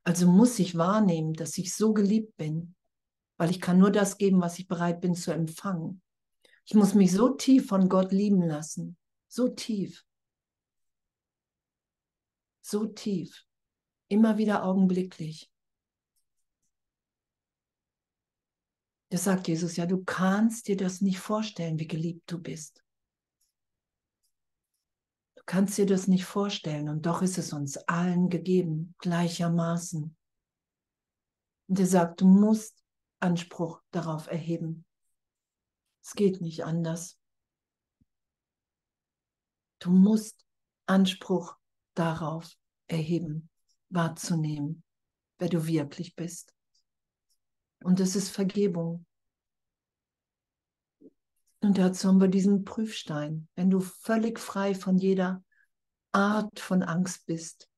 Also 0.05 0.27
muss 0.27 0.59
ich 0.59 0.77
wahrnehmen, 0.77 1.35
dass 1.35 1.59
ich 1.59 1.75
so 1.75 1.93
geliebt 1.93 2.37
bin, 2.37 2.75
weil 3.37 3.51
ich 3.51 3.61
kann 3.61 3.79
nur 3.79 3.91
das 3.91 4.17
geben, 4.17 4.41
was 4.41 4.59
ich 4.59 4.67
bereit 4.67 5.01
bin 5.01 5.15
zu 5.15 5.33
empfangen. 5.33 6.03
Ich 6.65 6.75
muss 6.75 6.95
mich 6.95 7.13
so 7.13 7.31
tief 7.31 7.67
von 7.67 7.89
Gott 7.89 8.13
lieben 8.13 8.43
lassen, 8.43 8.97
so 9.29 9.49
tief, 9.49 10.05
so 12.63 12.87
tief, 12.87 13.45
immer 14.13 14.37
wieder 14.37 14.63
augenblicklich. 14.65 15.51
Das 19.11 19.25
sagt 19.25 19.49
Jesus, 19.49 19.77
ja, 19.77 19.87
du 19.87 20.05
kannst 20.05 20.69
dir 20.69 20.77
das 20.77 21.01
nicht 21.01 21.19
vorstellen, 21.19 21.79
wie 21.79 21.87
geliebt 21.87 22.31
du 22.31 22.39
bist. 22.39 22.85
Du 25.35 25.43
kannst 25.47 25.77
dir 25.77 25.87
das 25.87 26.07
nicht 26.09 26.25
vorstellen 26.25 26.89
und 26.89 27.05
doch 27.07 27.21
ist 27.23 27.37
es 27.37 27.53
uns 27.53 27.77
allen 27.89 28.29
gegeben, 28.29 28.95
gleichermaßen. 28.99 30.17
Und 31.69 31.79
er 31.79 31.87
sagt, 31.87 32.21
du 32.21 32.27
musst 32.27 32.83
Anspruch 33.19 33.83
darauf 33.91 34.29
erheben. 34.29 34.85
Es 36.03 36.15
geht 36.15 36.41
nicht 36.41 36.65
anders. 36.65 37.19
Du 39.79 39.91
musst 39.91 40.47
Anspruch 40.87 41.57
darauf 41.95 42.57
erheben, 42.87 43.51
wahrzunehmen, 43.93 44.83
wer 45.39 45.49
du 45.49 45.67
wirklich 45.67 46.17
bist. 46.17 46.55
Und 47.83 48.01
das 48.01 48.17
ist 48.17 48.31
Vergebung. 48.31 49.07
Und 51.61 51.79
dazu 51.79 52.09
haben 52.09 52.21
wir 52.21 52.29
diesen 52.29 52.65
Prüfstein. 52.65 53.49
Wenn 53.55 53.71
du 53.71 53.81
völlig 53.81 54.41
frei 54.41 54.75
von 54.75 54.99
jeder 54.99 55.45
Art 56.11 56.59
von 56.59 56.83
Angst 56.83 57.27
bist 57.27 57.69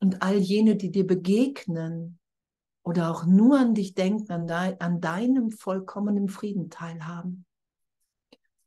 und 0.00 0.22
all 0.22 0.38
jene, 0.38 0.76
die 0.76 0.90
dir 0.90 1.06
begegnen 1.06 2.18
oder 2.82 3.10
auch 3.10 3.26
nur 3.26 3.58
an 3.58 3.74
dich 3.74 3.94
denken, 3.94 4.32
an, 4.32 4.46
de 4.46 4.76
an 4.80 5.00
deinem 5.00 5.50
vollkommenen 5.50 6.28
Frieden 6.28 6.70
teilhaben, 6.70 7.44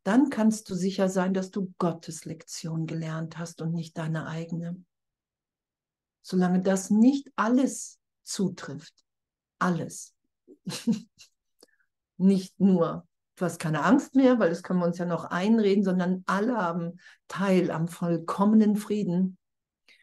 dann 0.04 0.30
kannst 0.30 0.70
du 0.70 0.76
sicher 0.76 1.10
sein, 1.10 1.34
dass 1.34 1.50
du 1.50 1.74
Gottes 1.78 2.26
Lektion 2.26 2.86
gelernt 2.86 3.38
hast 3.38 3.62
und 3.62 3.74
nicht 3.74 3.98
deine 3.98 4.28
eigene. 4.28 4.84
Solange 6.24 6.62
das 6.62 6.90
nicht 6.90 7.32
alles 7.36 8.00
zutrifft, 8.24 8.96
alles, 9.60 10.16
nicht 12.18 12.60
nur 12.60 13.08
du 13.36 13.46
hast 13.46 13.60
keine 13.60 13.84
Angst 13.84 14.16
mehr, 14.16 14.40
weil 14.40 14.50
das 14.50 14.64
können 14.64 14.80
wir 14.80 14.86
uns 14.86 14.98
ja 14.98 15.06
noch 15.06 15.26
einreden, 15.26 15.84
sondern 15.84 16.24
alle 16.28 16.58
haben 16.58 17.00
Teil 17.28 17.72
am 17.72 17.88
vollkommenen 17.88 18.76
Frieden. 18.76 19.38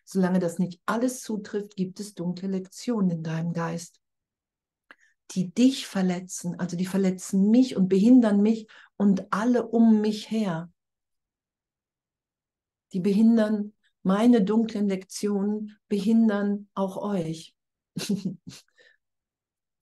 Solange 0.05 0.41
das 0.41 0.59
nicht 0.59 0.81
alles 0.87 1.23
zutrifft, 1.23 1.77
gibt 1.77 2.01
es 2.01 2.15
dunkle 2.15 2.49
Lektionen 2.49 3.11
in 3.11 3.23
deinem 3.23 3.53
Geist, 3.53 4.01
die 5.33 5.53
dich 5.53 5.87
verletzen, 5.87 6.59
also 6.59 6.77
die 6.77 6.87
verletzen 6.87 7.51
mich 7.51 7.77
und 7.77 7.89
behindern 7.89 8.41
mich 8.41 8.67
und 8.97 9.33
alle 9.33 9.69
um 9.69 10.01
mich 10.01 10.31
her. 10.31 10.71
Die 12.93 13.01
behindern 13.01 13.73
meine 14.03 14.43
dunklen 14.43 14.89
Lektionen, 14.89 15.77
behindern 15.89 16.69
auch 16.75 16.97
euch. 16.97 17.55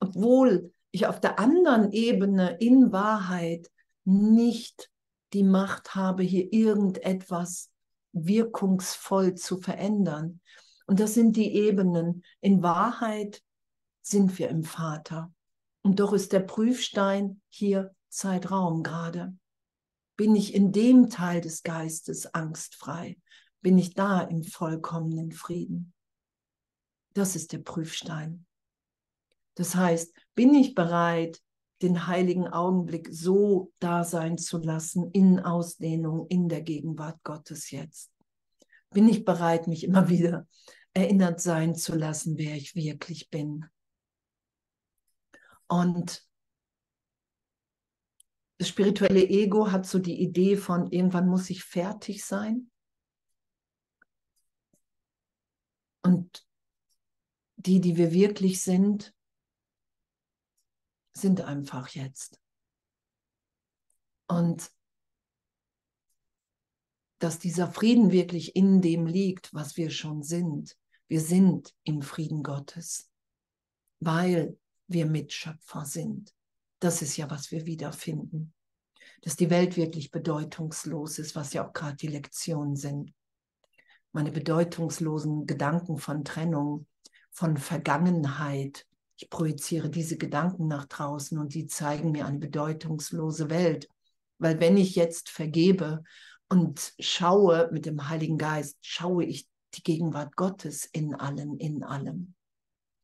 Obwohl 0.01 0.73
ich 0.91 1.07
auf 1.07 1.21
der 1.21 1.39
anderen 1.39 1.93
Ebene 1.93 2.57
in 2.61 2.93
Wahrheit 2.93 3.71
nicht 4.05 4.91
die 5.33 5.43
Macht 5.43 5.95
habe, 5.95 6.23
hier 6.23 6.53
irgendetwas 6.53 7.71
wirkungsvoll 8.13 9.35
zu 9.35 9.59
verändern. 9.59 10.41
Und 10.87 11.01
das 11.01 11.15
sind 11.15 11.37
die 11.37 11.55
Ebenen. 11.55 12.25
In 12.41 12.63
Wahrheit 12.63 13.43
sind 14.01 14.39
wir 14.39 14.49
im 14.49 14.65
Vater. 14.65 15.33
Und 15.83 16.01
doch 16.01 16.13
ist 16.13 16.33
der 16.33 16.41
Prüfstein 16.41 17.41
hier 17.49 17.95
Zeitraum 18.09 18.83
gerade. 18.83 19.37
Bin 20.17 20.35
ich 20.35 20.55
in 20.55 20.73
dem 20.73 21.11
Teil 21.11 21.41
des 21.41 21.63
Geistes 21.63 22.35
angstfrei? 22.35 23.19
Bin 23.61 23.79
ich 23.79 23.95
da 23.95 24.23
im 24.23 24.45
vollkommenen 24.45 25.33
Frieden? 25.33 25.93
Das 27.15 27.35
ist 27.35 27.53
der 27.53 27.59
Prüfstein. 27.59 28.47
Das 29.55 29.75
heißt, 29.75 30.15
bin 30.35 30.55
ich 30.55 30.75
bereit, 30.75 31.43
den 31.83 32.07
heiligen 32.07 32.47
Augenblick 32.49 33.09
so 33.11 33.73
da 33.79 34.05
sein 34.05 34.39
zu 34.39 34.59
lassen, 34.59 35.11
in 35.13 35.41
Ausdehnung, 35.41 36.27
in 36.29 36.49
der 36.49 36.63
Gegenwart 36.63 37.23
Gottes 37.25 37.71
jetzt? 37.71 38.13
Bin 38.91 39.09
ich 39.09 39.25
bereit, 39.25 39.67
mich 39.67 39.85
immer 39.85 40.09
wieder 40.09 40.47
erinnert 40.95 41.41
sein 41.41 41.75
zu 41.75 41.95
lassen, 41.95 42.39
wer 42.39 42.55
ich 42.55 42.75
wirklich 42.75 43.31
bin? 43.31 43.67
Und 45.69 46.27
das 48.59 48.69
spirituelle 48.69 49.23
Ego 49.23 49.71
hat 49.71 49.87
so 49.87 49.99
die 49.99 50.21
Idee 50.21 50.57
von, 50.57 50.91
irgendwann 50.91 51.29
muss 51.29 51.51
ich 51.51 51.63
fertig 51.63 52.25
sein. 52.25 52.71
Und 56.09 56.47
die, 57.57 57.83
die 57.83 57.99
wir 57.99 58.13
wirklich 58.13 58.63
sind, 58.63 59.15
sind 61.13 61.43
einfach 61.43 61.89
jetzt. 61.91 62.41
Und 64.27 64.73
dass 67.19 67.39
dieser 67.39 67.71
Frieden 67.71 68.11
wirklich 68.11 68.57
in 68.57 68.81
dem 68.81 69.07
liegt, 69.07 69.53
was 69.53 69.77
wir 69.77 69.91
schon 69.91 70.23
sind. 70.23 70.79
Wir 71.09 71.21
sind 71.21 71.75
im 71.85 72.01
Frieden 72.01 72.43
Gottes, 72.43 73.11
weil 74.01 74.59
wir 74.87 75.05
Mitschöpfer 75.05 75.85
sind. 75.85 76.35
Das 76.79 77.03
ist 77.03 77.19
ja, 77.19 77.29
was 77.29 77.51
wir 77.51 77.67
wiederfinden. 77.67 78.55
Dass 79.21 79.37
die 79.37 79.51
Welt 79.51 79.77
wirklich 79.77 80.11
bedeutungslos 80.11 81.19
ist, 81.19 81.37
was 81.37 81.53
ja 81.53 81.69
auch 81.69 81.75
gerade 81.75 81.97
die 81.97 82.07
Lektionen 82.07 82.77
sind. 82.77 83.13
Meine 84.13 84.33
bedeutungslosen 84.33 85.47
Gedanken 85.47 85.99
von 85.99 86.25
Trennung, 86.25 86.87
von 87.31 87.57
Vergangenheit. 87.57 88.87
Ich 89.17 89.31
projiziere 89.31 89.91
diese 89.91 90.17
Gedanken 90.17 90.67
nach 90.67 90.87
draußen 90.87 91.39
und 91.39 91.55
die 91.55 91.67
zeigen 91.67 92.13
mir 92.13 92.27
eine 92.27 92.39
bedeutungslose 92.39 93.51
Welt. 93.51 93.89
Weil 94.39 94.61
wenn 94.61 94.77
ich 94.77 94.95
jetzt 94.95 95.29
vergebe 95.29 96.03
und 96.49 96.95
schaue 96.99 97.69
mit 97.73 97.87
dem 97.87 98.09
Heiligen 98.09 98.39
Geist, 98.39 98.79
schaue 98.81 99.25
ich 99.25 99.49
die 99.75 99.83
Gegenwart 99.83 100.37
Gottes 100.37 100.85
in 100.85 101.15
allem, 101.15 101.57
in 101.59 101.83
allem. 101.83 102.35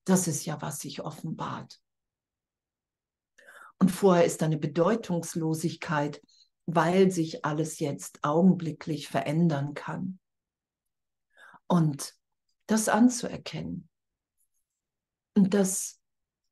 Das 0.05 0.29
ist 0.29 0.45
ja, 0.45 0.61
was 0.63 0.81
sich 0.81 1.03
offenbart. 1.03 1.81
Und 3.79 3.91
vorher 3.91 4.25
ist 4.25 4.43
eine 4.43 4.59
Bedeutungslosigkeit, 4.59 6.23
weil 6.67 7.11
sich 7.11 7.45
alles 7.45 7.79
jetzt 7.79 8.21
augenblicklich 8.23 9.09
verändern 9.09 9.75
kann. 9.75 10.19
Und 11.67 12.15
das 12.67 12.89
anzuerkennen 12.89 13.89
und 15.35 15.55
das 15.55 16.01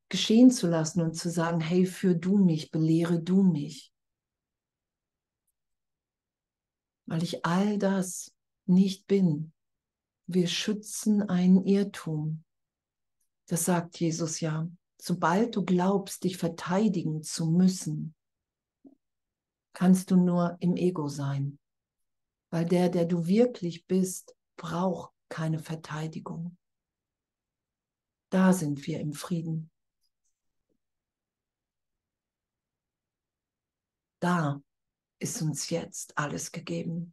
geschehen 0.08 0.50
zu 0.50 0.66
lassen 0.66 1.00
und 1.00 1.14
zu 1.14 1.30
sagen, 1.30 1.60
hey, 1.60 1.86
führ 1.86 2.14
du 2.14 2.38
mich, 2.38 2.70
belehre 2.70 3.20
du 3.20 3.42
mich. 3.42 3.92
Weil 7.06 7.22
ich 7.22 7.44
all 7.44 7.78
das 7.78 8.34
nicht 8.66 9.06
bin. 9.06 9.52
Wir 10.26 10.46
schützen 10.46 11.22
einen 11.22 11.64
Irrtum. 11.64 12.44
Das 13.46 13.64
sagt 13.64 13.98
Jesus 14.00 14.40
ja 14.40 14.68
sobald 15.02 15.56
du 15.56 15.64
glaubst, 15.64 16.22
dich 16.22 16.36
verteidigen 16.36 17.24
zu 17.24 17.46
müssen, 17.46 18.14
kannst 19.72 20.12
du 20.12 20.16
nur 20.16 20.56
im 20.60 20.76
Ego 20.76 21.08
sein. 21.08 21.58
Weil 22.50 22.66
der, 22.66 22.88
der 22.88 23.06
du 23.06 23.26
wirklich 23.26 23.86
bist, 23.86 24.36
braucht 24.62 25.12
keine 25.28 25.58
Verteidigung. 25.58 26.56
Da 28.30 28.52
sind 28.52 28.86
wir 28.86 29.00
im 29.00 29.12
Frieden. 29.12 29.72
Da 34.20 34.62
ist 35.18 35.42
uns 35.42 35.68
jetzt 35.68 36.16
alles 36.16 36.52
gegeben. 36.52 37.12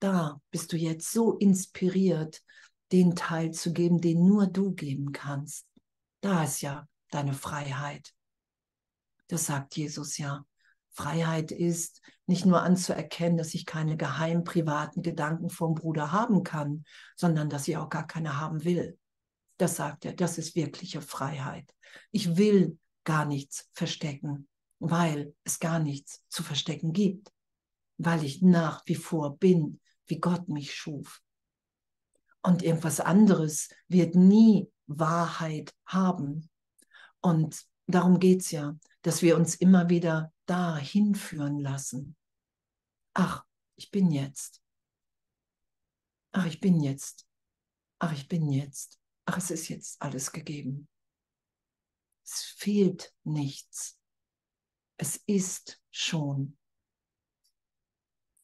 Da 0.00 0.38
bist 0.50 0.70
du 0.70 0.76
jetzt 0.76 1.10
so 1.10 1.38
inspiriert, 1.38 2.44
den 2.92 3.16
Teil 3.16 3.52
zu 3.52 3.72
geben, 3.72 4.02
den 4.02 4.26
nur 4.26 4.46
du 4.46 4.74
geben 4.74 5.12
kannst. 5.12 5.66
Da 6.20 6.44
ist 6.44 6.60
ja 6.60 6.86
deine 7.10 7.32
Freiheit. 7.32 8.14
Das 9.28 9.46
sagt 9.46 9.76
Jesus 9.78 10.18
ja. 10.18 10.44
Freiheit 10.96 11.52
ist 11.52 12.00
nicht 12.26 12.46
nur 12.46 12.62
anzuerkennen, 12.62 13.36
dass 13.36 13.54
ich 13.54 13.66
keine 13.66 13.96
geheimen 13.96 14.44
privaten 14.44 15.02
Gedanken 15.02 15.50
vom 15.50 15.74
Bruder 15.74 16.10
haben 16.10 16.42
kann, 16.42 16.84
sondern 17.14 17.48
dass 17.48 17.68
ich 17.68 17.76
auch 17.76 17.88
gar 17.88 18.06
keine 18.06 18.40
haben 18.40 18.64
will. 18.64 18.98
Das 19.58 19.76
sagt 19.76 20.04
er, 20.04 20.14
das 20.14 20.38
ist 20.38 20.56
wirkliche 20.56 21.00
Freiheit. 21.00 21.72
Ich 22.10 22.36
will 22.36 22.78
gar 23.04 23.24
nichts 23.24 23.68
verstecken, 23.72 24.48
weil 24.78 25.34
es 25.44 25.60
gar 25.60 25.78
nichts 25.78 26.22
zu 26.28 26.42
verstecken 26.42 26.92
gibt, 26.92 27.32
weil 27.98 28.24
ich 28.24 28.42
nach 28.42 28.82
wie 28.86 28.96
vor 28.96 29.36
bin, 29.38 29.80
wie 30.06 30.18
Gott 30.18 30.48
mich 30.48 30.74
schuf. 30.74 31.20
Und 32.42 32.62
irgendwas 32.62 33.00
anderes 33.00 33.68
wird 33.88 34.14
nie 34.14 34.70
Wahrheit 34.86 35.74
haben, 35.84 36.48
und 37.26 37.64
darum 37.88 38.20
geht 38.20 38.42
es 38.42 38.52
ja, 38.52 38.76
dass 39.02 39.20
wir 39.20 39.36
uns 39.36 39.56
immer 39.56 39.88
wieder 39.88 40.32
da 40.46 40.76
hinführen 40.76 41.58
lassen. 41.58 42.16
Ach, 43.14 43.44
ich 43.76 43.90
bin 43.90 44.10
jetzt. 44.10 44.62
Ach, 46.32 46.46
ich 46.46 46.60
bin 46.60 46.80
jetzt. 46.80 47.26
Ach, 47.98 48.12
ich 48.12 48.28
bin 48.28 48.50
jetzt. 48.50 49.00
Ach, 49.26 49.38
es 49.38 49.50
ist 49.50 49.68
jetzt 49.68 50.00
alles 50.00 50.32
gegeben. 50.32 50.88
Es 52.24 52.42
fehlt 52.42 53.14
nichts. 53.24 53.98
Es 54.98 55.16
ist 55.26 55.80
schon. 55.90 56.58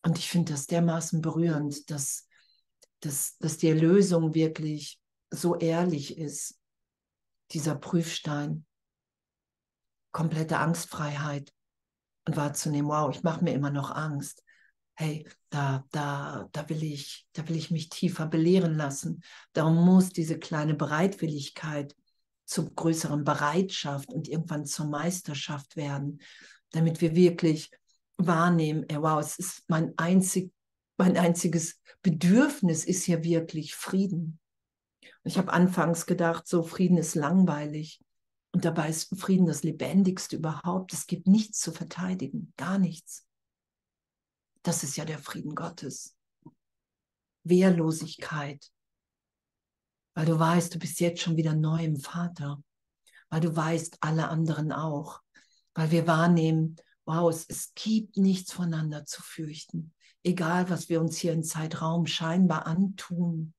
Und 0.05 0.19
ich 0.19 0.29
finde 0.29 0.53
das 0.53 0.67
dermaßen 0.67 1.21
berührend, 1.21 1.91
dass, 1.91 2.29
dass, 3.01 3.37
dass 3.39 3.59
die 3.59 3.69
Erlösung 3.69 4.35
wirklich 4.35 5.01
so 5.31 5.57
ehrlich 5.57 6.19
ist, 6.19 6.59
dieser 7.53 7.75
Prüfstein 7.75 8.67
komplette 10.11 10.59
Angstfreiheit 10.59 11.55
und 12.27 12.37
wahrzunehmen, 12.37 12.91
wow, 12.91 13.15
ich 13.15 13.23
mache 13.23 13.45
mir 13.45 13.53
immer 13.53 13.71
noch 13.71 13.91
Angst. 13.91 14.43
Hey, 14.95 15.27
da, 15.51 15.85
da, 15.91 16.49
da 16.53 16.69
will 16.69 16.83
ich, 16.83 17.27
da 17.33 17.49
will 17.49 17.57
ich 17.57 17.71
mich 17.71 17.89
tiefer 17.89 18.27
belehren 18.27 18.75
lassen. 18.77 19.23
Darum 19.53 19.85
muss 19.85 20.11
diese 20.11 20.39
kleine 20.39 20.75
Bereitwilligkeit 20.75 21.97
zur 22.45 22.73
größeren 22.75 23.25
Bereitschaft 23.25 24.11
und 24.11 24.29
irgendwann 24.29 24.67
zur 24.67 24.87
Meisterschaft 24.87 25.77
werden, 25.77 26.21
damit 26.71 27.01
wir 27.01 27.15
wirklich 27.15 27.71
wahrnehmen, 28.19 28.85
ey, 28.89 29.01
wow, 29.01 29.21
es 29.21 29.39
ist 29.39 29.65
mein 29.69 29.95
einzig, 29.97 30.53
mein 30.99 31.17
einziges 31.17 31.81
Bedürfnis 32.03 32.85
ist 32.85 33.07
ja 33.07 33.25
wirklich 33.25 33.75
Frieden. 33.75 34.39
Ich 35.25 35.39
habe 35.39 35.53
anfangs 35.53 36.07
gedacht, 36.07 36.47
so 36.47 36.63
Frieden 36.63 36.99
ist 36.99 37.15
langweilig. 37.15 38.01
Und 38.53 38.65
dabei 38.65 38.91
ist 38.91 39.19
Frieden 39.19 39.47
das 39.47 39.63
Lebendigste 39.63 40.37
überhaupt. 40.37 40.93
Es 40.93 41.07
gibt 41.07 41.27
nichts 41.27 41.59
zu 41.59 41.73
verteidigen, 41.73 42.53
gar 42.57 42.79
nichts. 42.79 43.27
Das 44.63 44.85
ist 44.85 44.97
ja 44.97 45.05
der 45.05 45.19
Frieden 45.19 45.55
Gottes. 45.55 46.17
Wehrlosigkeit. 47.45 48.71
Weil 50.15 50.27
du 50.27 50.39
weißt, 50.39 50.75
du 50.75 50.79
bist 50.79 51.01
jetzt 51.01 51.23
schon 51.23 51.37
wieder 51.37 51.55
neu 51.55 51.83
im 51.83 51.97
Vater. 51.97 52.63
Weil 53.31 53.41
du 53.41 53.57
weißt, 53.57 53.97
alle 54.01 54.29
anderen 54.29 54.71
auch. 54.71 55.21
Weil 55.75 55.91
wir 55.91 56.07
wahrnehmen, 56.07 56.77
wow, 57.07 57.31
es, 57.31 57.47
es 57.49 57.73
gibt 57.75 58.19
nichts 58.19 58.53
voneinander 58.53 59.07
zu 59.07 59.23
fürchten. 59.23 59.95
Egal, 60.23 60.69
was 60.71 60.91
wir 60.91 61.01
uns 61.01 61.17
hier 61.17 61.33
im 61.33 61.43
Zeitraum 61.43 62.07
scheinbar 62.07 62.67
antun. 62.67 63.55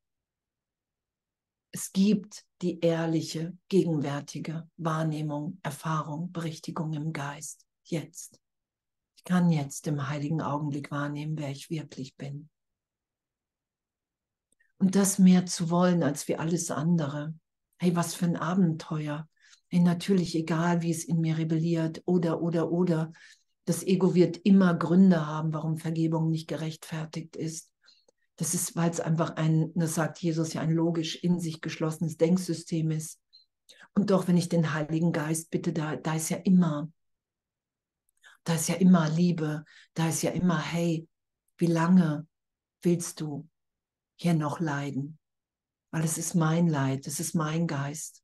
Es 1.76 1.92
gibt 1.92 2.46
die 2.62 2.82
ehrliche, 2.82 3.58
gegenwärtige 3.68 4.70
Wahrnehmung, 4.78 5.60
Erfahrung, 5.64 6.32
Berichtigung 6.32 6.94
im 6.94 7.14
Geist. 7.14 7.66
Jetzt. 7.84 8.40
Ich 9.18 9.24
kann 9.24 9.50
jetzt 9.50 9.88
im 9.88 10.08
heiligen 10.08 10.40
Augenblick 10.40 10.92
wahrnehmen, 10.92 11.36
wer 11.36 11.50
ich 11.50 11.72
wirklich 11.72 12.16
bin. 12.16 12.48
Und 14.78 14.96
das 14.96 15.18
mehr 15.18 15.48
zu 15.48 15.72
wollen 15.72 16.04
als 16.04 16.28
wie 16.28 16.36
alles 16.36 16.70
andere. 16.70 17.34
Hey, 17.80 17.96
was 17.96 18.14
für 18.14 18.26
ein 18.26 18.38
Abenteuer. 18.38 19.28
Hey, 19.70 19.80
natürlich 19.80 20.36
egal, 20.36 20.84
wie 20.84 20.92
es 20.92 21.04
in 21.04 21.22
mir 21.22 21.40
rebelliert 21.40 22.04
oder, 22.06 22.44
oder, 22.44 22.72
oder. 22.72 23.12
Das 23.66 23.82
Ego 23.82 24.14
wird 24.14 24.38
immer 24.38 24.76
Gründe 24.76 25.26
haben, 25.26 25.54
warum 25.54 25.78
Vergebung 25.78 26.30
nicht 26.30 26.48
gerechtfertigt 26.48 27.36
ist. 27.36 27.73
Das 28.36 28.54
ist, 28.54 28.76
weil 28.76 28.90
es 28.90 29.00
einfach 29.00 29.36
ein, 29.36 29.72
das 29.76 29.96
sagt 29.96 30.20
Jesus 30.20 30.54
ja, 30.54 30.62
ein 30.62 30.72
logisch 30.72 31.16
in 31.16 31.40
sich 31.40 31.62
geschlossenes 31.62 32.18
Denksystem 32.18 32.90
ist. 32.92 33.22
Und 33.94 34.10
doch, 34.10 34.28
wenn 34.28 34.38
ich 34.38 34.50
den 34.50 34.74
Heiligen 34.74 35.12
Geist 35.12 35.52
bitte, 35.52 35.72
da, 35.72 35.96
da 35.96 36.16
ist 36.16 36.30
ja 36.30 36.38
immer, 36.38 36.92
da 38.44 38.56
ist 38.56 38.70
ja 38.70 38.76
immer 38.76 39.08
Liebe, 39.10 39.64
da 39.94 40.10
ist 40.10 40.24
ja 40.24 40.32
immer, 40.32 40.60
hey, 40.60 41.08
wie 41.58 41.68
lange 41.68 42.28
willst 42.82 43.22
du 43.22 43.48
hier 44.16 44.34
noch 44.34 44.60
leiden? 44.60 45.20
Weil 45.92 46.04
es 46.04 46.18
ist 46.18 46.34
mein 46.34 46.68
Leid, 46.68 47.06
es 47.06 47.20
ist 47.20 47.36
mein 47.36 47.68
Geist. 47.68 48.24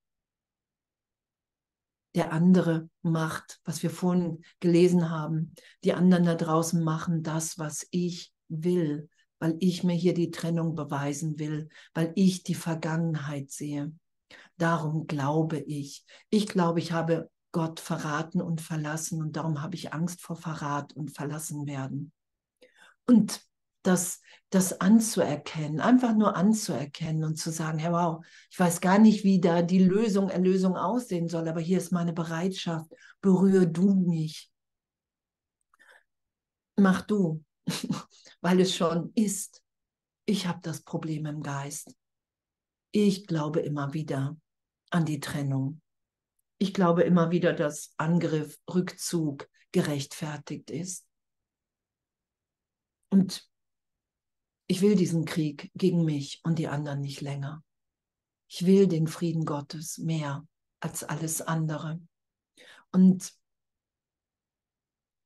Der 2.16 2.34
andere 2.34 2.89
macht, 3.03 3.62
was 3.64 3.84
wir 3.84 3.91
vorhin 3.91 4.43
gelesen 4.60 5.12
haben, 5.12 5.53
die 5.84 5.93
anderen 5.93 6.26
da 6.26 6.34
draußen 6.34 6.84
machen 6.84 7.22
das, 7.22 7.60
was 7.60 7.86
ich 7.91 8.34
will 8.47 9.07
weil 9.39 9.55
ich 9.59 9.83
mir 9.83 9.95
hier 9.95 10.13
die 10.13 10.31
Trennung 10.31 10.75
beweisen 10.75 11.39
will, 11.39 11.69
weil 11.93 12.11
ich 12.15 12.43
die 12.43 12.55
Vergangenheit 12.55 13.49
sehe. 13.51 13.93
Darum 14.57 15.07
glaube 15.07 15.57
ich. 15.57 16.05
Ich 16.29 16.47
glaube, 16.47 16.79
ich 16.79 16.91
habe 16.91 17.29
Gott 17.51 17.79
verraten 17.79 18.41
und 18.41 18.61
verlassen 18.61 19.21
und 19.21 19.35
darum 19.35 19.61
habe 19.61 19.75
ich 19.75 19.93
Angst 19.93 20.21
vor 20.21 20.35
Verrat 20.35 20.93
und 20.93 21.11
verlassen 21.11 21.65
werden. 21.65 22.11
Und 23.07 23.41
das, 23.81 24.21
das 24.49 24.81
anzuerkennen, 24.81 25.79
einfach 25.79 26.13
nur 26.13 26.35
anzuerkennen 26.35 27.23
und 27.23 27.37
zu 27.37 27.49
sagen, 27.49 27.79
hey, 27.79 27.91
wow, 27.91 28.23
ich 28.51 28.59
weiß 28.59 28.81
gar 28.81 28.99
nicht, 28.99 29.23
wie 29.23 29.39
da 29.39 29.61
die 29.61 29.83
Lösung, 29.83 30.29
Erlösung 30.29 30.75
aussehen 30.75 31.27
soll, 31.27 31.47
aber 31.47 31.61
hier 31.61 31.77
ist 31.77 31.91
meine 31.91 32.13
Bereitschaft, 32.13 32.91
berühre 33.21 33.67
du 33.67 33.95
mich. 33.95 34.51
Mach 36.75 37.01
du, 37.01 37.43
weil 38.41 38.59
es 38.61 38.76
schon 38.76 39.11
ist. 39.15 39.63
Ich 40.26 40.47
habe 40.47 40.59
das 40.61 40.82
Problem 40.82 41.26
im 41.26 41.41
Geist. 41.41 41.95
Ich 42.91 43.28
glaube 43.28 43.59
immer 43.59 43.93
wieder 43.93 44.38
an 44.89 45.05
die 45.05 45.20
Trennung. 45.20 45.82
Ich 46.57 46.74
glaube 46.74 47.03
immer 47.03 47.32
wieder, 47.32 47.53
dass 47.53 47.93
Angriff, 47.97 48.59
Rückzug 48.70 49.49
gerechtfertigt 49.72 50.72
ist. 50.72 51.07
Und 53.09 53.47
ich 54.67 54.82
will 54.82 54.95
diesen 54.95 55.26
Krieg 55.26 55.72
gegen 55.74 56.05
mich 56.05 56.41
und 56.43 56.59
die 56.59 56.67
anderen 56.67 57.01
nicht 57.01 57.22
länger. 57.22 57.63
Ich 58.47 58.65
will 58.65 58.88
den 58.88 59.07
Frieden 59.07 59.45
Gottes 59.45 59.97
mehr 59.97 60.47
als 60.80 61.03
alles 61.03 61.41
andere. 61.41 61.99
Und 62.91 63.34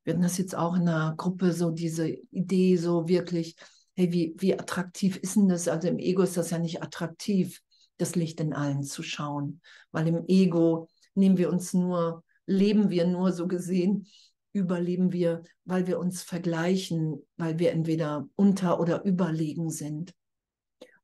wir 0.03 0.13
hatten 0.13 0.23
das 0.23 0.37
jetzt 0.37 0.55
auch 0.55 0.75
in 0.75 0.87
einer 0.87 1.15
Gruppe, 1.15 1.53
so 1.53 1.71
diese 1.71 2.07
Idee, 2.07 2.77
so 2.77 3.07
wirklich, 3.07 3.55
hey, 3.95 4.11
wie, 4.11 4.35
wie 4.37 4.57
attraktiv 4.57 5.17
ist 5.17 5.35
denn 5.35 5.47
das? 5.47 5.67
Also 5.67 5.87
im 5.87 5.99
Ego 5.99 6.23
ist 6.23 6.37
das 6.37 6.49
ja 6.49 6.59
nicht 6.59 6.81
attraktiv, 6.81 7.61
das 7.97 8.15
Licht 8.15 8.39
in 8.39 8.53
allen 8.53 8.83
zu 8.83 9.03
schauen, 9.03 9.61
weil 9.91 10.07
im 10.07 10.25
Ego 10.27 10.89
nehmen 11.15 11.37
wir 11.37 11.51
uns 11.51 11.73
nur, 11.73 12.23
leben 12.45 12.89
wir 12.89 13.07
nur 13.07 13.31
so 13.31 13.47
gesehen 13.47 14.07
überleben 14.53 15.11
wir, 15.11 15.43
weil 15.65 15.87
wir 15.87 15.99
uns 15.99 16.21
vergleichen, 16.21 17.21
weil 17.37 17.59
wir 17.59 17.71
entweder 17.71 18.29
unter 18.35 18.79
oder 18.79 19.03
überlegen 19.03 19.69
sind. 19.69 20.13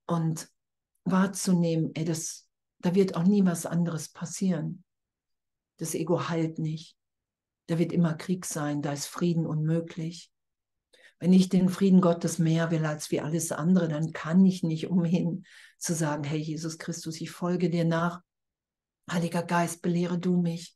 Und 0.05 0.49
wahrzunehmen, 1.03 1.91
ey, 1.95 2.05
das, 2.05 2.47
da 2.79 2.95
wird 2.95 3.15
auch 3.15 3.23
nie 3.23 3.43
was 3.45 3.65
anderes 3.65 4.09
passieren. 4.09 4.83
Das 5.77 5.95
Ego 5.95 6.29
heilt 6.29 6.59
nicht. 6.59 6.95
Da 7.69 7.77
wird 7.77 7.91
immer 7.91 8.15
Krieg 8.15 8.47
sein, 8.47 8.81
da 8.81 8.93
ist 8.93 9.05
Frieden 9.05 9.45
unmöglich. 9.45 10.31
Wenn 11.19 11.31
ich 11.31 11.49
den 11.49 11.69
Frieden 11.69 12.01
Gottes 12.01 12.39
mehr 12.39 12.71
will 12.71 12.83
als 12.83 13.11
wie 13.11 13.21
alles 13.21 13.51
andere, 13.51 13.87
dann 13.87 14.11
kann 14.11 14.43
ich 14.43 14.63
nicht 14.63 14.87
umhin 14.87 15.45
zu 15.77 15.93
sagen, 15.93 16.23
hey 16.23 16.39
Jesus 16.39 16.79
Christus, 16.79 17.21
ich 17.21 17.29
folge 17.29 17.69
dir 17.69 17.85
nach. 17.85 18.23
Heiliger 19.11 19.43
Geist, 19.43 19.83
belehre 19.83 20.17
du 20.17 20.41
mich, 20.41 20.75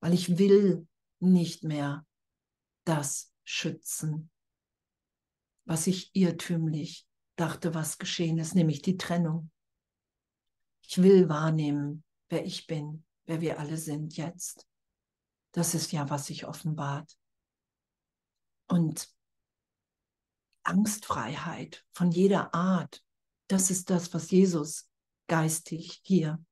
weil 0.00 0.12
ich 0.12 0.38
will 0.38 0.88
nicht 1.20 1.62
mehr 1.62 2.04
das 2.84 3.32
schützen, 3.44 4.28
was 5.66 5.86
ich 5.86 6.10
irrtümlich 6.14 7.06
dachte, 7.36 7.74
was 7.74 7.98
geschehen 7.98 8.38
ist, 8.38 8.56
nämlich 8.56 8.82
die 8.82 8.96
Trennung. 8.96 9.52
Ich 10.82 11.00
will 11.00 11.28
wahrnehmen, 11.28 12.02
wer 12.28 12.44
ich 12.44 12.66
bin, 12.66 13.04
wer 13.26 13.40
wir 13.40 13.60
alle 13.60 13.76
sind 13.76 14.16
jetzt. 14.16 14.66
Das 15.56 15.74
ist 15.74 15.92
ja, 15.92 16.10
was 16.10 16.26
sich 16.26 16.46
offenbart. 16.46 17.16
Und 18.68 19.08
Angstfreiheit 20.64 21.84
von 21.92 22.10
jeder 22.10 22.52
Art, 22.52 23.02
das 23.48 23.70
ist 23.70 23.88
das, 23.90 24.12
was 24.12 24.30
Jesus 24.30 24.90
geistig 25.28 26.00
hier 26.02 26.44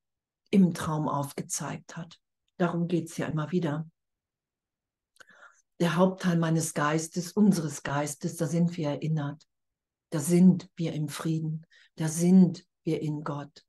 im 0.51 0.73
Traum 0.73 1.09
aufgezeigt 1.09 1.97
hat. 1.97 2.21
Darum 2.57 2.87
geht 2.89 3.11
es 3.11 3.17
ja 3.17 3.27
immer 3.27 3.51
wieder 3.51 3.87
der 5.81 5.97
Hauptteil 5.97 6.39
meines 6.39 6.73
Geistes, 6.73 7.33
unseres 7.33 7.83
Geistes, 7.83 8.37
da 8.37 8.47
sind 8.47 8.77
wir 8.77 8.89
erinnert. 8.89 9.47
Da 10.11 10.19
sind 10.21 10.71
wir 10.77 10.95
im 10.95 11.09
Frieden. 11.09 11.67
Da 11.97 12.09
sind 12.09 12.65
wir 12.85 13.03
in 13.03 13.23
Gott. 13.25 13.67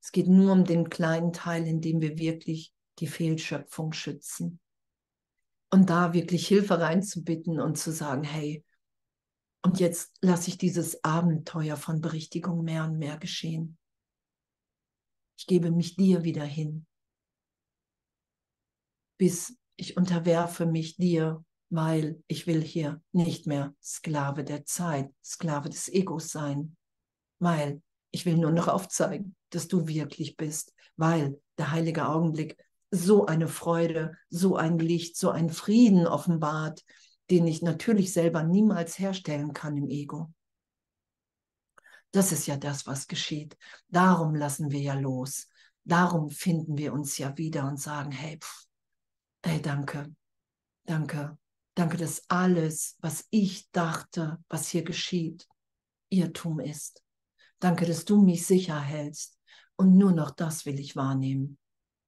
Es 0.00 0.12
geht 0.12 0.28
nur 0.28 0.52
um 0.52 0.64
den 0.64 0.88
kleinen 0.88 1.32
Teil, 1.34 1.66
in 1.66 1.80
dem 1.80 2.00
wir 2.00 2.18
wirklich 2.18 2.72
die 3.00 3.06
Fehlschöpfung 3.06 3.92
schützen. 3.92 4.60
Und 5.72 5.88
da 5.88 6.12
wirklich 6.12 6.46
Hilfe 6.46 6.80
reinzubitten 6.80 7.58
und 7.58 7.78
zu 7.78 7.92
sagen, 7.92 8.24
hey, 8.24 8.62
und 9.64 9.80
jetzt 9.80 10.18
lasse 10.20 10.48
ich 10.50 10.58
dieses 10.58 11.02
Abenteuer 11.02 11.76
von 11.76 12.00
Berichtigung 12.00 12.62
mehr 12.62 12.84
und 12.84 12.98
mehr 12.98 13.16
geschehen. 13.16 13.78
Ich 15.38 15.46
gebe 15.46 15.70
mich 15.70 15.96
dir 15.96 16.24
wieder 16.24 16.44
hin, 16.44 16.86
bis 19.18 19.56
ich 19.76 19.96
unterwerfe 19.96 20.66
mich 20.66 20.96
dir, 20.96 21.42
weil 21.70 22.22
ich 22.26 22.46
will 22.46 22.60
hier 22.60 23.02
nicht 23.12 23.46
mehr 23.46 23.74
Sklave 23.82 24.44
der 24.44 24.66
Zeit, 24.66 25.10
Sklave 25.24 25.70
des 25.70 25.88
Egos 25.88 26.28
sein, 26.28 26.76
weil 27.38 27.80
ich 28.10 28.26
will 28.26 28.36
nur 28.36 28.52
noch 28.52 28.68
aufzeigen, 28.68 29.34
dass 29.50 29.68
du 29.68 29.86
wirklich 29.86 30.36
bist, 30.36 30.74
weil 30.96 31.40
der 31.56 31.70
heilige 31.70 32.08
Augenblick 32.08 32.62
so 32.92 33.26
eine 33.26 33.48
Freude, 33.48 34.16
so 34.28 34.56
ein 34.56 34.78
Licht, 34.78 35.16
so 35.16 35.30
ein 35.30 35.50
Frieden 35.50 36.06
offenbart, 36.06 36.84
den 37.30 37.46
ich 37.46 37.62
natürlich 37.62 38.12
selber 38.12 38.44
niemals 38.44 38.98
herstellen 38.98 39.52
kann 39.52 39.76
im 39.76 39.88
Ego. 39.88 40.32
Das 42.12 42.30
ist 42.30 42.46
ja 42.46 42.56
das, 42.56 42.86
was 42.86 43.08
geschieht. 43.08 43.56
Darum 43.88 44.34
lassen 44.34 44.70
wir 44.70 44.80
ja 44.80 44.94
los. 44.94 45.48
Darum 45.84 46.30
finden 46.30 46.76
wir 46.76 46.92
uns 46.92 47.18
ja 47.18 47.36
wieder 47.38 47.66
und 47.66 47.80
sagen, 47.80 48.12
hey, 48.12 48.38
pff, 48.38 48.66
Ey, 49.44 49.60
danke, 49.60 50.14
danke, 50.84 51.36
danke, 51.74 51.96
dass 51.96 52.22
alles, 52.28 52.96
was 53.00 53.26
ich 53.30 53.68
dachte, 53.72 54.38
was 54.48 54.68
hier 54.68 54.84
geschieht, 54.84 55.48
Irrtum 56.10 56.60
ist. 56.60 57.02
Danke, 57.58 57.84
dass 57.84 58.04
du 58.04 58.22
mich 58.22 58.46
sicher 58.46 58.80
hältst 58.80 59.36
und 59.74 59.96
nur 59.96 60.12
noch 60.12 60.30
das 60.30 60.64
will 60.64 60.78
ich 60.78 60.94
wahrnehmen, 60.94 61.58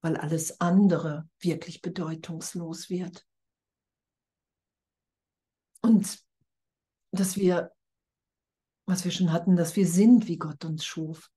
weil 0.05 0.19
alles 0.19 0.61
andere 0.61 1.27
wirklich 1.41 1.81
bedeutungslos 1.81 2.91
wird. 2.91 3.27
Und 5.81 6.19
dass 7.11 7.39
wir, 7.39 7.73
was 8.87 9.07
wir 9.07 9.13
schon 9.13 9.33
hatten, 9.33 9.57
dass 9.57 9.77
wir 9.77 9.87
sind, 9.87 10.29
wie 10.29 10.37
Gott 10.37 10.63
uns 10.67 10.85
schuf. 10.85 11.31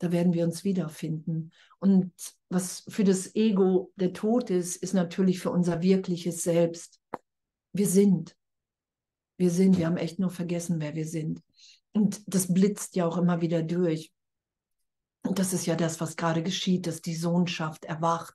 Da 0.00 0.12
werden 0.12 0.34
wir 0.34 0.44
uns 0.44 0.64
wiederfinden. 0.64 1.50
Und 1.78 2.12
was 2.50 2.84
für 2.88 3.04
das 3.04 3.34
Ego 3.34 3.90
der 3.96 4.12
Tod 4.12 4.50
ist, 4.50 4.76
ist 4.76 4.92
natürlich 4.92 5.40
für 5.40 5.50
unser 5.50 5.80
wirkliches 5.80 6.42
Selbst. 6.42 7.00
Wir 7.72 7.88
sind. 7.88 8.36
Wir 9.38 9.50
sind. 9.50 9.78
Wir 9.78 9.86
haben 9.86 9.96
echt 9.96 10.18
nur 10.18 10.30
vergessen, 10.30 10.78
wer 10.78 10.94
wir 10.94 11.06
sind. 11.06 11.42
Und 11.94 12.22
das 12.26 12.52
blitzt 12.52 12.96
ja 12.96 13.06
auch 13.06 13.16
immer 13.16 13.40
wieder 13.40 13.62
durch. 13.62 14.12
Und 15.22 15.38
das 15.38 15.52
ist 15.52 15.66
ja 15.66 15.76
das, 15.76 16.00
was 16.00 16.16
gerade 16.16 16.42
geschieht, 16.42 16.86
dass 16.86 17.02
die 17.02 17.14
Sohnschaft 17.14 17.84
erwacht. 17.84 18.34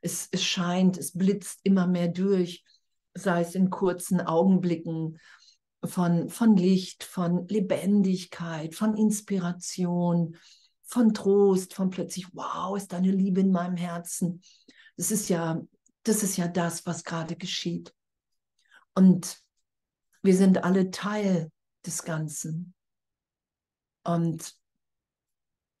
Es, 0.00 0.28
es 0.30 0.44
scheint, 0.44 0.96
es 0.96 1.12
blitzt 1.12 1.60
immer 1.64 1.86
mehr 1.86 2.08
durch, 2.08 2.64
sei 3.14 3.40
es 3.40 3.54
in 3.54 3.70
kurzen 3.70 4.20
Augenblicken 4.20 5.18
von, 5.84 6.28
von 6.28 6.56
Licht, 6.56 7.04
von 7.04 7.46
Lebendigkeit, 7.48 8.74
von 8.74 8.96
Inspiration, 8.96 10.36
von 10.84 11.12
Trost, 11.14 11.74
von 11.74 11.90
plötzlich, 11.90 12.26
wow, 12.32 12.76
ist 12.76 12.92
deine 12.92 13.10
Liebe 13.10 13.40
in 13.40 13.52
meinem 13.52 13.76
Herzen. 13.76 14.42
Das 14.96 15.10
ist 15.10 15.28
ja, 15.28 15.60
das 16.02 16.22
ist 16.22 16.36
ja 16.36 16.48
das, 16.48 16.86
was 16.86 17.04
gerade 17.04 17.36
geschieht. 17.36 17.94
Und 18.94 19.38
wir 20.22 20.34
sind 20.34 20.64
alle 20.64 20.90
Teil 20.90 21.50
des 21.84 22.02
Ganzen. 22.02 22.74
Und 24.02 24.57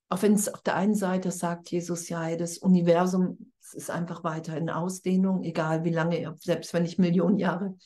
auch 0.08 0.22
wenn 0.22 0.34
es 0.34 0.52
auf 0.52 0.62
der 0.62 0.76
einen 0.76 0.94
Seite 0.94 1.30
sagt 1.30 1.70
Jesus 1.70 2.08
ja, 2.08 2.34
das 2.36 2.58
Universum 2.58 3.52
ist 3.72 3.90
einfach 3.90 4.24
weiter 4.24 4.56
in 4.56 4.70
Ausdehnung, 4.70 5.42
egal 5.42 5.84
wie 5.84 5.90
lange, 5.90 6.34
selbst 6.40 6.72
wenn 6.72 6.84
ich 6.84 6.98
Millionen 6.98 7.38
Jahre 7.38 7.76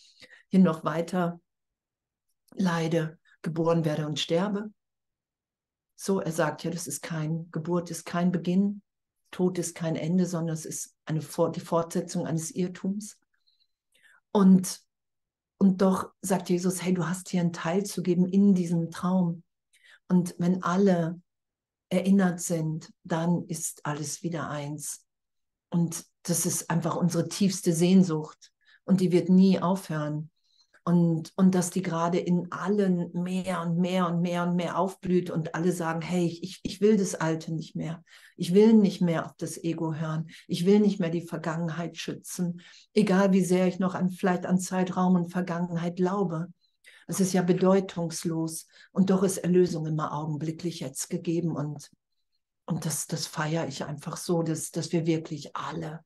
hin 0.48 0.62
noch 0.62 0.84
weiter 0.84 1.40
leide, 2.54 3.18
geboren 3.42 3.84
werde 3.84 4.06
und 4.06 4.20
sterbe. 4.20 4.72
So, 5.96 6.20
er 6.20 6.32
sagt 6.32 6.62
ja, 6.62 6.70
das 6.70 6.86
ist 6.86 7.02
kein, 7.02 7.50
Geburt 7.50 7.90
ist 7.90 8.04
kein 8.04 8.30
Beginn, 8.30 8.82
Tod 9.30 9.58
ist 9.58 9.74
kein 9.74 9.96
Ende, 9.96 10.26
sondern 10.26 10.54
es 10.54 10.64
ist 10.64 10.94
eine, 11.06 11.20
die 11.20 11.60
Fortsetzung 11.60 12.26
eines 12.26 12.50
Irrtums. 12.50 13.18
Und, 14.30 14.80
und 15.58 15.80
doch 15.80 16.10
sagt 16.20 16.50
Jesus, 16.50 16.82
hey, 16.82 16.94
du 16.94 17.06
hast 17.06 17.30
hier 17.30 17.40
einen 17.40 17.52
Teil 17.52 17.84
zu 17.84 18.02
geben 18.02 18.26
in 18.26 18.54
diesem 18.54 18.90
Traum. 18.90 19.42
Und 20.08 20.34
wenn 20.38 20.62
alle 20.62 21.20
erinnert 21.92 22.40
sind, 22.40 22.90
dann 23.04 23.44
ist 23.46 23.84
alles 23.84 24.22
wieder 24.22 24.48
eins. 24.48 25.04
Und 25.68 26.04
das 26.22 26.46
ist 26.46 26.70
einfach 26.70 26.96
unsere 26.96 27.28
tiefste 27.28 27.72
Sehnsucht. 27.74 28.50
Und 28.84 29.00
die 29.00 29.12
wird 29.12 29.28
nie 29.28 29.60
aufhören. 29.60 30.30
und, 30.84 31.32
und 31.36 31.54
dass 31.54 31.70
die 31.70 31.82
gerade 31.82 32.18
in 32.18 32.50
allen 32.50 33.12
mehr 33.12 33.60
und 33.62 33.78
mehr 33.78 34.08
und 34.08 34.20
mehr 34.20 34.42
und 34.42 34.56
mehr 34.56 34.78
aufblüht 34.78 35.30
und 35.30 35.54
alle 35.54 35.70
sagen, 35.70 36.00
hey, 36.00 36.26
ich, 36.42 36.60
ich 36.64 36.80
will 36.80 36.96
das 36.96 37.14
Alte 37.14 37.52
nicht 37.52 37.76
mehr. 37.76 38.02
Ich 38.36 38.52
will 38.52 38.72
nicht 38.72 39.00
mehr 39.00 39.26
auf 39.26 39.32
das 39.36 39.62
Ego 39.62 39.94
hören. 39.94 40.28
Ich 40.48 40.66
will 40.66 40.80
nicht 40.80 40.98
mehr 40.98 41.10
die 41.10 41.26
Vergangenheit 41.26 41.96
schützen, 41.98 42.62
egal 42.94 43.32
wie 43.32 43.44
sehr 43.44 43.68
ich 43.68 43.78
noch 43.78 43.94
an 43.94 44.10
vielleicht 44.10 44.46
an 44.46 44.58
Zeitraum 44.58 45.14
und 45.14 45.30
Vergangenheit 45.30 45.96
glaube. 45.96 46.48
Es 47.06 47.20
ist 47.20 47.32
ja 47.32 47.42
bedeutungslos. 47.42 48.66
Und 48.92 49.10
doch 49.10 49.22
ist 49.22 49.38
Erlösung 49.38 49.86
immer 49.86 50.12
augenblicklich 50.12 50.80
jetzt 50.80 51.10
gegeben. 51.10 51.56
Und, 51.56 51.90
und 52.64 52.84
das, 52.84 53.06
das 53.06 53.26
feiere 53.26 53.68
ich 53.68 53.84
einfach 53.84 54.16
so, 54.16 54.42
dass, 54.42 54.70
dass 54.70 54.92
wir 54.92 55.06
wirklich 55.06 55.54
alle, 55.56 56.04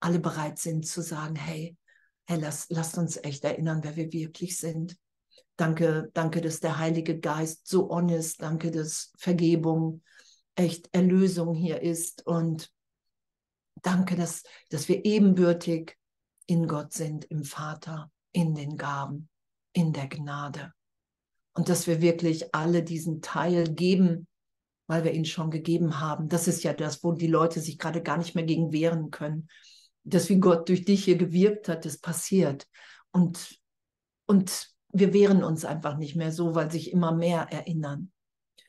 alle 0.00 0.18
bereit 0.18 0.58
sind 0.58 0.86
zu 0.86 1.02
sagen, 1.02 1.36
hey, 1.36 1.76
hey, 2.26 2.38
lass, 2.38 2.66
lasst 2.68 2.98
uns 2.98 3.16
echt 3.16 3.44
erinnern, 3.44 3.80
wer 3.82 3.96
wir 3.96 4.12
wirklich 4.12 4.58
sind. 4.58 4.96
Danke, 5.56 6.10
danke, 6.14 6.40
dass 6.40 6.60
der 6.60 6.78
Heilige 6.78 7.18
Geist 7.18 7.66
so 7.66 7.88
honest, 7.88 8.42
danke, 8.42 8.70
dass 8.70 9.12
Vergebung, 9.16 10.02
echt 10.54 10.88
Erlösung 10.92 11.54
hier 11.54 11.82
ist. 11.82 12.26
Und 12.26 12.70
danke, 13.82 14.14
dass, 14.14 14.42
dass 14.70 14.88
wir 14.88 15.04
ebenbürtig 15.04 15.96
in 16.46 16.66
Gott 16.68 16.92
sind, 16.92 17.24
im 17.24 17.44
Vater, 17.44 18.10
in 18.32 18.54
den 18.54 18.76
Gaben, 18.76 19.28
in 19.72 19.92
der 19.92 20.08
Gnade. 20.08 20.72
Und 21.54 21.68
dass 21.68 21.86
wir 21.86 22.00
wirklich 22.00 22.54
alle 22.54 22.82
diesen 22.82 23.20
Teil 23.20 23.64
geben, 23.72 24.26
weil 24.86 25.04
wir 25.04 25.12
ihn 25.12 25.24
schon 25.24 25.50
gegeben 25.50 26.00
haben. 26.00 26.28
Das 26.28 26.48
ist 26.48 26.62
ja 26.64 26.72
das, 26.72 27.02
wo 27.04 27.12
die 27.12 27.26
Leute 27.26 27.60
sich 27.60 27.78
gerade 27.78 28.02
gar 28.02 28.16
nicht 28.16 28.34
mehr 28.34 28.44
gegen 28.44 28.72
wehren 28.72 29.10
können 29.10 29.48
das, 30.08 30.28
wie 30.28 30.38
Gott 30.38 30.68
durch 30.68 30.84
dich 30.84 31.04
hier 31.04 31.16
gewirkt 31.16 31.68
hat, 31.68 31.84
das 31.84 31.98
passiert. 31.98 32.66
Und, 33.10 33.58
und 34.26 34.68
wir 34.92 35.12
wehren 35.12 35.44
uns 35.44 35.64
einfach 35.64 35.96
nicht 35.96 36.16
mehr 36.16 36.32
so, 36.32 36.54
weil 36.54 36.70
sich 36.70 36.92
immer 36.92 37.14
mehr 37.14 37.48
erinnern. 37.50 38.10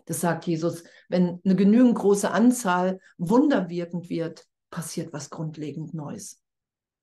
Das 0.05 0.21
sagt 0.21 0.47
Jesus, 0.47 0.83
wenn 1.07 1.39
eine 1.45 1.55
genügend 1.55 1.95
große 1.95 2.31
Anzahl 2.31 2.99
wunderwirkend 3.17 4.09
wird, 4.09 4.45
passiert 4.69 5.13
was 5.13 5.29
grundlegend 5.29 5.93
Neues. 5.93 6.38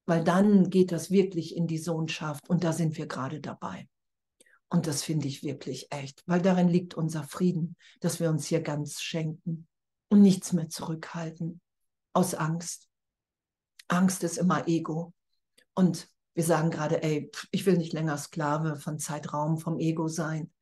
Weil 0.06 0.24
dann 0.24 0.70
geht 0.70 0.92
das 0.92 1.10
wirklich 1.10 1.56
in 1.56 1.66
die 1.66 1.78
Sohnschaft 1.78 2.48
und 2.48 2.64
da 2.64 2.72
sind 2.72 2.96
wir 2.96 3.06
gerade 3.06 3.40
dabei. 3.40 3.88
Und 4.68 4.86
das 4.86 5.02
finde 5.02 5.28
ich 5.28 5.42
wirklich 5.42 5.92
echt, 5.92 6.22
weil 6.26 6.42
darin 6.42 6.68
liegt 6.68 6.94
unser 6.94 7.22
Frieden, 7.22 7.76
dass 8.00 8.18
wir 8.18 8.30
uns 8.30 8.46
hier 8.46 8.60
ganz 8.60 9.00
schenken 9.00 9.68
und 10.08 10.22
nichts 10.22 10.52
mehr 10.52 10.68
zurückhalten 10.68 11.60
aus 12.12 12.34
Angst. 12.34 12.88
Angst 13.88 14.24
ist 14.24 14.38
immer 14.38 14.66
Ego. 14.66 15.12
Und 15.74 16.08
wir 16.34 16.44
sagen 16.44 16.70
gerade, 16.70 17.02
ey, 17.02 17.30
ich 17.50 17.66
will 17.66 17.76
nicht 17.76 17.92
länger 17.92 18.18
Sklave 18.18 18.76
von 18.76 18.98
Zeitraum, 18.98 19.58
vom 19.58 19.78
Ego 19.78 20.08
sein. 20.08 20.52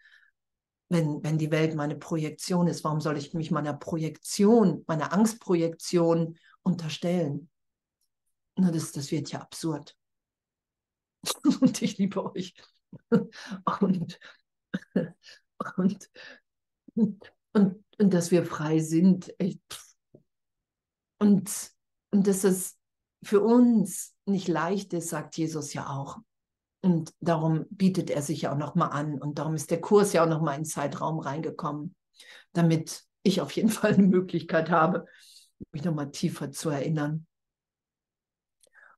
Wenn, 0.89 1.23
wenn 1.25 1.39
die 1.39 1.51
Welt 1.51 1.75
meine 1.75 1.97
Projektion 1.97 2.67
ist, 2.67 2.85
warum 2.85 3.01
soll 3.01 3.17
ich 3.17 3.33
mich 3.33 3.51
meiner 3.51 3.75
Projektion, 3.75 4.85
meiner 4.87 5.13
Angstprojektion 5.13 6.37
unterstellen? 6.63 7.49
Na, 8.57 8.71
das, 8.71 8.93
das 8.93 9.11
wird 9.11 9.31
ja 9.33 9.41
absurd. 9.41 9.97
und 11.61 11.83
ich 11.83 11.99
liebe 11.99 12.25
euch. 12.25 12.55
und, 13.81 14.19
und, 15.77 16.11
und, 17.53 17.85
und, 17.99 18.15
dass 18.15 18.31
wir 18.31 18.45
frei 18.45 18.79
sind. 18.81 19.35
Und, 21.19 21.71
und 22.11 22.27
dass 22.27 22.45
es 22.45 22.79
für 23.23 23.41
uns 23.41 24.15
nicht 24.27 24.49
leicht 24.49 24.93
ist, 24.93 25.09
sagt 25.09 25.37
Jesus 25.37 25.73
ja 25.75 25.89
auch. 25.89 26.19
Und 26.83 27.15
darum 27.21 27.65
bietet 27.71 28.11
er 28.11 28.21
sich 28.21 28.43
ja 28.43 28.53
auch 28.53 28.59
nochmal 28.59 28.91
an. 28.91 29.21
Und 29.21 29.39
darum 29.39 29.55
ist 29.55 29.71
der 29.71 29.81
Kurs 29.81 30.13
ja 30.13 30.25
auch 30.25 30.29
nochmal 30.29 30.59
in 30.59 30.67
Zeitraum 30.67 31.19
reingekommen, 31.19 31.95
damit 32.53 33.05
ich 33.23 33.41
auf 33.41 33.53
jeden 33.53 33.71
Fall 33.71 33.95
eine 33.95 34.07
Möglichkeit 34.07 34.71
habe, 34.71 35.07
mich 35.73 35.85
nochmal 35.85 36.11
tiefer 36.11 36.53
zu 36.53 36.69
erinnern. 36.69 37.27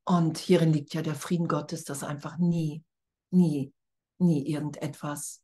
Und 0.09 0.39
hierin 0.39 0.73
liegt 0.73 0.95
ja 0.95 1.03
der 1.03 1.17
Frieden 1.17 1.49
Gottes, 1.49 1.85
dass 1.85 2.05
einfach 2.05 2.39
nie, 2.39 2.85
nie, 3.31 3.73
nie 4.19 4.47
irgendetwas 4.49 5.43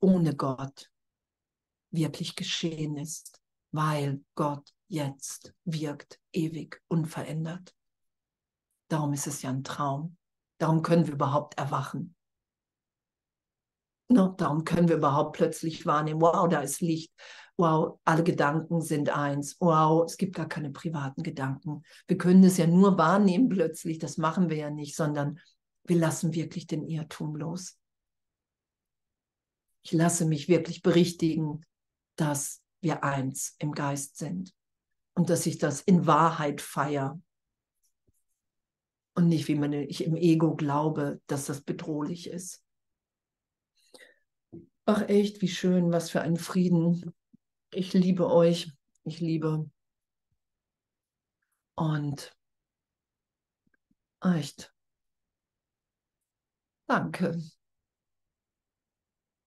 ohne 0.00 0.36
Gott 0.36 0.90
wirklich 1.90 2.36
geschehen 2.36 2.96
ist, 2.96 3.42
weil 3.72 4.24
Gott 4.36 4.72
jetzt 4.88 5.52
wirkt, 5.64 6.20
ewig, 6.32 6.80
unverändert. 6.88 7.74
Darum 8.88 9.12
ist 9.12 9.26
es 9.26 9.42
ja 9.42 9.50
ein 9.50 9.64
Traum. 9.64 10.16
Darum 10.58 10.82
können 10.82 11.06
wir 11.06 11.14
überhaupt 11.14 11.58
erwachen. 11.58 12.14
No, 14.08 14.28
darum 14.28 14.64
können 14.64 14.88
wir 14.88 14.96
überhaupt 14.96 15.36
plötzlich 15.36 15.86
wahrnehmen, 15.86 16.20
wow, 16.20 16.48
da 16.48 16.60
ist 16.60 16.80
Licht. 16.82 17.12
Wow, 17.56 18.00
alle 18.04 18.24
Gedanken 18.24 18.80
sind 18.80 19.10
eins. 19.10 19.56
Wow, 19.60 20.04
es 20.06 20.16
gibt 20.16 20.34
gar 20.34 20.48
keine 20.48 20.70
privaten 20.70 21.22
Gedanken. 21.22 21.82
Wir 22.08 22.18
können 22.18 22.42
es 22.42 22.56
ja 22.56 22.66
nur 22.66 22.98
wahrnehmen 22.98 23.48
plötzlich. 23.48 23.98
Das 23.98 24.18
machen 24.18 24.50
wir 24.50 24.56
ja 24.56 24.70
nicht, 24.70 24.96
sondern 24.96 25.38
wir 25.84 25.96
lassen 25.96 26.34
wirklich 26.34 26.66
den 26.66 26.84
Irrtum 26.84 27.36
los. 27.36 27.78
Ich 29.84 29.92
lasse 29.92 30.24
mich 30.24 30.48
wirklich 30.48 30.82
berichtigen, 30.82 31.64
dass 32.16 32.62
wir 32.80 33.04
eins 33.04 33.54
im 33.58 33.72
Geist 33.72 34.16
sind 34.16 34.52
und 35.14 35.30
dass 35.30 35.46
ich 35.46 35.58
das 35.58 35.80
in 35.80 36.06
Wahrheit 36.06 36.60
feiere 36.60 37.20
und 39.14 39.28
nicht, 39.28 39.46
wie 39.48 39.54
man 39.54 39.72
ich 39.72 40.04
im 40.04 40.16
Ego 40.16 40.56
glaube, 40.56 41.20
dass 41.26 41.46
das 41.46 41.60
bedrohlich 41.60 42.28
ist. 42.28 42.62
Ach 44.86 45.08
echt, 45.08 45.40
wie 45.40 45.48
schön, 45.48 45.92
was 45.92 46.10
für 46.10 46.20
ein 46.20 46.36
Frieden. 46.36 47.14
Ich 47.74 47.92
liebe 47.92 48.30
euch, 48.30 48.72
ich 49.04 49.20
liebe. 49.20 49.68
Und 51.76 52.34
echt, 54.22 54.72
danke. 56.88 57.34